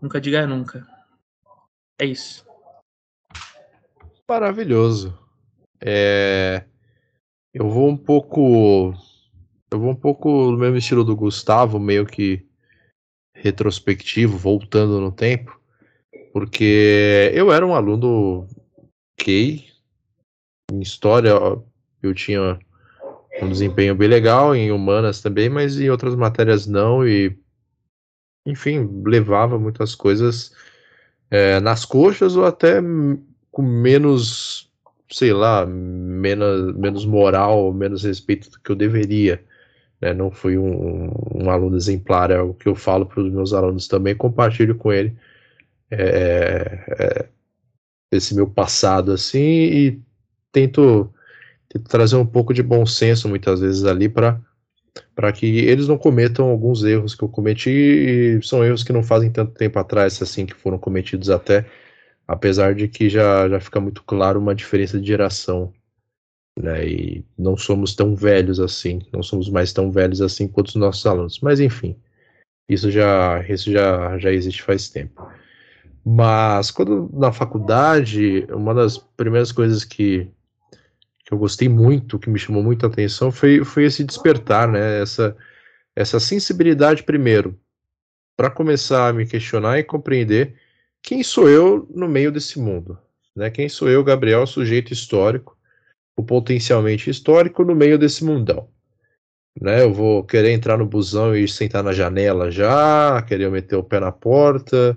nunca 0.00 0.18
diga 0.18 0.46
nunca. 0.46 0.86
É 2.00 2.06
isso. 2.06 2.46
Maravilhoso. 4.26 5.16
É... 5.78 6.64
Eu 7.52 7.68
vou 7.68 7.88
um 7.88 7.96
pouco. 7.96 8.94
Eu 9.70 9.78
vou 9.78 9.90
um 9.90 9.96
pouco 9.96 10.50
no 10.50 10.56
mesmo 10.56 10.78
estilo 10.78 11.04
do 11.04 11.14
Gustavo, 11.14 11.78
meio 11.78 12.06
que 12.06 12.46
retrospectivo, 13.34 14.38
voltando 14.38 15.00
no 15.00 15.12
tempo, 15.12 15.60
porque 16.32 17.30
eu 17.34 17.52
era 17.52 17.66
um 17.66 17.74
aluno 17.74 18.48
ok. 19.20 19.70
Em 20.72 20.80
história, 20.80 21.30
eu 22.02 22.14
tinha 22.14 22.58
um 23.42 23.48
desempenho 23.48 23.94
bem 23.94 24.08
legal 24.08 24.54
em 24.54 24.70
humanas 24.70 25.20
também, 25.20 25.48
mas 25.48 25.78
em 25.78 25.90
outras 25.90 26.14
matérias 26.14 26.66
não, 26.66 27.06
e 27.06 27.36
enfim, 28.46 29.02
levava 29.04 29.58
muitas 29.58 29.94
coisas 29.94 30.54
é, 31.30 31.60
nas 31.60 31.84
coxas 31.84 32.36
ou 32.36 32.44
até 32.44 32.80
com 33.50 33.62
menos, 33.62 34.70
sei 35.10 35.32
lá, 35.32 35.64
menos, 35.66 36.74
menos 36.76 37.06
moral, 37.06 37.72
menos 37.72 38.04
respeito 38.04 38.50
do 38.50 38.60
que 38.60 38.70
eu 38.70 38.76
deveria. 38.76 39.42
Né? 40.00 40.12
Não 40.12 40.30
fui 40.30 40.58
um, 40.58 41.10
um, 41.34 41.50
aluno 41.50 41.76
exemplar, 41.76 42.30
é 42.30 42.40
o 42.40 42.52
que 42.54 42.68
eu 42.68 42.74
falo 42.74 43.06
para 43.06 43.20
os 43.20 43.32
meus 43.32 43.52
alunos 43.52 43.88
também, 43.88 44.14
compartilho 44.14 44.74
com 44.74 44.92
ele 44.92 45.16
é, 45.90 46.84
é, 46.98 47.28
esse 48.10 48.34
meu 48.34 48.48
passado 48.48 49.12
assim 49.12 49.38
e 49.38 50.02
tento 50.52 51.12
trazer 51.78 52.16
um 52.16 52.26
pouco 52.26 52.54
de 52.54 52.62
bom 52.62 52.86
senso 52.86 53.28
muitas 53.28 53.60
vezes 53.60 53.84
ali 53.84 54.08
para 54.08 54.40
para 55.14 55.32
que 55.32 55.46
eles 55.46 55.88
não 55.88 55.98
cometam 55.98 56.48
alguns 56.48 56.84
erros 56.84 57.14
que 57.14 57.24
eu 57.24 57.28
cometi, 57.28 57.70
e 57.70 58.42
são 58.42 58.64
erros 58.64 58.84
que 58.84 58.92
não 58.92 59.02
fazem 59.02 59.30
tanto 59.30 59.52
tempo 59.52 59.78
atrás, 59.78 60.20
assim, 60.22 60.46
que 60.46 60.54
foram 60.54 60.78
cometidos 60.78 61.30
até, 61.30 61.66
apesar 62.26 62.74
de 62.74 62.88
que 62.88 63.08
já, 63.08 63.48
já 63.48 63.60
fica 63.60 63.80
muito 63.80 64.02
claro 64.04 64.40
uma 64.40 64.54
diferença 64.54 65.00
de 65.00 65.06
geração, 65.06 65.72
né, 66.58 66.86
e 66.86 67.24
não 67.36 67.56
somos 67.56 67.94
tão 67.94 68.14
velhos 68.14 68.60
assim, 68.60 69.00
não 69.12 69.22
somos 69.22 69.48
mais 69.50 69.72
tão 69.72 69.90
velhos 69.90 70.20
assim 70.20 70.46
quanto 70.46 70.68
os 70.68 70.76
nossos 70.76 71.04
alunos, 71.06 71.40
mas 71.40 71.58
enfim, 71.58 71.96
isso 72.68 72.90
já, 72.90 73.44
isso 73.48 73.70
já, 73.72 74.18
já 74.18 74.32
existe 74.32 74.62
faz 74.62 74.88
tempo. 74.88 75.28
Mas 76.04 76.70
quando 76.70 77.10
na 77.12 77.32
faculdade, 77.32 78.46
uma 78.50 78.74
das 78.74 78.98
primeiras 78.98 79.50
coisas 79.52 79.84
que 79.84 80.28
que 81.24 81.32
eu 81.32 81.38
gostei 81.38 81.68
muito, 81.68 82.18
que 82.18 82.28
me 82.28 82.38
chamou 82.38 82.62
muita 82.62 82.86
atenção, 82.86 83.32
foi, 83.32 83.64
foi 83.64 83.84
esse 83.84 84.04
despertar, 84.04 84.68
né? 84.68 85.00
Essa, 85.00 85.36
essa 85.96 86.20
sensibilidade, 86.20 87.02
primeiro, 87.02 87.58
para 88.36 88.50
começar 88.50 89.08
a 89.08 89.12
me 89.12 89.26
questionar 89.26 89.78
e 89.78 89.84
compreender 89.84 90.54
quem 91.02 91.22
sou 91.22 91.48
eu 91.48 91.88
no 91.94 92.08
meio 92.08 92.32
desse 92.32 92.58
mundo. 92.58 92.98
Né? 93.34 93.50
Quem 93.50 93.68
sou 93.68 93.88
eu, 93.88 94.02
Gabriel, 94.04 94.46
sujeito 94.46 94.92
histórico, 94.92 95.56
o 96.16 96.22
potencialmente 96.22 97.10
histórico, 97.10 97.64
no 97.64 97.74
meio 97.74 97.98
desse 97.98 98.24
mundão. 98.24 98.68
Né? 99.60 99.82
Eu 99.82 99.92
vou 99.92 100.24
querer 100.24 100.50
entrar 100.50 100.76
no 100.76 100.86
busão 100.86 101.34
e 101.34 101.46
sentar 101.46 101.82
na 101.82 101.92
janela 101.92 102.50
já, 102.50 103.22
querer 103.22 103.50
meter 103.50 103.76
o 103.76 103.84
pé 103.84 104.00
na 104.00 104.12
porta, 104.12 104.96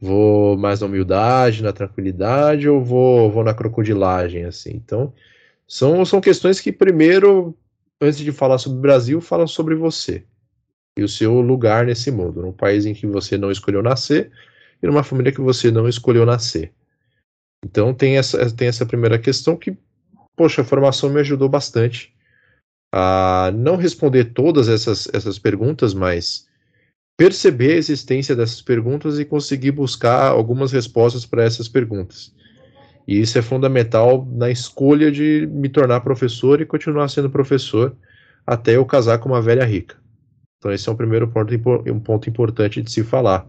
vou 0.00 0.56
mais 0.56 0.80
na 0.80 0.86
humildade, 0.86 1.62
na 1.62 1.72
tranquilidade, 1.72 2.68
ou 2.68 2.82
vou, 2.82 3.30
vou 3.30 3.44
na 3.44 3.54
crocodilagem, 3.54 4.44
assim. 4.44 4.70
Então, 4.74 5.12
são, 5.68 6.04
são 6.04 6.20
questões 6.20 6.60
que, 6.60 6.72
primeiro, 6.72 7.56
antes 8.00 8.18
de 8.18 8.30
falar 8.32 8.58
sobre 8.58 8.78
o 8.78 8.82
Brasil, 8.82 9.20
falam 9.20 9.46
sobre 9.46 9.74
você 9.74 10.24
e 10.98 11.02
o 11.02 11.08
seu 11.08 11.40
lugar 11.40 11.84
nesse 11.84 12.10
mundo, 12.10 12.40
num 12.40 12.52
país 12.52 12.86
em 12.86 12.94
que 12.94 13.06
você 13.06 13.36
não 13.36 13.50
escolheu 13.50 13.82
nascer 13.82 14.30
e 14.82 14.86
numa 14.86 15.02
família 15.02 15.32
que 15.32 15.40
você 15.40 15.70
não 15.70 15.88
escolheu 15.88 16.24
nascer. 16.24 16.72
Então 17.64 17.92
tem 17.92 18.16
essa, 18.16 18.50
tem 18.54 18.68
essa 18.68 18.86
primeira 18.86 19.18
questão 19.18 19.56
que, 19.56 19.76
poxa, 20.36 20.62
a 20.62 20.64
formação 20.64 21.10
me 21.10 21.20
ajudou 21.20 21.48
bastante 21.48 22.14
a 22.94 23.50
não 23.54 23.76
responder 23.76 24.26
todas 24.26 24.68
essas, 24.68 25.08
essas 25.12 25.38
perguntas, 25.38 25.92
mas 25.92 26.46
perceber 27.18 27.72
a 27.72 27.78
existência 27.78 28.36
dessas 28.36 28.62
perguntas 28.62 29.18
e 29.18 29.24
conseguir 29.24 29.72
buscar 29.72 30.28
algumas 30.28 30.72
respostas 30.72 31.26
para 31.26 31.42
essas 31.42 31.68
perguntas. 31.68 32.32
E 33.06 33.20
isso 33.20 33.38
é 33.38 33.42
fundamental 33.42 34.26
na 34.32 34.50
escolha 34.50 35.12
de 35.12 35.46
me 35.46 35.68
tornar 35.68 36.00
professor 36.00 36.60
e 36.60 36.66
continuar 36.66 37.08
sendo 37.08 37.30
professor 37.30 37.96
até 38.46 38.76
eu 38.76 38.84
casar 38.84 39.18
com 39.18 39.28
uma 39.28 39.40
velha 39.40 39.64
rica. 39.64 39.96
Então 40.58 40.72
esse 40.72 40.88
é 40.88 40.92
um 40.92 40.96
primeiro 40.96 41.28
ponto, 41.28 41.54
um 41.86 42.00
ponto 42.00 42.28
importante 42.28 42.82
de 42.82 42.90
se 42.90 43.04
falar, 43.04 43.46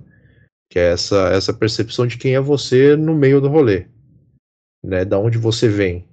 que 0.70 0.78
é 0.78 0.92
essa, 0.92 1.30
essa 1.30 1.54
percepção 1.54 2.06
de 2.06 2.18
quem 2.18 2.36
é 2.36 2.40
você 2.40 2.96
no 2.96 3.16
meio 3.16 3.42
do 3.42 3.48
rolê, 3.48 3.88
né? 4.84 5.06
Da 5.06 5.18
onde 5.18 5.38
você 5.38 5.68
vem, 5.68 6.06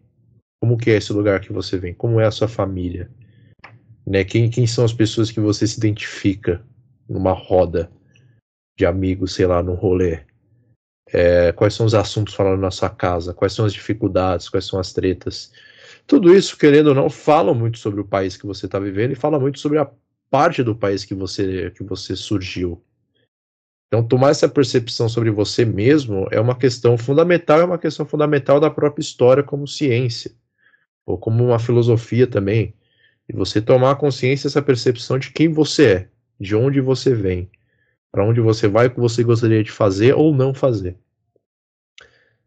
como 0.61 0.79
que 0.79 0.91
é 0.91 0.97
esse 0.97 1.13
lugar 1.13 1.41
que 1.41 1.53
você 1.53 1.77
vem, 1.77 1.93
como 1.93 2.21
é 2.21 2.27
a 2.27 2.31
sua 2.31 2.49
família, 2.49 3.11
né? 4.07 4.25
Quem, 4.25 4.49
quem 4.49 4.67
são 4.67 4.85
as 4.85 4.93
pessoas 4.93 5.31
que 5.31 5.41
você 5.41 5.67
se 5.67 5.79
identifica 5.79 6.65
numa 7.09 7.33
roda 7.33 7.91
de 8.79 8.87
amigos, 8.87 9.35
sei 9.35 9.47
lá, 9.47 9.63
num 9.63 9.75
rolê. 9.75 10.21
É, 11.17 11.53
quais 11.53 11.75
são 11.75 11.87
os 11.87 11.95
assuntos 11.95 12.35
falando 12.35 12.61
na 12.61 12.73
sua 12.73 12.91
casa, 12.91 13.33
quais 13.33 13.53
são 13.53 13.65
as 13.65 13.73
dificuldades, 13.73 14.49
quais 14.49 14.67
são 14.67 14.81
as 14.81 14.93
tretas. 14.93 15.53
Tudo 16.09 16.35
isso, 16.35 16.59
querendo 16.59 16.89
ou 16.89 16.95
não, 16.95 17.09
fala 17.09 17.55
muito 17.55 17.79
sobre 17.79 18.01
o 18.01 18.05
país 18.05 18.37
que 18.37 18.45
você 18.45 18.67
está 18.67 18.81
vivendo 18.81 19.13
e 19.13 19.15
fala 19.15 19.39
muito 19.39 19.61
sobre 19.61 19.79
a 19.79 19.89
parte 20.29 20.61
do 20.65 20.75
país 20.75 21.05
que 21.05 21.15
você, 21.15 21.71
que 21.71 21.85
você 21.85 22.17
surgiu. 22.17 22.83
Então, 23.87 24.03
tomar 24.03 24.31
essa 24.31 24.49
percepção 24.49 25.09
sobre 25.09 25.31
você 25.31 25.65
mesmo 25.65 26.27
é 26.33 26.41
uma 26.41 26.57
questão 26.57 26.99
fundamental, 26.99 27.61
é 27.61 27.65
uma 27.65 27.79
questão 27.79 28.05
fundamental 28.05 28.59
da 28.59 28.69
própria 28.69 29.01
história 29.01 29.45
como 29.45 29.69
ciência, 29.69 30.33
ou 31.07 31.17
como 31.17 31.45
uma 31.45 31.61
filosofia 31.61 32.27
também. 32.27 32.75
E 33.29 33.33
você 33.33 33.61
tomar 33.61 33.95
consciência 33.95 34.49
essa 34.49 34.61
percepção 34.61 35.17
de 35.17 35.31
quem 35.31 35.49
você 35.49 35.87
é, 35.87 36.09
de 36.41 36.57
onde 36.57 36.81
você 36.81 37.15
vem, 37.15 37.49
para 38.15 38.25
onde 38.25 38.41
você 38.41 38.69
vai, 38.69 38.87
o 38.87 38.91
que 38.93 39.01
você 39.01 39.25
gostaria 39.25 39.65
de 39.65 39.73
fazer 39.73 40.15
ou 40.15 40.33
não 40.33 40.55
fazer. 40.55 40.97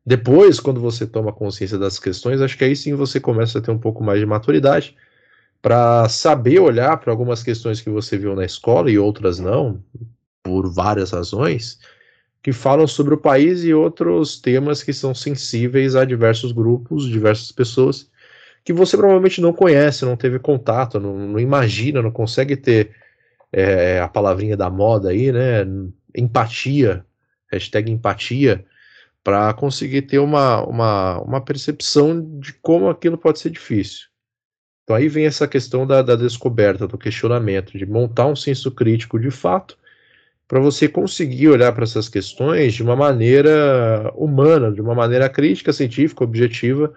Depois, 0.06 0.62
quando 0.62 0.80
você 0.80 1.06
toma 1.06 1.34
consciência 1.34 1.78
das 1.78 2.00
questões, 2.00 2.40
acho 2.40 2.58
que 2.58 2.64
aí 2.64 2.74
sim 2.74 2.94
você 2.94 3.20
começa 3.20 3.60
a 3.60 3.62
ter 3.62 3.70
um 3.70 3.78
pouco 3.78 4.02
mais 4.02 4.18
de 4.18 4.26
maturidade 4.26 4.96
para 5.62 6.08
saber 6.08 6.60
olhar 6.60 6.96
para 6.96 7.12
algumas 7.12 7.44
questões 7.44 7.82
que 7.82 7.90
você 7.90 8.18
viu 8.18 8.34
na 8.34 8.46
escola 8.46 8.90
e 8.90 8.98
outras 8.98 9.40
não, 9.40 9.84
por 10.42 10.72
várias 10.72 11.12
razões, 11.12 11.80
que 12.42 12.54
falam 12.54 12.88
sobre 12.88 13.16
o 13.16 13.18
país 13.18 13.66
e 13.66 13.74
outros 13.74 14.40
temas 14.40 14.82
que 14.82 14.94
são 14.94 15.14
sensíveis 15.14 15.98
a 15.98 16.06
diversos 16.06 16.54
grupos, 16.54 17.10
diversas 17.10 17.52
pessoas 17.52 18.10
que 18.64 18.72
você 18.72 18.96
provavelmente 18.96 19.42
não 19.42 19.52
conhece, 19.52 20.06
não 20.06 20.16
teve 20.16 20.40
contato, 20.40 20.98
não, 20.98 21.28
não 21.28 21.40
imagina, 21.42 22.02
não 22.02 22.12
consegue 22.12 22.56
ter 22.56 22.92
é, 23.52 24.00
a 24.00 24.08
palavrinha 24.08 24.58
da 24.58 24.70
moda 24.70 25.10
aí, 25.10 25.32
né? 25.32 25.66
Empatia, 26.16 27.06
hashtag 27.52 27.92
empatia, 27.92 28.66
para 29.24 29.54
conseguir 29.54 30.04
ter 30.04 30.20
uma, 30.20 30.64
uma, 30.66 31.22
uma 31.22 31.42
percepção 31.42 32.40
de 32.40 32.54
como 32.54 32.90
aquilo 32.90 33.18
pode 33.18 33.40
ser 33.40 33.50
difícil. 33.50 34.08
Então 34.84 34.96
aí 34.96 35.10
vem 35.10 35.26
essa 35.26 35.48
questão 35.48 35.86
da, 35.86 36.02
da 36.02 36.16
descoberta, 36.16 36.88
do 36.88 36.98
questionamento, 36.98 37.78
de 37.78 37.86
montar 37.86 38.26
um 38.28 38.36
senso 38.36 38.72
crítico 38.72 39.20
de 39.20 39.30
fato, 39.30 39.78
para 40.48 40.62
você 40.62 40.88
conseguir 40.88 41.50
olhar 41.50 41.74
para 41.74 41.84
essas 41.84 42.08
questões 42.08 42.74
de 42.74 42.82
uma 42.82 42.96
maneira 42.96 44.14
humana, 44.16 44.72
de 44.72 44.80
uma 44.80 44.96
maneira 44.96 45.28
crítica, 45.28 45.74
científica, 45.74 46.24
objetiva, 46.24 46.94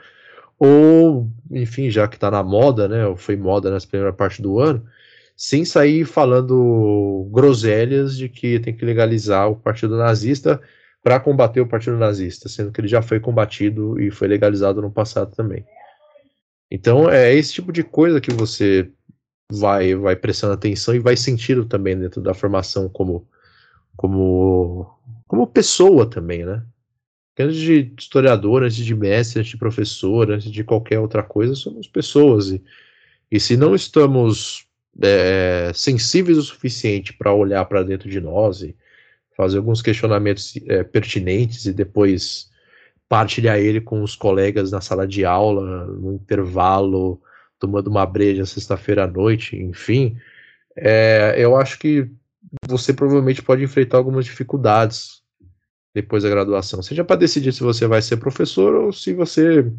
ou, 0.57 1.29
enfim, 1.51 1.91
já 1.91 2.07
que 2.07 2.15
está 2.15 2.31
na 2.31 2.45
moda, 2.45 2.87
né, 2.87 3.07
ou 3.07 3.17
foi 3.17 3.35
moda 3.35 3.73
nessa 3.73 3.89
primeira 3.89 4.13
parte 4.13 4.41
do 4.41 4.61
ano, 4.61 4.87
sem 5.41 5.65
sair 5.65 6.05
falando 6.05 7.27
groselhas 7.33 8.15
de 8.15 8.29
que 8.29 8.61
tem 8.61 8.77
que 8.77 8.85
legalizar 8.85 9.49
o 9.49 9.57
partido 9.57 9.97
nazista 9.97 10.61
para 11.03 11.19
combater 11.19 11.63
o 11.63 11.67
partido 11.67 11.97
nazista, 11.97 12.47
sendo 12.47 12.71
que 12.71 12.79
ele 12.79 12.89
já 12.89 13.01
foi 13.01 13.19
combatido 13.19 13.99
e 13.99 14.11
foi 14.11 14.29
legalizado 14.29 14.83
no 14.83 14.91
passado 14.91 15.35
também. 15.35 15.65
Então 16.71 17.09
é 17.09 17.35
esse 17.35 17.55
tipo 17.55 17.73
de 17.73 17.83
coisa 17.83 18.21
que 18.21 18.31
você 18.31 18.93
vai 19.51 19.95
vai 19.95 20.15
prestando 20.15 20.53
atenção 20.53 20.95
e 20.95 20.99
vai 20.99 21.17
sentindo 21.17 21.65
também 21.65 21.99
dentro 21.99 22.21
da 22.21 22.35
formação 22.35 22.87
como 22.87 23.27
como 23.97 24.95
como 25.27 25.47
pessoa 25.47 26.05
também, 26.05 26.45
né? 26.45 26.63
Antes 27.39 27.57
de 27.57 27.95
historiador, 27.99 28.63
antes 28.63 28.77
de 28.77 28.95
mestre, 28.95 29.41
antes 29.41 29.53
de 29.53 29.57
professor, 29.57 30.33
antes 30.33 30.51
de 30.53 30.63
qualquer 30.63 30.99
outra 30.99 31.23
coisa, 31.23 31.55
somos 31.55 31.89
pessoas 31.89 32.51
e, 32.51 32.63
e 33.31 33.41
se 33.41 33.57
não 33.57 33.75
estamos 33.75 34.69
é, 35.03 35.71
sensíveis 35.75 36.39
o 36.39 36.43
suficiente 36.43 37.13
para 37.13 37.33
olhar 37.33 37.65
para 37.67 37.83
dentro 37.83 38.09
de 38.09 38.21
nós 38.21 38.63
e 38.63 38.77
fazer 39.37 39.59
alguns 39.59 39.81
questionamentos 39.81 40.55
é, 40.67 40.83
pertinentes 40.83 41.67
e 41.67 41.73
depois 41.73 42.51
partilhar 43.09 43.59
ele 43.59 43.81
com 43.81 44.03
os 44.03 44.15
colegas 44.15 44.71
na 44.71 44.81
sala 44.81 45.07
de 45.07 45.25
aula, 45.25 45.87
no 45.87 46.15
intervalo, 46.15 47.21
tomando 47.59 47.89
uma 47.89 48.07
breja 48.07 48.47
sexta-feira 48.47 49.05
à 49.05 49.07
noite, 49.07 49.57
enfim, 49.57 50.17
é, 50.77 51.35
eu 51.37 51.57
acho 51.57 51.79
que 51.79 52.09
você 52.67 52.93
provavelmente 52.93 53.43
pode 53.43 53.63
enfrentar 53.63 53.99
algumas 53.99 54.25
dificuldades 54.25 55.21
depois 55.95 56.23
da 56.23 56.31
graduação, 56.31 56.83
seja 56.83 57.05
para 57.05 57.17
decidir 57.17 57.53
se 57.53 57.63
você 57.63 57.87
vai 57.87 58.01
ser 58.01 58.17
professor 58.17 58.75
ou 58.75 58.93
se 58.93 59.13
você 59.13 59.71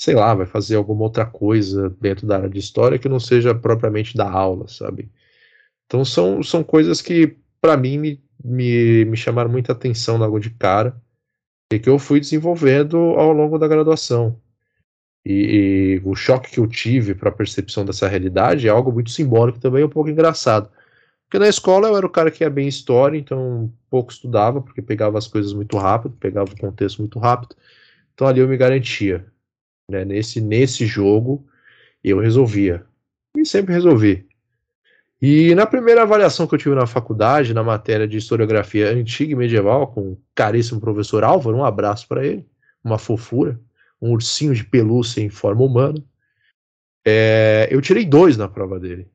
sei 0.00 0.14
lá, 0.14 0.34
vai 0.34 0.46
fazer 0.46 0.76
alguma 0.76 1.02
outra 1.02 1.26
coisa 1.26 1.90
dentro 2.00 2.26
da 2.26 2.36
área 2.36 2.48
de 2.48 2.58
história 2.58 2.98
que 2.98 3.06
não 3.06 3.20
seja 3.20 3.54
propriamente 3.54 4.16
da 4.16 4.30
aula, 4.30 4.66
sabe? 4.66 5.10
Então 5.84 6.06
são, 6.06 6.42
são 6.42 6.64
coisas 6.64 7.02
que, 7.02 7.36
para 7.60 7.76
mim, 7.76 7.98
me, 7.98 8.24
me, 8.42 9.04
me 9.04 9.16
chamaram 9.16 9.50
muita 9.50 9.72
atenção 9.72 10.16
logo 10.16 10.38
de 10.38 10.48
cara 10.48 10.98
e 11.70 11.78
que 11.78 11.90
eu 11.90 11.98
fui 11.98 12.18
desenvolvendo 12.18 12.96
ao 12.96 13.30
longo 13.30 13.58
da 13.58 13.68
graduação. 13.68 14.40
E, 15.22 16.00
e 16.00 16.02
o 16.02 16.14
choque 16.14 16.50
que 16.50 16.60
eu 16.60 16.66
tive 16.66 17.14
para 17.14 17.28
a 17.28 17.32
percepção 17.32 17.84
dessa 17.84 18.08
realidade 18.08 18.66
é 18.66 18.70
algo 18.70 18.90
muito 18.90 19.10
simbólico 19.10 19.60
também, 19.60 19.84
um 19.84 19.90
pouco 19.90 20.08
engraçado. 20.08 20.70
Porque 21.26 21.38
na 21.38 21.48
escola 21.48 21.88
eu 21.88 21.96
era 21.98 22.06
o 22.06 22.10
cara 22.10 22.30
que 22.30 22.42
ia 22.42 22.48
bem 22.48 22.66
história, 22.66 23.18
então 23.18 23.70
pouco 23.90 24.10
estudava, 24.10 24.62
porque 24.62 24.80
pegava 24.80 25.18
as 25.18 25.26
coisas 25.26 25.52
muito 25.52 25.76
rápido, 25.76 26.16
pegava 26.18 26.50
o 26.50 26.58
contexto 26.58 27.00
muito 27.00 27.18
rápido. 27.18 27.54
Então 28.14 28.26
ali 28.26 28.40
eu 28.40 28.48
me 28.48 28.56
garantia. 28.56 29.30
Né? 29.90 30.04
Nesse, 30.04 30.40
nesse 30.40 30.86
jogo 30.86 31.46
eu 32.02 32.18
resolvia. 32.18 32.84
E 33.36 33.44
sempre 33.44 33.74
resolvi. 33.74 34.26
E 35.20 35.54
na 35.54 35.66
primeira 35.66 36.02
avaliação 36.02 36.46
que 36.46 36.54
eu 36.54 36.58
tive 36.58 36.74
na 36.74 36.86
faculdade, 36.86 37.52
na 37.52 37.62
matéria 37.62 38.08
de 38.08 38.16
historiografia 38.16 38.90
antiga 38.90 39.32
e 39.32 39.36
medieval, 39.36 39.88
com 39.88 40.12
o 40.12 40.22
caríssimo 40.34 40.80
professor 40.80 41.22
Álvaro, 41.22 41.58
um 41.58 41.64
abraço 41.64 42.08
para 42.08 42.24
ele, 42.24 42.48
uma 42.82 42.96
fofura, 42.96 43.60
um 44.00 44.12
ursinho 44.12 44.54
de 44.54 44.64
pelúcia 44.64 45.20
em 45.20 45.28
forma 45.28 45.62
humana, 45.62 46.02
é, 47.04 47.68
eu 47.70 47.82
tirei 47.82 48.06
dois 48.06 48.38
na 48.38 48.48
prova 48.48 48.80
dele. 48.80 49.10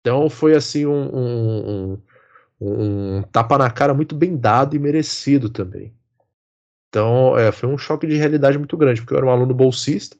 Então 0.00 0.28
foi 0.28 0.54
assim 0.54 0.86
um, 0.86 1.14
um, 1.14 1.92
um, 2.60 3.18
um, 3.18 3.22
tapa 3.22 3.56
na 3.56 3.70
cara 3.70 3.94
muito 3.94 4.14
bem 4.14 4.36
dado 4.36 4.76
e 4.76 4.78
merecido 4.78 5.48
também. 5.48 5.94
Então 6.90 7.38
é, 7.38 7.52
foi 7.52 7.68
um 7.68 7.78
choque 7.78 8.06
de 8.06 8.16
realidade 8.16 8.58
muito 8.58 8.76
grande, 8.76 9.00
porque 9.00 9.14
eu 9.14 9.18
era 9.18 9.26
um 9.26 9.30
aluno 9.30 9.54
bolsista, 9.54 10.16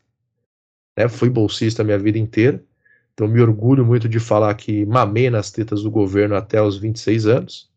né, 0.97 1.09
fui 1.09 1.29
bolsista 1.29 1.83
a 1.83 1.85
minha 1.85 1.99
vida 1.99 2.18
inteira, 2.18 2.64
então 3.12 3.27
me 3.27 3.41
orgulho 3.41 3.85
muito 3.85 4.09
de 4.09 4.21
falar 4.21 4.55
que 4.55 4.87
mamei 4.87 5.29
nas 5.29 5.51
tetas 5.51 5.83
do 5.83 5.91
governo 5.91 6.37
até 6.37 6.62
os 6.62 6.79
26 6.79 7.27
anos. 7.27 7.68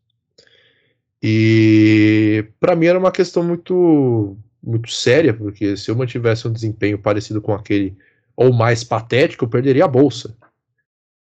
E 1.20 2.46
para 2.60 2.76
mim 2.76 2.86
era 2.86 2.98
uma 2.98 3.10
questão 3.10 3.42
muito 3.42 4.36
muito 4.62 4.90
séria, 4.90 5.34
porque 5.34 5.76
se 5.76 5.90
eu 5.90 5.96
mantivesse 5.96 6.48
um 6.48 6.52
desempenho 6.52 6.98
parecido 6.98 7.42
com 7.42 7.52
aquele 7.52 7.96
ou 8.36 8.52
mais 8.52 8.82
patético, 8.82 9.44
eu 9.44 9.48
perderia 9.48 9.84
a 9.84 9.88
bolsa. 9.88 10.34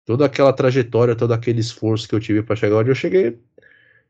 Toda 0.05 0.27
aquela 0.27 0.53
trajetória, 0.53 1.15
todo 1.15 1.33
aquele 1.33 1.61
esforço 1.61 2.09
que 2.09 2.15
eu 2.15 2.21
tive 2.21 2.43
para 2.43 2.57
chegar 2.57 2.77
onde 2.77 2.91
eu 2.91 2.95
cheguei 2.95 3.39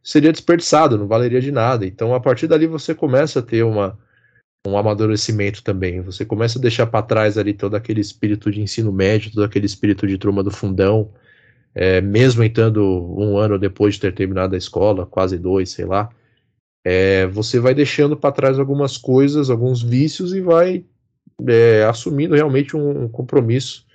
seria 0.02 0.32
desperdiçado, 0.32 0.98
não 0.98 1.06
valeria 1.06 1.40
de 1.40 1.50
nada. 1.50 1.86
Então, 1.86 2.14
a 2.14 2.20
partir 2.20 2.46
dali 2.46 2.66
você 2.66 2.94
começa 2.94 3.40
a 3.40 3.42
ter 3.42 3.62
uma 3.62 3.98
um 4.66 4.76
amadurecimento 4.76 5.62
também. 5.62 6.00
Você 6.02 6.24
começa 6.24 6.58
a 6.58 6.62
deixar 6.62 6.86
para 6.86 7.02
trás 7.02 7.38
ali 7.38 7.54
todo 7.54 7.74
aquele 7.76 8.00
espírito 8.00 8.50
de 8.50 8.60
ensino 8.60 8.92
médio, 8.92 9.32
todo 9.32 9.44
aquele 9.44 9.66
espírito 9.66 10.06
de 10.06 10.18
turma 10.18 10.42
do 10.42 10.50
fundão, 10.50 11.10
é, 11.74 12.00
mesmo 12.00 12.42
entrando 12.42 12.84
um 13.18 13.38
ano 13.38 13.58
depois 13.58 13.94
de 13.94 14.00
ter 14.00 14.14
terminado 14.14 14.54
a 14.54 14.58
escola, 14.58 15.06
quase 15.06 15.38
dois, 15.38 15.70
sei 15.70 15.86
lá. 15.86 16.10
É, 16.84 17.26
você 17.26 17.58
vai 17.58 17.74
deixando 17.74 18.16
para 18.16 18.32
trás 18.32 18.58
algumas 18.58 18.96
coisas, 18.96 19.50
alguns 19.50 19.82
vícios 19.82 20.34
e 20.34 20.40
vai 20.40 20.84
é, 21.46 21.84
assumindo 21.84 22.34
realmente 22.34 22.76
um, 22.76 23.04
um, 23.04 23.08
compromisso 23.08 23.86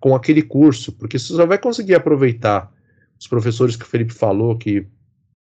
com 0.00 0.14
aquele 0.14 0.42
curso, 0.42 0.92
porque 0.92 1.18
você 1.18 1.32
só 1.32 1.46
vai 1.46 1.58
conseguir 1.58 1.94
aproveitar 1.94 2.72
os 3.18 3.26
professores 3.26 3.76
que 3.76 3.84
o 3.84 3.88
Felipe 3.88 4.12
falou, 4.12 4.56
que 4.56 4.86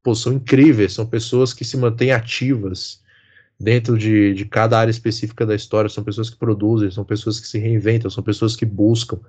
pô, 0.04 0.16
são 0.16 0.34
incríveis, 0.34 0.94
são 0.94 1.06
pessoas 1.06 1.54
que 1.54 1.66
se 1.66 1.78
mantêm 1.78 2.12
ativas, 2.12 3.02
dentro 3.60 3.98
de, 3.98 4.34
de 4.34 4.46
cada 4.46 4.78
área 4.80 4.92
específica 4.92 5.46
da 5.46 5.56
história, 5.56 5.90
são 5.90 6.04
pessoas 6.04 6.30
que 6.30 6.38
produzem, 6.38 6.92
são 6.92 7.04
pessoas 7.04 7.40
que 7.40 7.48
se 7.48 7.58
reinventam, 7.58 8.10
são 8.10 8.24
pessoas 8.24 8.56
que 8.56 8.66
buscam, 8.66 9.20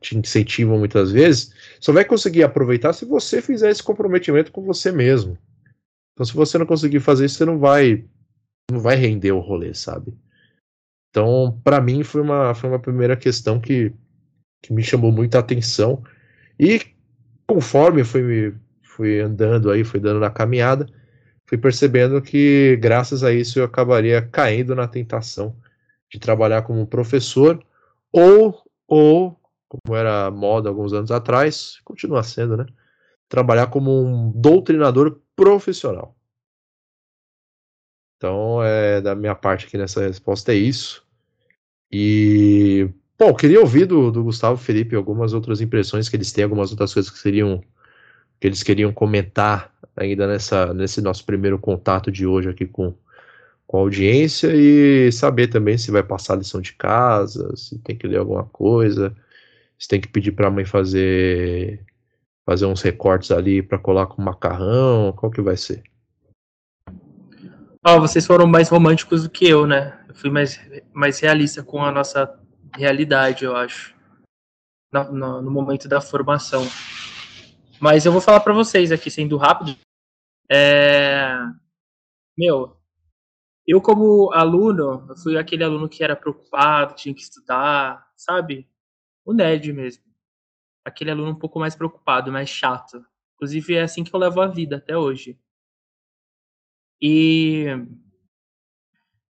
te 0.00 0.16
incentivam 0.16 0.78
muitas 0.78 1.10
vezes, 1.10 1.52
só 1.80 1.92
vai 1.92 2.04
conseguir 2.04 2.42
aproveitar 2.42 2.92
se 2.92 3.04
você 3.04 3.40
fizer 3.42 3.70
esse 3.70 3.82
comprometimento 3.82 4.52
com 4.52 4.62
você 4.62 4.92
mesmo. 4.92 5.36
Então, 6.12 6.24
se 6.24 6.34
você 6.34 6.58
não 6.58 6.66
conseguir 6.66 7.00
fazer 7.00 7.26
isso, 7.26 7.36
você 7.36 7.44
não 7.44 7.58
vai 7.58 8.04
não 8.70 8.80
vai 8.80 8.96
render 8.96 9.32
o 9.32 9.40
rolê, 9.40 9.72
sabe? 9.72 10.14
Então, 11.10 11.58
para 11.64 11.80
mim 11.80 12.02
foi 12.02 12.20
uma 12.20 12.54
foi 12.54 12.68
uma 12.68 12.78
primeira 12.78 13.16
questão 13.16 13.58
que, 13.58 13.92
que 14.62 14.72
me 14.72 14.82
chamou 14.82 15.10
muita 15.10 15.38
atenção 15.38 16.02
e 16.60 16.80
conforme 17.46 18.04
fui 18.04 18.54
fui 18.98 19.20
andando 19.20 19.70
aí, 19.70 19.84
fui 19.84 20.00
dando 20.00 20.18
na 20.18 20.28
caminhada, 20.28 20.84
fui 21.46 21.56
percebendo 21.56 22.20
que, 22.20 22.76
graças 22.80 23.22
a 23.22 23.32
isso, 23.32 23.60
eu 23.60 23.64
acabaria 23.64 24.20
caindo 24.20 24.74
na 24.74 24.88
tentação 24.88 25.56
de 26.10 26.18
trabalhar 26.18 26.62
como 26.62 26.84
professor 26.84 27.64
ou, 28.10 28.60
ou 28.88 29.40
como 29.68 29.96
era 29.96 30.30
moda 30.32 30.68
alguns 30.68 30.92
anos 30.92 31.12
atrás, 31.12 31.78
continua 31.84 32.24
sendo, 32.24 32.56
né? 32.56 32.66
Trabalhar 33.28 33.68
como 33.68 34.02
um 34.02 34.32
doutrinador 34.32 35.20
profissional. 35.36 36.16
Então, 38.16 38.60
é, 38.64 39.00
da 39.00 39.14
minha 39.14 39.34
parte 39.34 39.66
aqui 39.66 39.78
nessa 39.78 40.00
resposta 40.00 40.52
é 40.52 40.56
isso. 40.56 41.06
E, 41.92 42.90
bom, 43.16 43.32
queria 43.32 43.60
ouvir 43.60 43.86
do, 43.86 44.10
do 44.10 44.24
Gustavo 44.24 44.56
Felipe 44.56 44.96
algumas 44.96 45.32
outras 45.32 45.60
impressões 45.60 46.08
que 46.08 46.16
eles 46.16 46.32
têm, 46.32 46.42
algumas 46.42 46.72
outras 46.72 46.92
coisas 46.92 47.12
que 47.12 47.18
seriam 47.18 47.62
que 48.40 48.46
eles 48.46 48.62
queriam 48.62 48.92
comentar 48.92 49.72
ainda 49.96 50.26
nessa, 50.26 50.72
nesse 50.72 51.00
nosso 51.00 51.24
primeiro 51.24 51.58
contato 51.58 52.10
de 52.10 52.26
hoje 52.26 52.48
aqui 52.48 52.66
com, 52.66 52.94
com 53.66 53.78
a 53.78 53.80
audiência 53.80 54.50
e 54.54 55.10
saber 55.12 55.48
também 55.48 55.76
se 55.76 55.90
vai 55.90 56.02
passar 56.02 56.36
lição 56.36 56.60
de 56.60 56.72
casa, 56.72 57.54
se 57.56 57.78
tem 57.80 57.96
que 57.96 58.06
ler 58.06 58.18
alguma 58.18 58.44
coisa, 58.44 59.14
se 59.78 59.88
tem 59.88 60.00
que 60.00 60.08
pedir 60.08 60.32
para 60.32 60.48
a 60.48 60.50
mãe 60.50 60.64
fazer 60.64 61.84
fazer 62.46 62.64
uns 62.64 62.80
recortes 62.80 63.30
ali 63.30 63.60
para 63.60 63.78
colar 63.78 64.06
com 64.06 64.22
macarrão, 64.22 65.12
qual 65.12 65.30
que 65.30 65.42
vai 65.42 65.54
ser? 65.54 65.82
Oh, 67.86 68.00
vocês 68.00 68.26
foram 68.26 68.46
mais 68.46 68.70
românticos 68.70 69.22
do 69.22 69.30
que 69.30 69.46
eu, 69.46 69.66
né? 69.66 69.98
Eu 70.08 70.14
fui 70.14 70.30
mais, 70.30 70.58
mais 70.92 71.20
realista 71.20 71.62
com 71.62 71.84
a 71.84 71.92
nossa 71.92 72.38
realidade, 72.74 73.44
eu 73.44 73.54
acho. 73.54 73.94
No, 74.90 75.12
no, 75.12 75.42
no 75.42 75.50
momento 75.50 75.86
da 75.88 76.00
formação. 76.00 76.66
Mas 77.80 78.04
eu 78.04 78.12
vou 78.12 78.20
falar 78.20 78.40
para 78.40 78.52
vocês 78.52 78.90
aqui, 78.90 79.10
sendo 79.10 79.36
rápido. 79.36 79.76
É... 80.50 81.36
Meu, 82.36 82.76
eu 83.66 83.80
como 83.82 84.32
aluno, 84.32 85.06
eu 85.08 85.16
fui 85.16 85.36
aquele 85.36 85.62
aluno 85.62 85.88
que 85.88 86.02
era 86.02 86.16
preocupado, 86.16 86.94
tinha 86.94 87.14
que 87.14 87.20
estudar, 87.20 88.10
sabe? 88.16 88.68
O 89.24 89.32
nerd 89.32 89.72
mesmo. 89.72 90.04
Aquele 90.84 91.10
aluno 91.10 91.32
um 91.32 91.38
pouco 91.38 91.58
mais 91.58 91.76
preocupado, 91.76 92.32
mais 92.32 92.48
chato. 92.48 93.04
Inclusive 93.34 93.74
é 93.74 93.82
assim 93.82 94.02
que 94.02 94.14
eu 94.14 94.18
levo 94.18 94.40
a 94.40 94.46
vida 94.46 94.76
até 94.76 94.96
hoje. 94.96 95.38
E 97.00 97.66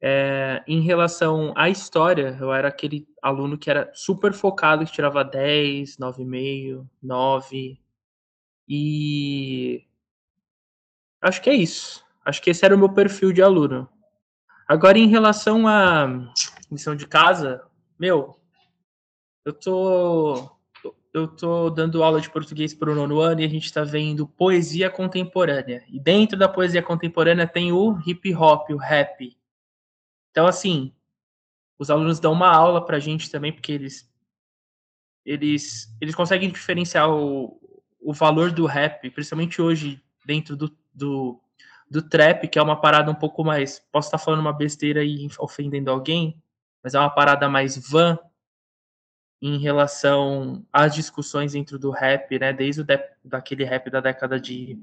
é, 0.00 0.62
em 0.66 0.80
relação 0.80 1.52
à 1.56 1.68
história, 1.68 2.36
eu 2.40 2.52
era 2.52 2.68
aquele 2.68 3.08
aluno 3.20 3.58
que 3.58 3.68
era 3.68 3.90
super 3.94 4.32
focado, 4.32 4.84
que 4.86 4.92
tirava 4.92 5.24
10, 5.24 5.96
9,5, 5.96 6.88
9, 7.02 7.80
e 8.68 9.86
acho 11.22 11.40
que 11.40 11.48
é 11.48 11.54
isso. 11.54 12.04
Acho 12.24 12.42
que 12.42 12.50
esse 12.50 12.64
era 12.64 12.74
o 12.74 12.78
meu 12.78 12.92
perfil 12.92 13.32
de 13.32 13.42
aluno. 13.42 13.88
Agora, 14.66 14.98
em 14.98 15.08
relação 15.08 15.66
à 15.66 16.06
missão 16.70 16.94
de 16.94 17.06
casa, 17.06 17.64
meu, 17.98 18.38
eu 19.44 19.52
tô 19.54 20.58
eu 21.14 21.26
tô 21.26 21.70
dando 21.70 22.02
aula 22.02 22.20
de 22.20 22.30
português 22.30 22.74
para 22.74 22.90
o 22.90 22.94
nono 22.94 23.18
ano 23.18 23.40
e 23.40 23.44
a 23.44 23.48
gente 23.48 23.64
está 23.64 23.82
vendo 23.82 24.28
poesia 24.28 24.90
contemporânea. 24.90 25.82
E 25.88 25.98
dentro 25.98 26.38
da 26.38 26.48
poesia 26.48 26.82
contemporânea 26.82 27.46
tem 27.46 27.72
o 27.72 27.98
hip 28.06 28.32
hop, 28.34 28.70
o 28.70 28.76
rap. 28.76 29.36
Então, 30.30 30.46
assim, 30.46 30.94
os 31.78 31.90
alunos 31.90 32.20
dão 32.20 32.32
uma 32.32 32.50
aula 32.54 32.84
para 32.84 32.98
a 32.98 33.00
gente 33.00 33.30
também, 33.30 33.52
porque 33.52 33.72
eles 33.72 34.08
eles 35.24 35.94
eles 36.00 36.14
conseguem 36.14 36.50
diferenciar 36.50 37.10
o, 37.10 37.58
o 38.08 38.12
valor 38.14 38.50
do 38.50 38.64
rap, 38.64 39.10
principalmente 39.10 39.60
hoje, 39.60 40.02
dentro 40.24 40.56
do, 40.56 40.74
do, 40.94 41.38
do 41.90 42.00
trap, 42.00 42.48
que 42.48 42.58
é 42.58 42.62
uma 42.62 42.80
parada 42.80 43.10
um 43.10 43.14
pouco 43.14 43.44
mais. 43.44 43.80
Posso 43.92 44.08
estar 44.08 44.16
falando 44.16 44.40
uma 44.40 44.52
besteira 44.54 45.04
e 45.04 45.28
ofendendo 45.38 45.90
alguém, 45.90 46.42
mas 46.82 46.94
é 46.94 46.98
uma 46.98 47.10
parada 47.10 47.50
mais 47.50 47.76
van 47.76 48.18
em 49.42 49.58
relação 49.58 50.64
às 50.72 50.94
discussões 50.94 51.52
dentro 51.52 51.78
do 51.78 51.90
rap, 51.90 52.38
né? 52.38 52.50
Desde 52.50 52.80
o 52.80 52.84
de, 52.84 52.98
daquele 53.22 53.62
rap 53.62 53.90
da 53.90 54.00
década 54.00 54.40
de. 54.40 54.82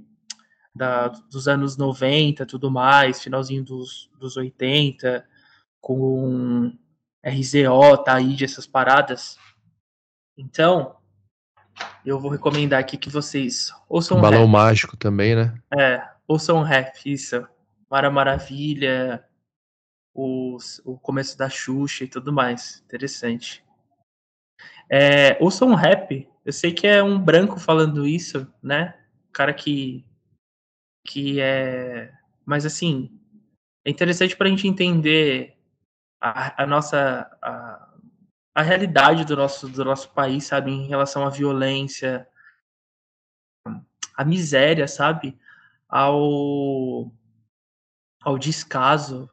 Da, 0.75 1.07
dos 1.07 1.47
anos 1.47 1.77
90 1.77 2.45
tudo 2.45 2.69
mais, 2.69 3.23
finalzinho 3.23 3.63
dos, 3.63 4.11
dos 4.19 4.37
80, 4.37 5.25
com 5.81 6.77
RZO, 7.25 8.03
Taíde, 8.03 8.45
essas 8.45 8.67
paradas. 8.67 9.39
Então, 10.37 10.95
eu 12.05 12.19
vou 12.19 12.31
recomendar 12.31 12.79
aqui 12.79 12.97
que 12.97 13.09
vocês 13.09 13.73
ouçam 13.89 14.21
Balão 14.21 14.41
rap. 14.41 14.51
Mágico 14.51 14.97
também, 14.97 15.35
né? 15.35 15.59
É, 15.77 16.07
ouçam 16.27 16.61
rap, 16.61 16.99
isso. 17.05 17.47
Mara 17.89 18.09
Maravilha, 18.11 19.25
os, 20.13 20.81
o 20.85 20.97
começo 20.97 21.37
da 21.37 21.49
Xuxa 21.49 22.03
e 22.03 22.07
tudo 22.07 22.31
mais. 22.31 22.81
Interessante. 22.85 23.63
É, 24.89 25.41
ouçam 25.41 25.73
rap. 25.73 26.27
Eu 26.43 26.53
sei 26.53 26.71
que 26.71 26.87
é 26.87 27.03
um 27.03 27.19
branco 27.19 27.59
falando 27.59 28.05
isso, 28.05 28.47
né? 28.61 28.97
Cara 29.31 29.53
que. 29.53 30.05
que 31.05 31.39
é. 31.41 32.13
Mas 32.45 32.65
assim. 32.65 33.11
É 33.87 33.91
interessante 33.91 34.35
pra 34.35 34.49
gente 34.49 34.67
entender 34.67 35.55
a, 36.19 36.63
a 36.63 36.65
nossa 36.65 37.29
a, 37.39 37.84
a, 38.55 38.61
realidade 38.61 39.25
do 39.25 39.35
nosso, 39.35 39.67
do 39.67 39.83
nosso 39.83 40.09
país, 40.11 40.45
sabe, 40.45 40.71
em 40.71 40.87
relação 40.87 41.25
à 41.25 41.29
violência, 41.29 42.27
à 44.15 44.23
miséria, 44.23 44.87
sabe, 44.87 45.37
ao, 45.87 47.11
ao 48.21 48.37
descaso, 48.39 49.29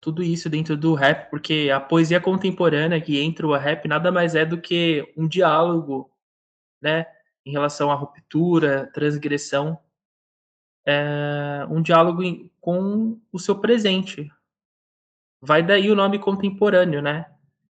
tudo 0.00 0.22
isso 0.22 0.48
dentro 0.48 0.76
do 0.76 0.94
rap, 0.94 1.30
porque 1.30 1.70
a 1.74 1.80
poesia 1.80 2.20
contemporânea 2.20 3.00
que 3.00 3.20
entra 3.20 3.46
o 3.46 3.56
rap 3.56 3.88
nada 3.88 4.12
mais 4.12 4.34
é 4.34 4.44
do 4.44 4.60
que 4.60 5.12
um 5.16 5.26
diálogo, 5.26 6.10
né, 6.80 7.06
em 7.44 7.52
relação 7.52 7.90
à 7.90 7.94
ruptura, 7.94 8.90
transgressão, 8.94 9.78
é 10.86 11.66
um 11.70 11.80
diálogo 11.80 12.22
com 12.60 13.18
o 13.32 13.38
seu 13.38 13.58
presente. 13.58 14.30
Vai 15.40 15.62
daí 15.62 15.90
o 15.90 15.94
nome 15.94 16.18
contemporâneo, 16.18 17.00
né? 17.00 17.33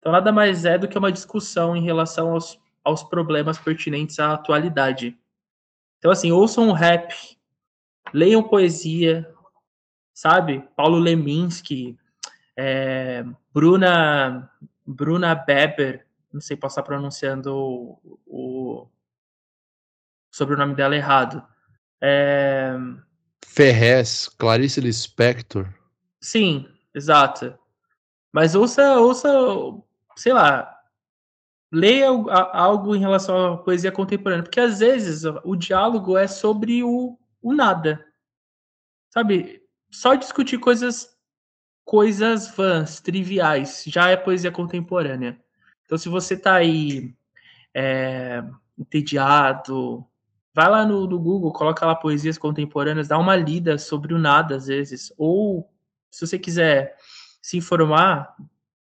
Então 0.05 0.12
nada 0.12 0.30
mais 0.30 0.66
é 0.66 0.76
do 0.76 0.86
que 0.86 0.98
uma 0.98 1.11
discussão 1.11 1.74
em 1.74 1.82
relação 1.82 2.32
aos, 2.32 2.61
aos 2.84 3.02
problemas 3.02 3.57
pertinentes 3.57 4.18
à 4.18 4.34
atualidade. 4.34 5.18
Então 5.96 6.11
assim, 6.11 6.30
ouçam 6.30 6.70
rap, 6.72 7.14
leiam 8.12 8.42
poesia, 8.42 9.26
sabe? 10.12 10.62
Paulo 10.76 10.98
Leminski, 10.98 11.98
é, 12.55 13.24
Bruna 13.50 14.50
Bruna 14.86 15.34
Beber, 15.34 16.07
não 16.30 16.38
sei 16.38 16.55
se 16.55 16.66
estar 16.66 16.82
pronunciando 16.82 17.57
o, 17.57 18.20
o 18.26 18.86
sobrenome 20.30 20.74
dela 20.74 20.94
errado. 20.94 21.42
É... 21.98 22.76
Ferrez, 23.42 24.28
Clarice 24.28 24.82
Lispector. 24.82 25.72
Sim, 26.20 26.68
exato. 26.94 27.59
Mas 28.30 28.55
ouça, 28.55 28.98
ouça, 28.98 29.30
sei 30.16 30.32
lá, 30.32 30.78
leia 31.72 32.08
algo 32.52 32.94
em 32.94 33.00
relação 33.00 33.54
à 33.54 33.58
poesia 33.58 33.92
contemporânea, 33.92 34.42
porque 34.42 34.60
às 34.60 34.78
vezes 34.78 35.24
o 35.44 35.56
diálogo 35.56 36.16
é 36.16 36.26
sobre 36.26 36.82
o, 36.82 37.18
o 37.42 37.52
nada. 37.52 38.04
Sabe? 39.10 39.62
Só 39.90 40.14
discutir 40.14 40.58
coisas 40.58 41.12
coisas 41.84 42.48
vãs, 42.48 42.98
triviais, 43.00 43.84
já 43.86 44.08
é 44.08 44.16
poesia 44.16 44.50
contemporânea. 44.50 45.38
Então 45.84 45.98
se 45.98 46.08
você 46.08 46.36
tá 46.36 46.54
aí 46.54 47.14
é, 47.74 48.42
entediado, 48.78 50.06
Vai 50.54 50.70
lá 50.70 50.86
no, 50.86 51.04
no, 51.08 51.18
Google, 51.18 51.52
coloca 51.52 51.84
lá 51.84 51.96
poesias 51.96 52.38
contemporâneas, 52.38 53.08
dá 53.08 53.18
uma 53.18 53.34
lida 53.34 53.76
sobre 53.76 54.14
o 54.14 54.18
nada 54.18 54.54
às 54.54 54.68
vezes. 54.68 55.12
Ou, 55.18 55.68
se 56.08 56.24
você 56.24 56.38
quiser 56.38 56.96
se 57.42 57.56
informar, 57.56 58.36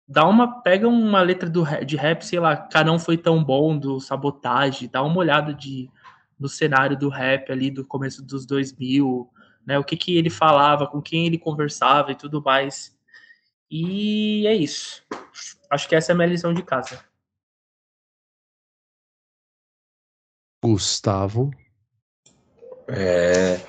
dá 0.06 0.26
uma, 0.26 0.62
pega 0.62 0.86
uma 0.88 1.20
letra 1.20 1.48
do, 1.50 1.64
de 1.84 1.96
rap, 1.96 2.22
sei 2.22 2.38
lá, 2.38 2.56
Carão 2.56 2.98
foi 2.98 3.16
tão 3.16 3.42
bom, 3.42 3.76
do 3.76 4.00
Sabotagem, 4.00 4.88
dá 4.88 5.02
uma 5.02 5.18
olhada 5.18 5.52
de, 5.52 5.90
no 6.38 6.48
cenário 6.48 6.96
do 6.96 7.08
rap 7.08 7.50
ali 7.50 7.70
do 7.70 7.84
começo 7.84 8.22
dos 8.22 8.46
2000, 8.46 9.28
né? 9.66 9.78
O 9.78 9.84
que 9.84 9.96
que 9.96 10.16
ele 10.16 10.30
falava, 10.30 10.86
com 10.86 11.02
quem 11.02 11.26
ele 11.26 11.38
conversava 11.38 12.12
e 12.12 12.14
tudo 12.14 12.42
mais. 12.42 12.96
E 13.70 14.46
é 14.46 14.54
isso. 14.54 15.02
Acho 15.68 15.88
que 15.88 15.96
essa 15.96 16.12
é 16.12 16.14
a 16.14 16.16
minha 16.16 16.28
lição 16.28 16.54
de 16.54 16.62
casa. 16.62 17.04
Gustavo. 20.64 21.50
É, 22.88 23.60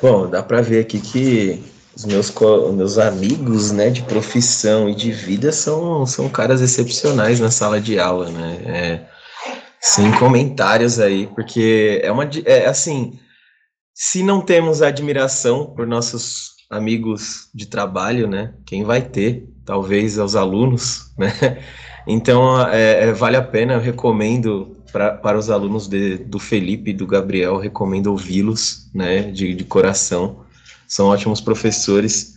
bom, 0.00 0.30
dá 0.30 0.42
para 0.42 0.62
ver 0.62 0.80
aqui 0.80 1.00
que 1.00 1.81
os 1.94 2.04
meus, 2.04 2.32
meus 2.74 2.98
amigos, 2.98 3.70
né, 3.70 3.90
de 3.90 4.02
profissão 4.02 4.88
e 4.88 4.94
de 4.94 5.12
vida 5.12 5.52
são, 5.52 6.06
são 6.06 6.28
caras 6.28 6.60
excepcionais 6.60 7.38
na 7.38 7.50
sala 7.50 7.80
de 7.80 7.98
aula, 7.98 8.30
né? 8.30 8.58
É, 8.64 9.12
sem 9.80 10.12
comentários 10.12 10.98
aí, 11.00 11.26
porque 11.26 12.00
é 12.02 12.10
uma, 12.10 12.28
é 12.44 12.66
assim, 12.66 13.18
se 13.94 14.22
não 14.22 14.40
temos 14.40 14.80
admiração 14.80 15.66
por 15.66 15.86
nossos 15.86 16.52
amigos 16.70 17.48
de 17.54 17.66
trabalho, 17.66 18.26
né? 18.26 18.54
Quem 18.64 18.84
vai 18.84 19.02
ter? 19.02 19.46
Talvez 19.64 20.18
aos 20.18 20.34
alunos, 20.34 21.12
né? 21.18 21.58
Então, 22.06 22.60
é, 22.68 23.04
é, 23.04 23.12
vale 23.12 23.36
a 23.36 23.42
pena, 23.42 23.74
eu 23.74 23.80
recomendo 23.80 24.76
pra, 24.90 25.12
para 25.12 25.38
os 25.38 25.50
alunos 25.50 25.86
de, 25.86 26.18
do 26.18 26.38
Felipe 26.38 26.90
e 26.90 26.94
do 26.94 27.06
Gabriel, 27.06 27.58
recomendo 27.58 28.08
ouvi-los, 28.08 28.90
né, 28.94 29.22
de, 29.22 29.54
de 29.54 29.64
coração. 29.64 30.44
São 30.92 31.06
ótimos 31.06 31.40
professores. 31.40 32.34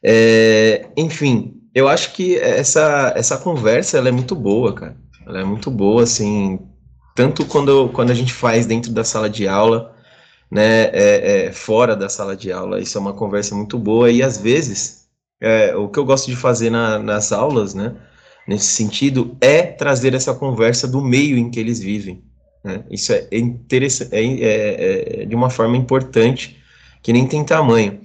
É, 0.00 0.88
enfim, 0.96 1.60
eu 1.74 1.88
acho 1.88 2.12
que 2.12 2.36
essa, 2.36 3.12
essa 3.16 3.36
conversa 3.36 3.98
ela 3.98 4.08
é 4.08 4.12
muito 4.12 4.36
boa, 4.36 4.72
cara. 4.72 4.96
Ela 5.26 5.40
é 5.40 5.44
muito 5.44 5.68
boa, 5.68 6.04
assim, 6.04 6.60
tanto 7.16 7.44
quando, 7.44 7.88
quando 7.88 8.10
a 8.10 8.14
gente 8.14 8.32
faz 8.32 8.66
dentro 8.66 8.92
da 8.92 9.02
sala 9.02 9.28
de 9.28 9.48
aula, 9.48 9.96
né, 10.48 10.84
é, 10.92 11.46
é, 11.46 11.52
fora 11.52 11.96
da 11.96 12.08
sala 12.08 12.36
de 12.36 12.52
aula. 12.52 12.80
Isso 12.80 12.96
é 12.96 13.00
uma 13.00 13.14
conversa 13.14 13.52
muito 13.56 13.76
boa 13.76 14.08
e 14.12 14.22
às 14.22 14.38
vezes 14.38 15.08
é, 15.40 15.74
o 15.74 15.88
que 15.88 15.98
eu 15.98 16.04
gosto 16.04 16.30
de 16.30 16.36
fazer 16.36 16.70
na, 16.70 17.00
nas 17.00 17.32
aulas, 17.32 17.74
né, 17.74 17.96
nesse 18.46 18.66
sentido, 18.66 19.36
é 19.40 19.60
trazer 19.62 20.14
essa 20.14 20.32
conversa 20.32 20.86
do 20.86 21.02
meio 21.02 21.36
em 21.36 21.50
que 21.50 21.58
eles 21.58 21.80
vivem. 21.80 22.22
Né? 22.62 22.84
Isso 22.92 23.12
é, 23.12 23.26
interessante, 23.32 24.14
é, 24.14 24.22
é, 24.22 25.22
é, 25.22 25.24
de 25.26 25.34
uma 25.34 25.50
forma 25.50 25.76
importante, 25.76 26.57
que 27.02 27.12
nem 27.12 27.26
tem 27.26 27.44
tamanho. 27.44 28.00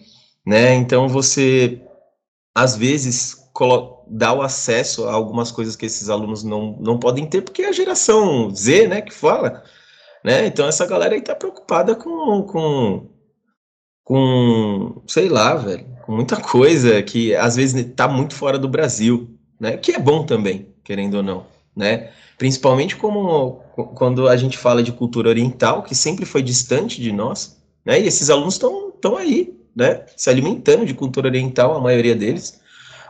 Né? 0.45 0.75
Então, 0.75 1.07
você, 1.07 1.81
às 2.53 2.75
vezes, 2.75 3.43
dá 4.07 4.33
o 4.33 4.41
acesso 4.41 5.07
a 5.07 5.13
algumas 5.13 5.51
coisas 5.51 5.75
que 5.75 5.85
esses 5.85 6.09
alunos 6.09 6.43
não, 6.43 6.77
não 6.79 6.97
podem 6.97 7.25
ter, 7.25 7.41
porque 7.41 7.63
é 7.63 7.69
a 7.69 7.73
geração 7.73 8.53
Z, 8.53 8.87
né, 8.87 9.01
que 9.01 9.13
fala, 9.13 9.63
né? 10.23 10.45
Então, 10.45 10.67
essa 10.67 10.85
galera 10.85 11.15
aí 11.15 11.21
tá 11.21 11.35
preocupada 11.35 11.95
com, 11.95 12.43
com, 12.43 13.09
com 14.03 15.01
sei 15.07 15.29
lá, 15.29 15.55
velho, 15.55 15.85
com 16.05 16.13
muita 16.15 16.37
coisa 16.37 17.01
que, 17.03 17.35
às 17.35 17.55
vezes, 17.55 17.93
tá 17.95 18.07
muito 18.07 18.33
fora 18.33 18.57
do 18.57 18.67
Brasil, 18.67 19.37
né? 19.59 19.77
Que 19.77 19.93
é 19.93 19.99
bom 19.99 20.25
também, 20.25 20.73
querendo 20.83 21.15
ou 21.15 21.23
não, 21.23 21.45
né? 21.75 22.11
Principalmente 22.37 22.95
como 22.95 23.61
quando 23.95 24.27
a 24.27 24.35
gente 24.35 24.57
fala 24.57 24.83
de 24.83 24.91
cultura 24.91 25.29
oriental, 25.29 25.83
que 25.83 25.95
sempre 25.95 26.25
foi 26.25 26.41
distante 26.41 27.01
de 27.01 27.11
nós, 27.11 27.61
né? 27.85 27.99
E 27.99 28.07
esses 28.07 28.29
alunos 28.29 28.55
estão 28.55 28.82
estão 29.03 29.17
aí, 29.17 29.53
né? 29.75 30.05
Se 30.15 30.29
alimentando 30.29 30.85
de 30.85 30.93
cultura 30.93 31.27
oriental, 31.27 31.75
a 31.75 31.81
maioria 31.81 32.15
deles. 32.15 32.61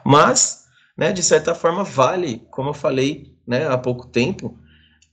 Mas, 0.03 0.65
né, 0.97 1.11
de 1.11 1.21
certa 1.21 1.53
forma 1.53 1.83
vale, 1.83 2.41
como 2.49 2.69
eu 2.69 2.73
falei, 2.73 3.31
né, 3.45 3.67
há 3.67 3.77
pouco 3.77 4.07
tempo, 4.07 4.57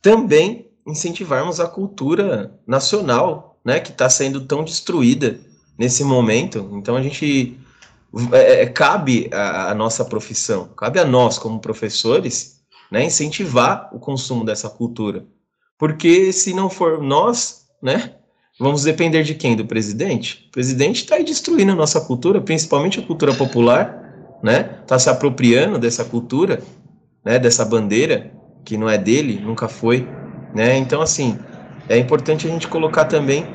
também 0.01 0.71
incentivarmos 0.87 1.61
a 1.61 1.69
cultura 1.69 2.59
nacional, 2.67 3.61
né, 3.65 3.79
que 3.79 3.91
está 3.91 4.09
sendo 4.09 4.47
tão 4.47 4.65
destruída 4.65 5.39
nesse 5.79 6.03
momento. 6.03 6.71
Então 6.73 6.97
a 6.97 7.03
gente 7.03 7.59
é, 8.33 8.63
é, 8.63 8.67
cabe 8.67 9.29
a, 9.33 9.71
a, 9.71 9.75
nossa 9.75 10.05
profissão, 10.05 10.69
cabe 10.77 10.99
a 10.99 11.05
nós 11.05 11.39
como 11.39 11.61
professores, 11.61 12.61
né, 12.91 13.05
incentivar 13.05 13.91
o 13.93 14.01
consumo 14.01 14.45
dessa 14.45 14.69
cultura, 14.69 15.25
porque 15.79 16.33
se 16.33 16.53
não 16.53 16.69
for 16.69 17.01
nós, 17.01 17.67
né, 17.81 18.15
vamos 18.61 18.85
depender 18.85 19.23
de 19.23 19.35
quem? 19.35 19.57
Do 19.57 19.65
presidente? 19.65 20.47
O 20.49 20.53
presidente 20.53 21.03
está 21.03 21.17
aí 21.17 21.25
destruindo 21.25 21.73
a 21.73 21.75
nossa 21.75 21.99
cultura, 22.03 22.43
principalmente 22.43 23.01
a 23.01 23.03
cultura 23.03 23.33
popular, 23.33 24.39
né, 24.43 24.79
está 24.83 24.99
se 24.99 25.09
apropriando 25.09 25.79
dessa 25.79 26.05
cultura, 26.05 26.63
né, 27.25 27.39
dessa 27.39 27.65
bandeira 27.65 28.31
que 28.63 28.77
não 28.77 28.89
é 28.89 28.99
dele, 28.99 29.41
nunca 29.43 29.67
foi, 29.67 30.07
né, 30.55 30.77
então 30.77 31.01
assim 31.01 31.39
é 31.89 31.97
importante 31.97 32.47
a 32.47 32.51
gente 32.51 32.69
colocar 32.69 33.07
também 33.07 33.47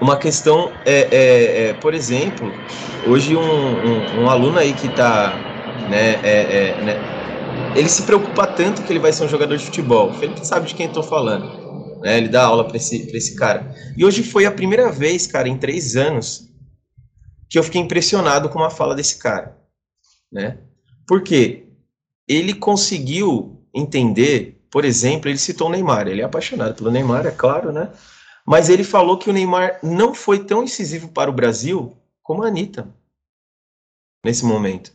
uma 0.00 0.16
questão 0.16 0.70
é, 0.84 1.08
é, 1.10 1.68
é, 1.68 1.72
por 1.74 1.94
exemplo, 1.94 2.52
hoje 3.06 3.36
um, 3.36 3.40
um, 3.40 4.22
um 4.24 4.30
aluno 4.30 4.58
aí 4.58 4.72
que 4.72 4.86
está, 4.86 5.32
né, 5.88 6.20
é, 6.22 6.74
é, 6.76 6.82
né, 6.82 7.18
ele 7.74 7.88
se 7.88 8.02
preocupa 8.02 8.46
tanto 8.46 8.82
que 8.82 8.92
ele 8.92 8.98
vai 8.98 9.12
ser 9.12 9.24
um 9.24 9.28
jogador 9.28 9.56
de 9.56 9.64
futebol. 9.64 10.12
Felipe 10.14 10.46
sabe 10.46 10.66
de 10.66 10.74
quem 10.74 10.88
tô 10.88 11.02
falando, 11.02 11.57
né? 12.00 12.18
Ele 12.18 12.28
dá 12.28 12.44
aula 12.44 12.64
para 12.66 12.76
esse, 12.76 13.10
esse 13.16 13.34
cara. 13.34 13.74
E 13.96 14.04
hoje 14.04 14.22
foi 14.22 14.46
a 14.46 14.52
primeira 14.52 14.90
vez, 14.90 15.26
cara, 15.26 15.48
em 15.48 15.58
três 15.58 15.96
anos, 15.96 16.48
que 17.48 17.58
eu 17.58 17.62
fiquei 17.62 17.80
impressionado 17.80 18.48
com 18.48 18.62
a 18.62 18.70
fala 18.70 18.94
desse 18.94 19.18
cara, 19.18 19.56
né? 20.30 20.58
Porque 21.06 21.66
ele 22.28 22.52
conseguiu 22.54 23.64
entender, 23.74 24.62
por 24.70 24.84
exemplo, 24.84 25.30
ele 25.30 25.38
citou 25.38 25.68
o 25.68 25.70
Neymar. 25.70 26.06
Ele 26.08 26.20
é 26.20 26.24
apaixonado 26.24 26.74
pelo 26.74 26.90
Neymar, 26.90 27.26
é 27.26 27.30
claro, 27.30 27.72
né? 27.72 27.90
Mas 28.46 28.68
ele 28.68 28.84
falou 28.84 29.18
que 29.18 29.30
o 29.30 29.32
Neymar 29.32 29.78
não 29.82 30.14
foi 30.14 30.44
tão 30.44 30.62
incisivo 30.62 31.08
para 31.08 31.30
o 31.30 31.34
Brasil 31.34 31.96
como 32.22 32.42
a 32.42 32.48
Anitta 32.48 32.88
nesse 34.24 34.44
momento. 34.44 34.92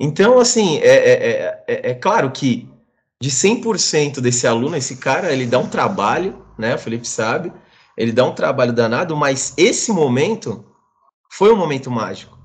Então, 0.00 0.38
assim, 0.38 0.78
é, 0.78 0.96
é, 0.96 1.64
é, 1.68 1.90
é 1.90 1.94
claro 1.94 2.30
que 2.32 2.71
de 3.22 3.30
100% 3.30 4.20
desse 4.20 4.48
aluno, 4.48 4.74
esse 4.74 4.96
cara, 4.96 5.32
ele 5.32 5.46
dá 5.46 5.56
um 5.56 5.68
trabalho, 5.68 6.42
né? 6.58 6.74
O 6.74 6.78
Felipe 6.78 7.06
sabe, 7.06 7.52
ele 7.96 8.10
dá 8.10 8.24
um 8.24 8.34
trabalho 8.34 8.72
danado, 8.72 9.16
mas 9.16 9.54
esse 9.56 9.92
momento 9.92 10.64
foi 11.30 11.52
um 11.52 11.56
momento 11.56 11.88
mágico. 11.88 12.36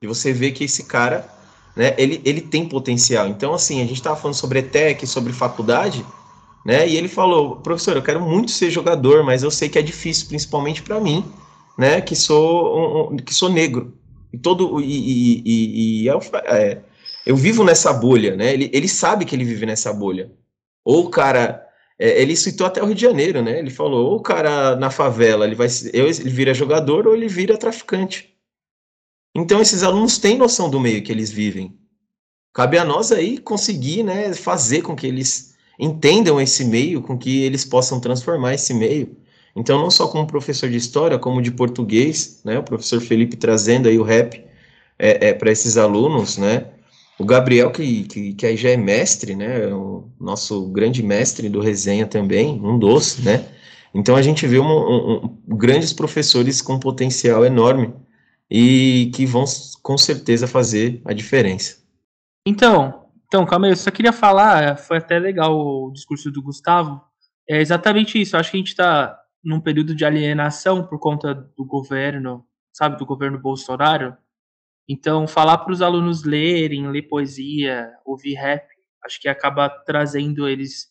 E 0.00 0.06
você 0.06 0.32
vê 0.32 0.50
que 0.50 0.64
esse 0.64 0.84
cara 0.84 1.30
né, 1.76 1.94
ele, 1.98 2.22
ele 2.24 2.40
tem 2.40 2.66
potencial. 2.66 3.28
Então, 3.28 3.52
assim, 3.52 3.82
a 3.82 3.84
gente 3.84 3.98
estava 3.98 4.16
falando 4.16 4.34
sobre 4.34 4.60
ETEC, 4.60 5.06
sobre 5.06 5.34
faculdade, 5.34 6.02
né, 6.64 6.88
e 6.88 6.96
ele 6.96 7.08
falou, 7.08 7.56
professor, 7.56 7.94
eu 7.94 8.02
quero 8.02 8.22
muito 8.22 8.52
ser 8.52 8.70
jogador, 8.70 9.22
mas 9.22 9.42
eu 9.42 9.50
sei 9.50 9.68
que 9.68 9.78
é 9.78 9.82
difícil, 9.82 10.28
principalmente 10.28 10.82
para 10.82 10.98
mim, 10.98 11.30
né, 11.76 12.00
que 12.00 12.16
sou, 12.16 12.78
um, 12.78 13.12
um, 13.12 13.16
que 13.18 13.34
sou 13.34 13.50
negro. 13.50 13.92
E 14.32 14.38
todo, 14.38 14.80
e, 14.80 14.86
e, 14.86 15.42
e, 15.44 16.02
e 16.04 16.08
é, 16.08 16.18
é, 16.46 16.82
eu 17.24 17.36
vivo 17.36 17.64
nessa 17.64 17.92
bolha, 17.92 18.36
né, 18.36 18.52
ele, 18.52 18.70
ele 18.72 18.88
sabe 18.88 19.24
que 19.24 19.34
ele 19.34 19.44
vive 19.44 19.66
nessa 19.66 19.92
bolha. 19.92 20.32
Ou 20.84 21.06
o 21.06 21.10
cara, 21.10 21.66
é, 21.98 22.20
ele 22.20 22.36
citou 22.36 22.66
até 22.66 22.82
o 22.82 22.86
Rio 22.86 22.94
de 22.94 23.02
Janeiro, 23.02 23.42
né, 23.42 23.58
ele 23.58 23.70
falou, 23.70 24.10
ou 24.10 24.16
o 24.16 24.22
cara 24.22 24.76
na 24.76 24.90
favela, 24.90 25.46
ele 25.46 25.54
vai, 25.54 25.68
ele 25.92 26.30
vira 26.30 26.54
jogador 26.54 27.06
ou 27.06 27.14
ele 27.14 27.28
vira 27.28 27.56
traficante. 27.56 28.32
Então 29.34 29.60
esses 29.60 29.82
alunos 29.82 30.18
têm 30.18 30.36
noção 30.36 30.68
do 30.68 30.80
meio 30.80 31.02
que 31.02 31.10
eles 31.10 31.30
vivem. 31.30 31.78
Cabe 32.52 32.76
a 32.76 32.84
nós 32.84 33.10
aí 33.12 33.38
conseguir, 33.38 34.02
né, 34.02 34.34
fazer 34.34 34.82
com 34.82 34.94
que 34.94 35.06
eles 35.06 35.54
entendam 35.78 36.40
esse 36.40 36.64
meio, 36.64 37.00
com 37.00 37.16
que 37.16 37.42
eles 37.42 37.64
possam 37.64 37.98
transformar 37.98 38.54
esse 38.54 38.74
meio. 38.74 39.16
Então 39.56 39.80
não 39.80 39.90
só 39.90 40.06
como 40.08 40.26
professor 40.26 40.68
de 40.68 40.76
história, 40.76 41.18
como 41.18 41.40
de 41.40 41.50
português, 41.50 42.40
né, 42.44 42.58
o 42.58 42.62
professor 42.62 43.00
Felipe 43.00 43.36
trazendo 43.36 43.88
aí 43.88 43.98
o 43.98 44.02
rap 44.02 44.44
é, 44.98 45.28
é 45.28 45.32
para 45.32 45.50
esses 45.50 45.76
alunos, 45.76 46.36
né, 46.36 46.71
o 47.22 47.24
Gabriel, 47.24 47.70
que, 47.70 48.02
que, 48.04 48.34
que 48.34 48.46
aí 48.46 48.56
já 48.56 48.70
é 48.70 48.76
mestre, 48.76 49.36
né? 49.36 49.66
O 49.72 50.10
nosso 50.20 50.68
grande 50.70 51.02
mestre 51.02 51.48
do 51.48 51.60
resenha 51.60 52.06
também, 52.06 52.60
um 52.60 52.76
dos, 52.78 53.18
né? 53.18 53.48
Então 53.94 54.16
a 54.16 54.22
gente 54.22 54.46
vê 54.46 54.58
um, 54.58 54.66
um, 54.66 55.38
um, 55.48 55.56
grandes 55.56 55.92
professores 55.92 56.60
com 56.60 56.80
potencial 56.80 57.44
enorme 57.44 57.94
e 58.50 59.10
que 59.14 59.24
vão 59.24 59.44
com 59.82 59.96
certeza 59.96 60.46
fazer 60.48 61.00
a 61.04 61.12
diferença. 61.12 61.76
Então, 62.46 63.02
então, 63.28 63.46
calma 63.46 63.66
aí, 63.66 63.72
eu 63.72 63.76
só 63.76 63.90
queria 63.90 64.12
falar, 64.12 64.76
foi 64.76 64.98
até 64.98 65.18
legal 65.18 65.56
o 65.56 65.92
discurso 65.92 66.30
do 66.30 66.42
Gustavo. 66.42 67.00
É 67.48 67.60
exatamente 67.60 68.20
isso. 68.20 68.36
Acho 68.36 68.50
que 68.50 68.56
a 68.56 68.60
gente 68.60 68.68
está 68.68 69.18
num 69.44 69.60
período 69.60 69.94
de 69.94 70.04
alienação 70.04 70.84
por 70.84 70.98
conta 70.98 71.34
do 71.34 71.64
governo, 71.64 72.44
sabe, 72.72 72.98
do 72.98 73.06
governo 73.06 73.38
Bolsonaro. 73.38 74.16
Então, 74.88 75.26
falar 75.26 75.58
para 75.58 75.72
os 75.72 75.82
alunos 75.82 76.24
lerem, 76.24 76.88
ler 76.88 77.02
poesia, 77.02 77.90
ouvir 78.04 78.34
rap, 78.34 78.66
acho 79.04 79.20
que 79.20 79.28
acaba 79.28 79.68
trazendo 79.68 80.48
eles 80.48 80.90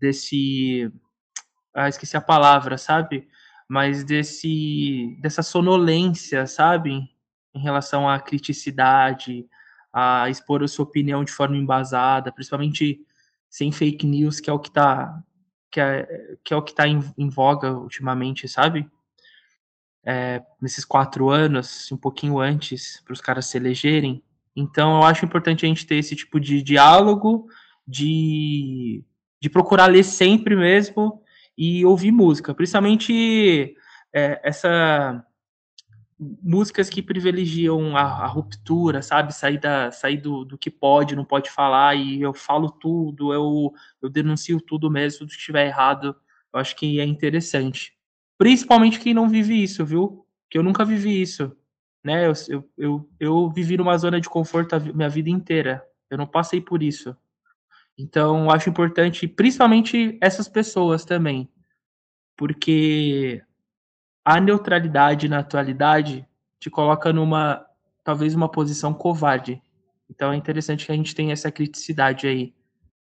desse. 0.00 0.90
Ah, 1.74 1.88
esqueci 1.88 2.16
a 2.16 2.20
palavra, 2.20 2.76
sabe? 2.78 3.28
mas 3.70 4.02
desse 4.02 5.16
dessa 5.20 5.44
sonolência, 5.44 6.44
sabe? 6.44 7.08
Em 7.54 7.60
relação 7.60 8.08
à 8.08 8.18
criticidade, 8.18 9.46
a 9.92 10.28
expor 10.28 10.64
a 10.64 10.66
sua 10.66 10.84
opinião 10.84 11.22
de 11.22 11.30
forma 11.30 11.56
embasada, 11.56 12.32
principalmente 12.32 13.00
sem 13.48 13.70
fake 13.70 14.04
news, 14.04 14.40
que 14.40 14.50
é 14.50 14.52
o 14.52 14.58
que 14.58 14.70
está 14.70 15.22
que 15.70 15.80
é, 15.80 16.36
que 16.44 16.52
é 16.52 16.56
o 16.56 16.62
que 16.62 16.74
tá 16.74 16.88
em, 16.88 17.00
em 17.16 17.28
voga 17.28 17.72
ultimamente, 17.72 18.48
sabe? 18.48 18.90
É, 20.04 20.42
nesses 20.60 20.84
quatro 20.84 21.28
anos, 21.28 21.90
um 21.92 21.96
pouquinho 21.96 22.38
antes, 22.38 23.02
para 23.04 23.12
os 23.12 23.20
caras 23.20 23.46
se 23.46 23.58
elegerem. 23.58 24.22
Então, 24.56 24.96
eu 24.96 25.02
acho 25.02 25.24
importante 25.24 25.64
a 25.64 25.68
gente 25.68 25.86
ter 25.86 25.96
esse 25.96 26.16
tipo 26.16 26.40
de 26.40 26.62
diálogo, 26.62 27.46
de, 27.86 29.04
de 29.40 29.50
procurar 29.50 29.86
ler 29.86 30.04
sempre 30.04 30.56
mesmo, 30.56 31.22
e 31.56 31.84
ouvir 31.84 32.10
música, 32.10 32.54
principalmente 32.54 33.76
é, 34.14 34.40
essa 34.42 35.24
músicas 36.18 36.90
que 36.90 37.02
privilegiam 37.02 37.96
a, 37.96 38.02
a, 38.02 38.26
ruptura, 38.26 39.00
sabe? 39.00 39.34
Sair, 39.34 39.58
da, 39.58 39.90
sair 39.90 40.18
do, 40.18 40.44
do 40.44 40.58
que 40.58 40.70
pode, 40.70 41.16
não 41.16 41.24
pode 41.24 41.50
falar, 41.50 41.94
e 41.96 42.20
eu 42.20 42.34
falo 42.34 42.70
tudo, 42.70 43.32
eu, 43.32 43.72
eu 44.02 44.08
denuncio 44.10 44.60
tudo 44.60 44.90
mesmo, 44.90 45.20
tudo 45.20 45.30
que 45.30 45.36
estiver 45.36 45.66
errado, 45.66 46.14
eu 46.52 46.60
acho 46.60 46.76
que 46.76 47.00
é 47.00 47.04
interessante. 47.04 47.94
Principalmente 48.40 48.98
quem 48.98 49.12
não 49.12 49.28
vive 49.28 49.62
isso, 49.62 49.84
viu? 49.84 50.24
Que 50.48 50.56
eu 50.56 50.62
nunca 50.62 50.82
vivi 50.82 51.20
isso. 51.20 51.54
Né? 52.02 52.26
Eu, 52.26 52.32
eu, 52.48 52.70
eu, 52.78 53.10
eu 53.20 53.50
vivi 53.50 53.76
numa 53.76 53.98
zona 53.98 54.18
de 54.18 54.30
conforto 54.30 54.74
a 54.74 54.80
minha 54.80 55.10
vida 55.10 55.28
inteira. 55.28 55.84
Eu 56.08 56.16
não 56.16 56.26
passei 56.26 56.58
por 56.58 56.82
isso. 56.82 57.14
Então, 57.98 58.50
acho 58.50 58.70
importante, 58.70 59.28
principalmente 59.28 60.16
essas 60.22 60.48
pessoas 60.48 61.04
também, 61.04 61.50
porque 62.34 63.42
a 64.24 64.40
neutralidade 64.40 65.28
na 65.28 65.40
atualidade 65.40 66.26
te 66.58 66.70
coloca 66.70 67.12
numa, 67.12 67.62
talvez, 68.02 68.34
uma 68.34 68.50
posição 68.50 68.94
covarde. 68.94 69.60
Então, 70.08 70.32
é 70.32 70.36
interessante 70.36 70.86
que 70.86 70.92
a 70.92 70.96
gente 70.96 71.14
tenha 71.14 71.34
essa 71.34 71.52
criticidade 71.52 72.26
aí. 72.26 72.54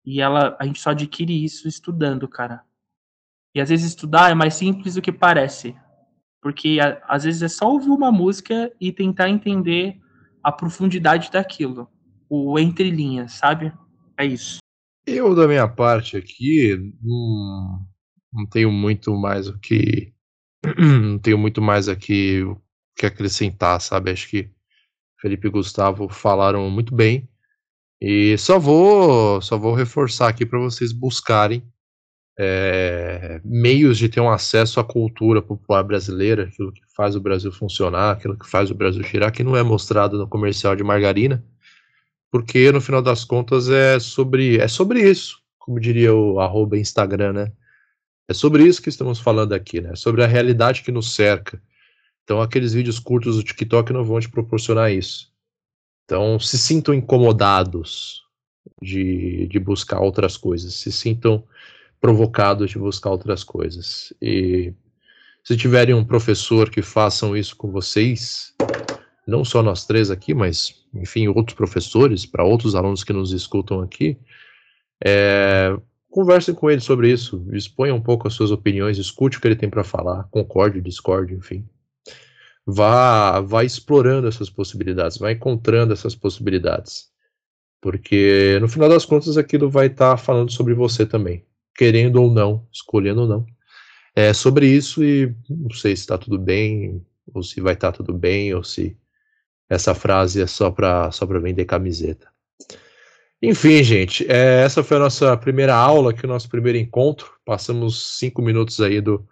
E 0.06 0.20
ela, 0.20 0.56
a 0.60 0.64
gente 0.64 0.80
só 0.80 0.90
adquire 0.90 1.44
isso 1.44 1.66
estudando, 1.66 2.28
cara. 2.28 2.62
E 3.54 3.60
às 3.60 3.68
vezes 3.68 3.86
estudar 3.86 4.30
é 4.30 4.34
mais 4.34 4.54
simples 4.54 4.94
do 4.94 5.02
que 5.02 5.12
parece. 5.12 5.76
Porque 6.42 6.78
às 7.08 7.24
vezes 7.24 7.42
é 7.42 7.48
só 7.48 7.70
ouvir 7.70 7.90
uma 7.90 8.10
música 8.10 8.70
e 8.80 8.92
tentar 8.92 9.30
entender 9.30 9.98
a 10.42 10.52
profundidade 10.52 11.30
daquilo. 11.30 11.88
O 12.28 12.58
entre 12.58 12.90
linhas, 12.90 13.32
sabe? 13.32 13.72
É 14.18 14.26
isso. 14.26 14.58
Eu, 15.06 15.34
da 15.34 15.46
minha 15.46 15.68
parte 15.68 16.16
aqui, 16.16 16.76
não, 17.02 17.86
não 18.32 18.46
tenho 18.46 18.72
muito 18.72 19.14
mais 19.14 19.48
o 19.48 19.58
que. 19.58 20.12
Não 20.78 21.18
tenho 21.18 21.36
muito 21.36 21.60
mais 21.60 21.90
aqui 21.90 22.42
o 22.42 22.58
que 22.96 23.04
acrescentar, 23.04 23.78
sabe? 23.82 24.10
Acho 24.10 24.26
que 24.26 24.50
Felipe 25.20 25.46
e 25.46 25.50
Gustavo 25.50 26.08
falaram 26.08 26.70
muito 26.70 26.94
bem. 26.94 27.28
E 28.00 28.36
só 28.38 28.58
vou, 28.58 29.42
só 29.42 29.58
vou 29.58 29.74
reforçar 29.74 30.28
aqui 30.28 30.46
para 30.46 30.58
vocês 30.58 30.90
buscarem 30.90 31.62
é, 32.38 33.40
meios 33.44 33.98
de 33.98 34.08
ter 34.08 34.20
um 34.20 34.30
acesso 34.30 34.80
à 34.80 34.84
cultura 34.84 35.40
popular 35.40 35.82
brasileira, 35.82 36.44
aquilo 36.44 36.72
que 36.72 36.82
faz 36.96 37.14
o 37.14 37.20
Brasil 37.20 37.52
funcionar, 37.52 38.12
aquilo 38.12 38.38
que 38.38 38.48
faz 38.48 38.70
o 38.70 38.74
Brasil 38.74 39.02
girar, 39.02 39.32
que 39.32 39.44
não 39.44 39.56
é 39.56 39.62
mostrado 39.62 40.18
no 40.18 40.28
comercial 40.28 40.74
de 40.74 40.82
margarina 40.82 41.44
porque 42.34 42.72
no 42.72 42.80
final 42.80 43.00
das 43.00 43.22
contas 43.24 43.68
é 43.68 44.00
sobre, 44.00 44.58
é 44.58 44.66
sobre 44.66 45.08
isso, 45.08 45.40
como 45.56 45.78
diria 45.78 46.12
o 46.12 46.40
arroba 46.40 46.76
Instagram, 46.76 47.32
né? 47.32 47.52
É 48.28 48.34
sobre 48.34 48.64
isso 48.64 48.82
que 48.82 48.88
estamos 48.88 49.20
falando 49.20 49.52
aqui, 49.52 49.80
né? 49.80 49.94
Sobre 49.94 50.24
a 50.24 50.26
realidade 50.26 50.82
que 50.82 50.90
nos 50.90 51.14
cerca. 51.14 51.62
Então, 52.24 52.42
aqueles 52.42 52.72
vídeos 52.72 52.98
curtos 52.98 53.36
do 53.36 53.44
TikTok 53.44 53.92
não 53.92 54.02
vão 54.02 54.18
te 54.18 54.28
proporcionar 54.28 54.90
isso. 54.90 55.32
Então, 56.04 56.40
se 56.40 56.58
sintam 56.58 56.92
incomodados 56.92 58.24
de, 58.82 59.46
de 59.46 59.60
buscar 59.60 60.00
outras 60.00 60.36
coisas, 60.36 60.74
se 60.74 60.90
sintam 60.90 61.46
provocados 62.04 62.70
de 62.70 62.78
buscar 62.78 63.08
outras 63.08 63.42
coisas. 63.42 64.12
E 64.20 64.74
se 65.42 65.56
tiverem 65.56 65.94
um 65.94 66.04
professor 66.04 66.68
que 66.68 66.82
façam 66.82 67.34
isso 67.34 67.56
com 67.56 67.70
vocês, 67.70 68.52
não 69.26 69.42
só 69.42 69.62
nós 69.62 69.86
três 69.86 70.10
aqui, 70.10 70.34
mas 70.34 70.84
enfim, 70.92 71.28
outros 71.28 71.56
professores, 71.56 72.26
para 72.26 72.44
outros 72.44 72.74
alunos 72.74 73.02
que 73.02 73.14
nos 73.14 73.32
escutam 73.32 73.80
aqui, 73.80 74.18
é, 75.02 75.74
conversem 76.10 76.54
com 76.54 76.70
ele 76.70 76.82
sobre 76.82 77.10
isso, 77.10 77.42
exponha 77.54 77.94
um 77.94 78.02
pouco 78.02 78.28
as 78.28 78.34
suas 78.34 78.50
opiniões, 78.50 78.98
escute 78.98 79.38
o 79.38 79.40
que 79.40 79.48
ele 79.48 79.56
tem 79.56 79.70
para 79.70 79.82
falar, 79.82 80.24
concorde, 80.24 80.82
discorde, 80.82 81.32
enfim. 81.32 81.66
Vá, 82.66 83.40
vá 83.40 83.64
explorando 83.64 84.28
essas 84.28 84.50
possibilidades, 84.50 85.16
vá 85.16 85.32
encontrando 85.32 85.94
essas 85.94 86.14
possibilidades. 86.14 87.08
Porque 87.80 88.58
no 88.60 88.68
final 88.68 88.90
das 88.90 89.06
contas 89.06 89.38
aquilo 89.38 89.70
vai 89.70 89.86
estar 89.86 90.10
tá 90.10 90.16
falando 90.18 90.52
sobre 90.52 90.74
você 90.74 91.06
também, 91.06 91.46
querendo 91.76 92.22
ou 92.22 92.30
não, 92.30 92.66
escolhendo 92.72 93.22
ou 93.22 93.28
não. 93.28 93.46
É 94.14 94.32
sobre 94.32 94.68
isso 94.68 95.02
e 95.02 95.34
não 95.48 95.70
sei 95.70 95.96
se 95.96 96.02
está 96.02 96.16
tudo 96.16 96.38
bem, 96.38 97.04
ou 97.32 97.42
se 97.42 97.60
vai 97.60 97.74
estar 97.74 97.90
tá 97.90 97.96
tudo 97.98 98.12
bem, 98.12 98.54
ou 98.54 98.62
se 98.62 98.96
essa 99.68 99.94
frase 99.94 100.40
é 100.40 100.46
só 100.46 100.70
para 100.70 101.10
só 101.10 101.26
vender 101.26 101.64
camiseta. 101.64 102.28
Enfim, 103.42 103.82
gente, 103.82 104.24
é, 104.30 104.62
essa 104.62 104.82
foi 104.82 104.96
a 104.96 105.00
nossa 105.00 105.36
primeira 105.36 105.74
aula, 105.74 106.10
aqui 106.10 106.24
o 106.24 106.28
nosso 106.28 106.48
primeiro 106.48 106.78
encontro. 106.78 107.32
Passamos 107.44 108.18
cinco 108.18 108.40
minutos 108.40 108.80
aí 108.80 109.00
do, 109.00 109.26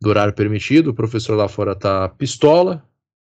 do 0.00 0.08
horário 0.08 0.32
permitido. 0.32 0.90
O 0.90 0.94
professor 0.94 1.34
lá 1.34 1.48
fora 1.48 1.74
tá 1.74 2.08
pistola, 2.08 2.84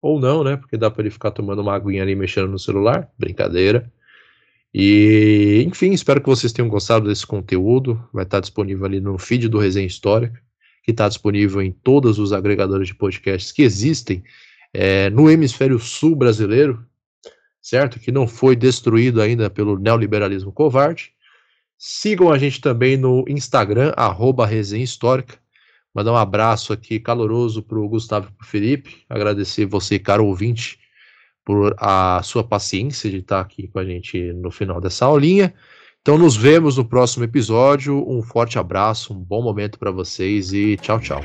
ou 0.02 0.20
não, 0.20 0.44
né? 0.44 0.58
Porque 0.58 0.78
dá 0.78 0.92
para 0.92 1.02
ele 1.02 1.10
ficar 1.10 1.32
tomando 1.32 1.62
uma 1.62 1.74
aguinha 1.74 2.04
ali 2.04 2.16
mexendo 2.16 2.48
no 2.48 2.60
celular. 2.60 3.10
Brincadeira. 3.18 3.92
E, 4.74 5.64
enfim, 5.68 5.92
espero 5.92 6.20
que 6.20 6.30
vocês 6.30 6.52
tenham 6.52 6.68
gostado 6.68 7.08
desse 7.08 7.28
conteúdo. 7.28 8.04
Vai 8.12 8.24
estar 8.24 8.40
disponível 8.40 8.86
ali 8.86 9.00
no 9.00 9.18
feed 9.20 9.48
do 9.48 9.60
Resenha 9.60 9.86
Histórica, 9.86 10.42
que 10.84 10.92
está 10.92 11.08
disponível 11.08 11.62
em 11.62 11.72
todos 11.72 12.18
os 12.18 12.34
agregadores 12.34 12.88
de 12.88 12.96
podcasts 12.96 13.52
que 13.52 13.62
existem 13.62 14.24
é, 14.74 15.10
no 15.12 15.30
hemisfério 15.30 15.78
sul 15.78 16.16
brasileiro, 16.16 16.84
certo? 17.62 18.00
Que 18.00 18.12
não 18.12 18.28
foi 18.28 18.56
destruído 18.56 19.22
ainda 19.22 19.50
pelo 19.50 19.78
neoliberalismo 19.78 20.52
covarde. 20.52 21.12
Sigam 21.78 22.32
a 22.32 22.38
gente 22.38 22.60
também 22.60 22.98
no 22.98 23.24
Instagram, 23.28 23.94
arroba 23.96 24.46
Resenha 24.46 24.84
Histórica. 24.84 25.38
Mandar 25.94 26.14
um 26.14 26.18
abraço 26.18 26.74
aqui 26.74 27.00
caloroso 27.00 27.62
para 27.62 27.78
o 27.78 27.88
Gustavo 27.88 28.30
e 28.30 28.38
para 28.38 28.48
Felipe. 28.48 29.04
Agradecer 29.08 29.66
você, 29.66 30.00
caro 30.00 30.26
ouvinte, 30.26 30.80
por 31.46 31.76
a 31.78 32.22
sua 32.24 32.44
paciência 32.44 33.10
de 33.10 33.18
estar 33.18 33.42
aqui 33.42 33.68
com 33.68 33.80
a 33.80 33.86
gente 33.86 34.32
no 34.34 34.52
final 34.52 34.80
dessa 34.80 35.06
aulinha. 35.06 35.54
Então 36.02 36.18
nos 36.18 36.36
vemos 36.36 36.78
no 36.78 36.86
próximo 36.86 37.24
episódio. 37.24 38.04
Um 38.08 38.22
forte 38.22 38.60
abraço, 38.60 39.14
um 39.14 39.20
bom 39.20 39.42
momento 39.42 39.80
para 39.80 39.92
vocês 39.92 40.52
e 40.54 40.78
tchau, 40.78 41.00
tchau. 41.00 41.22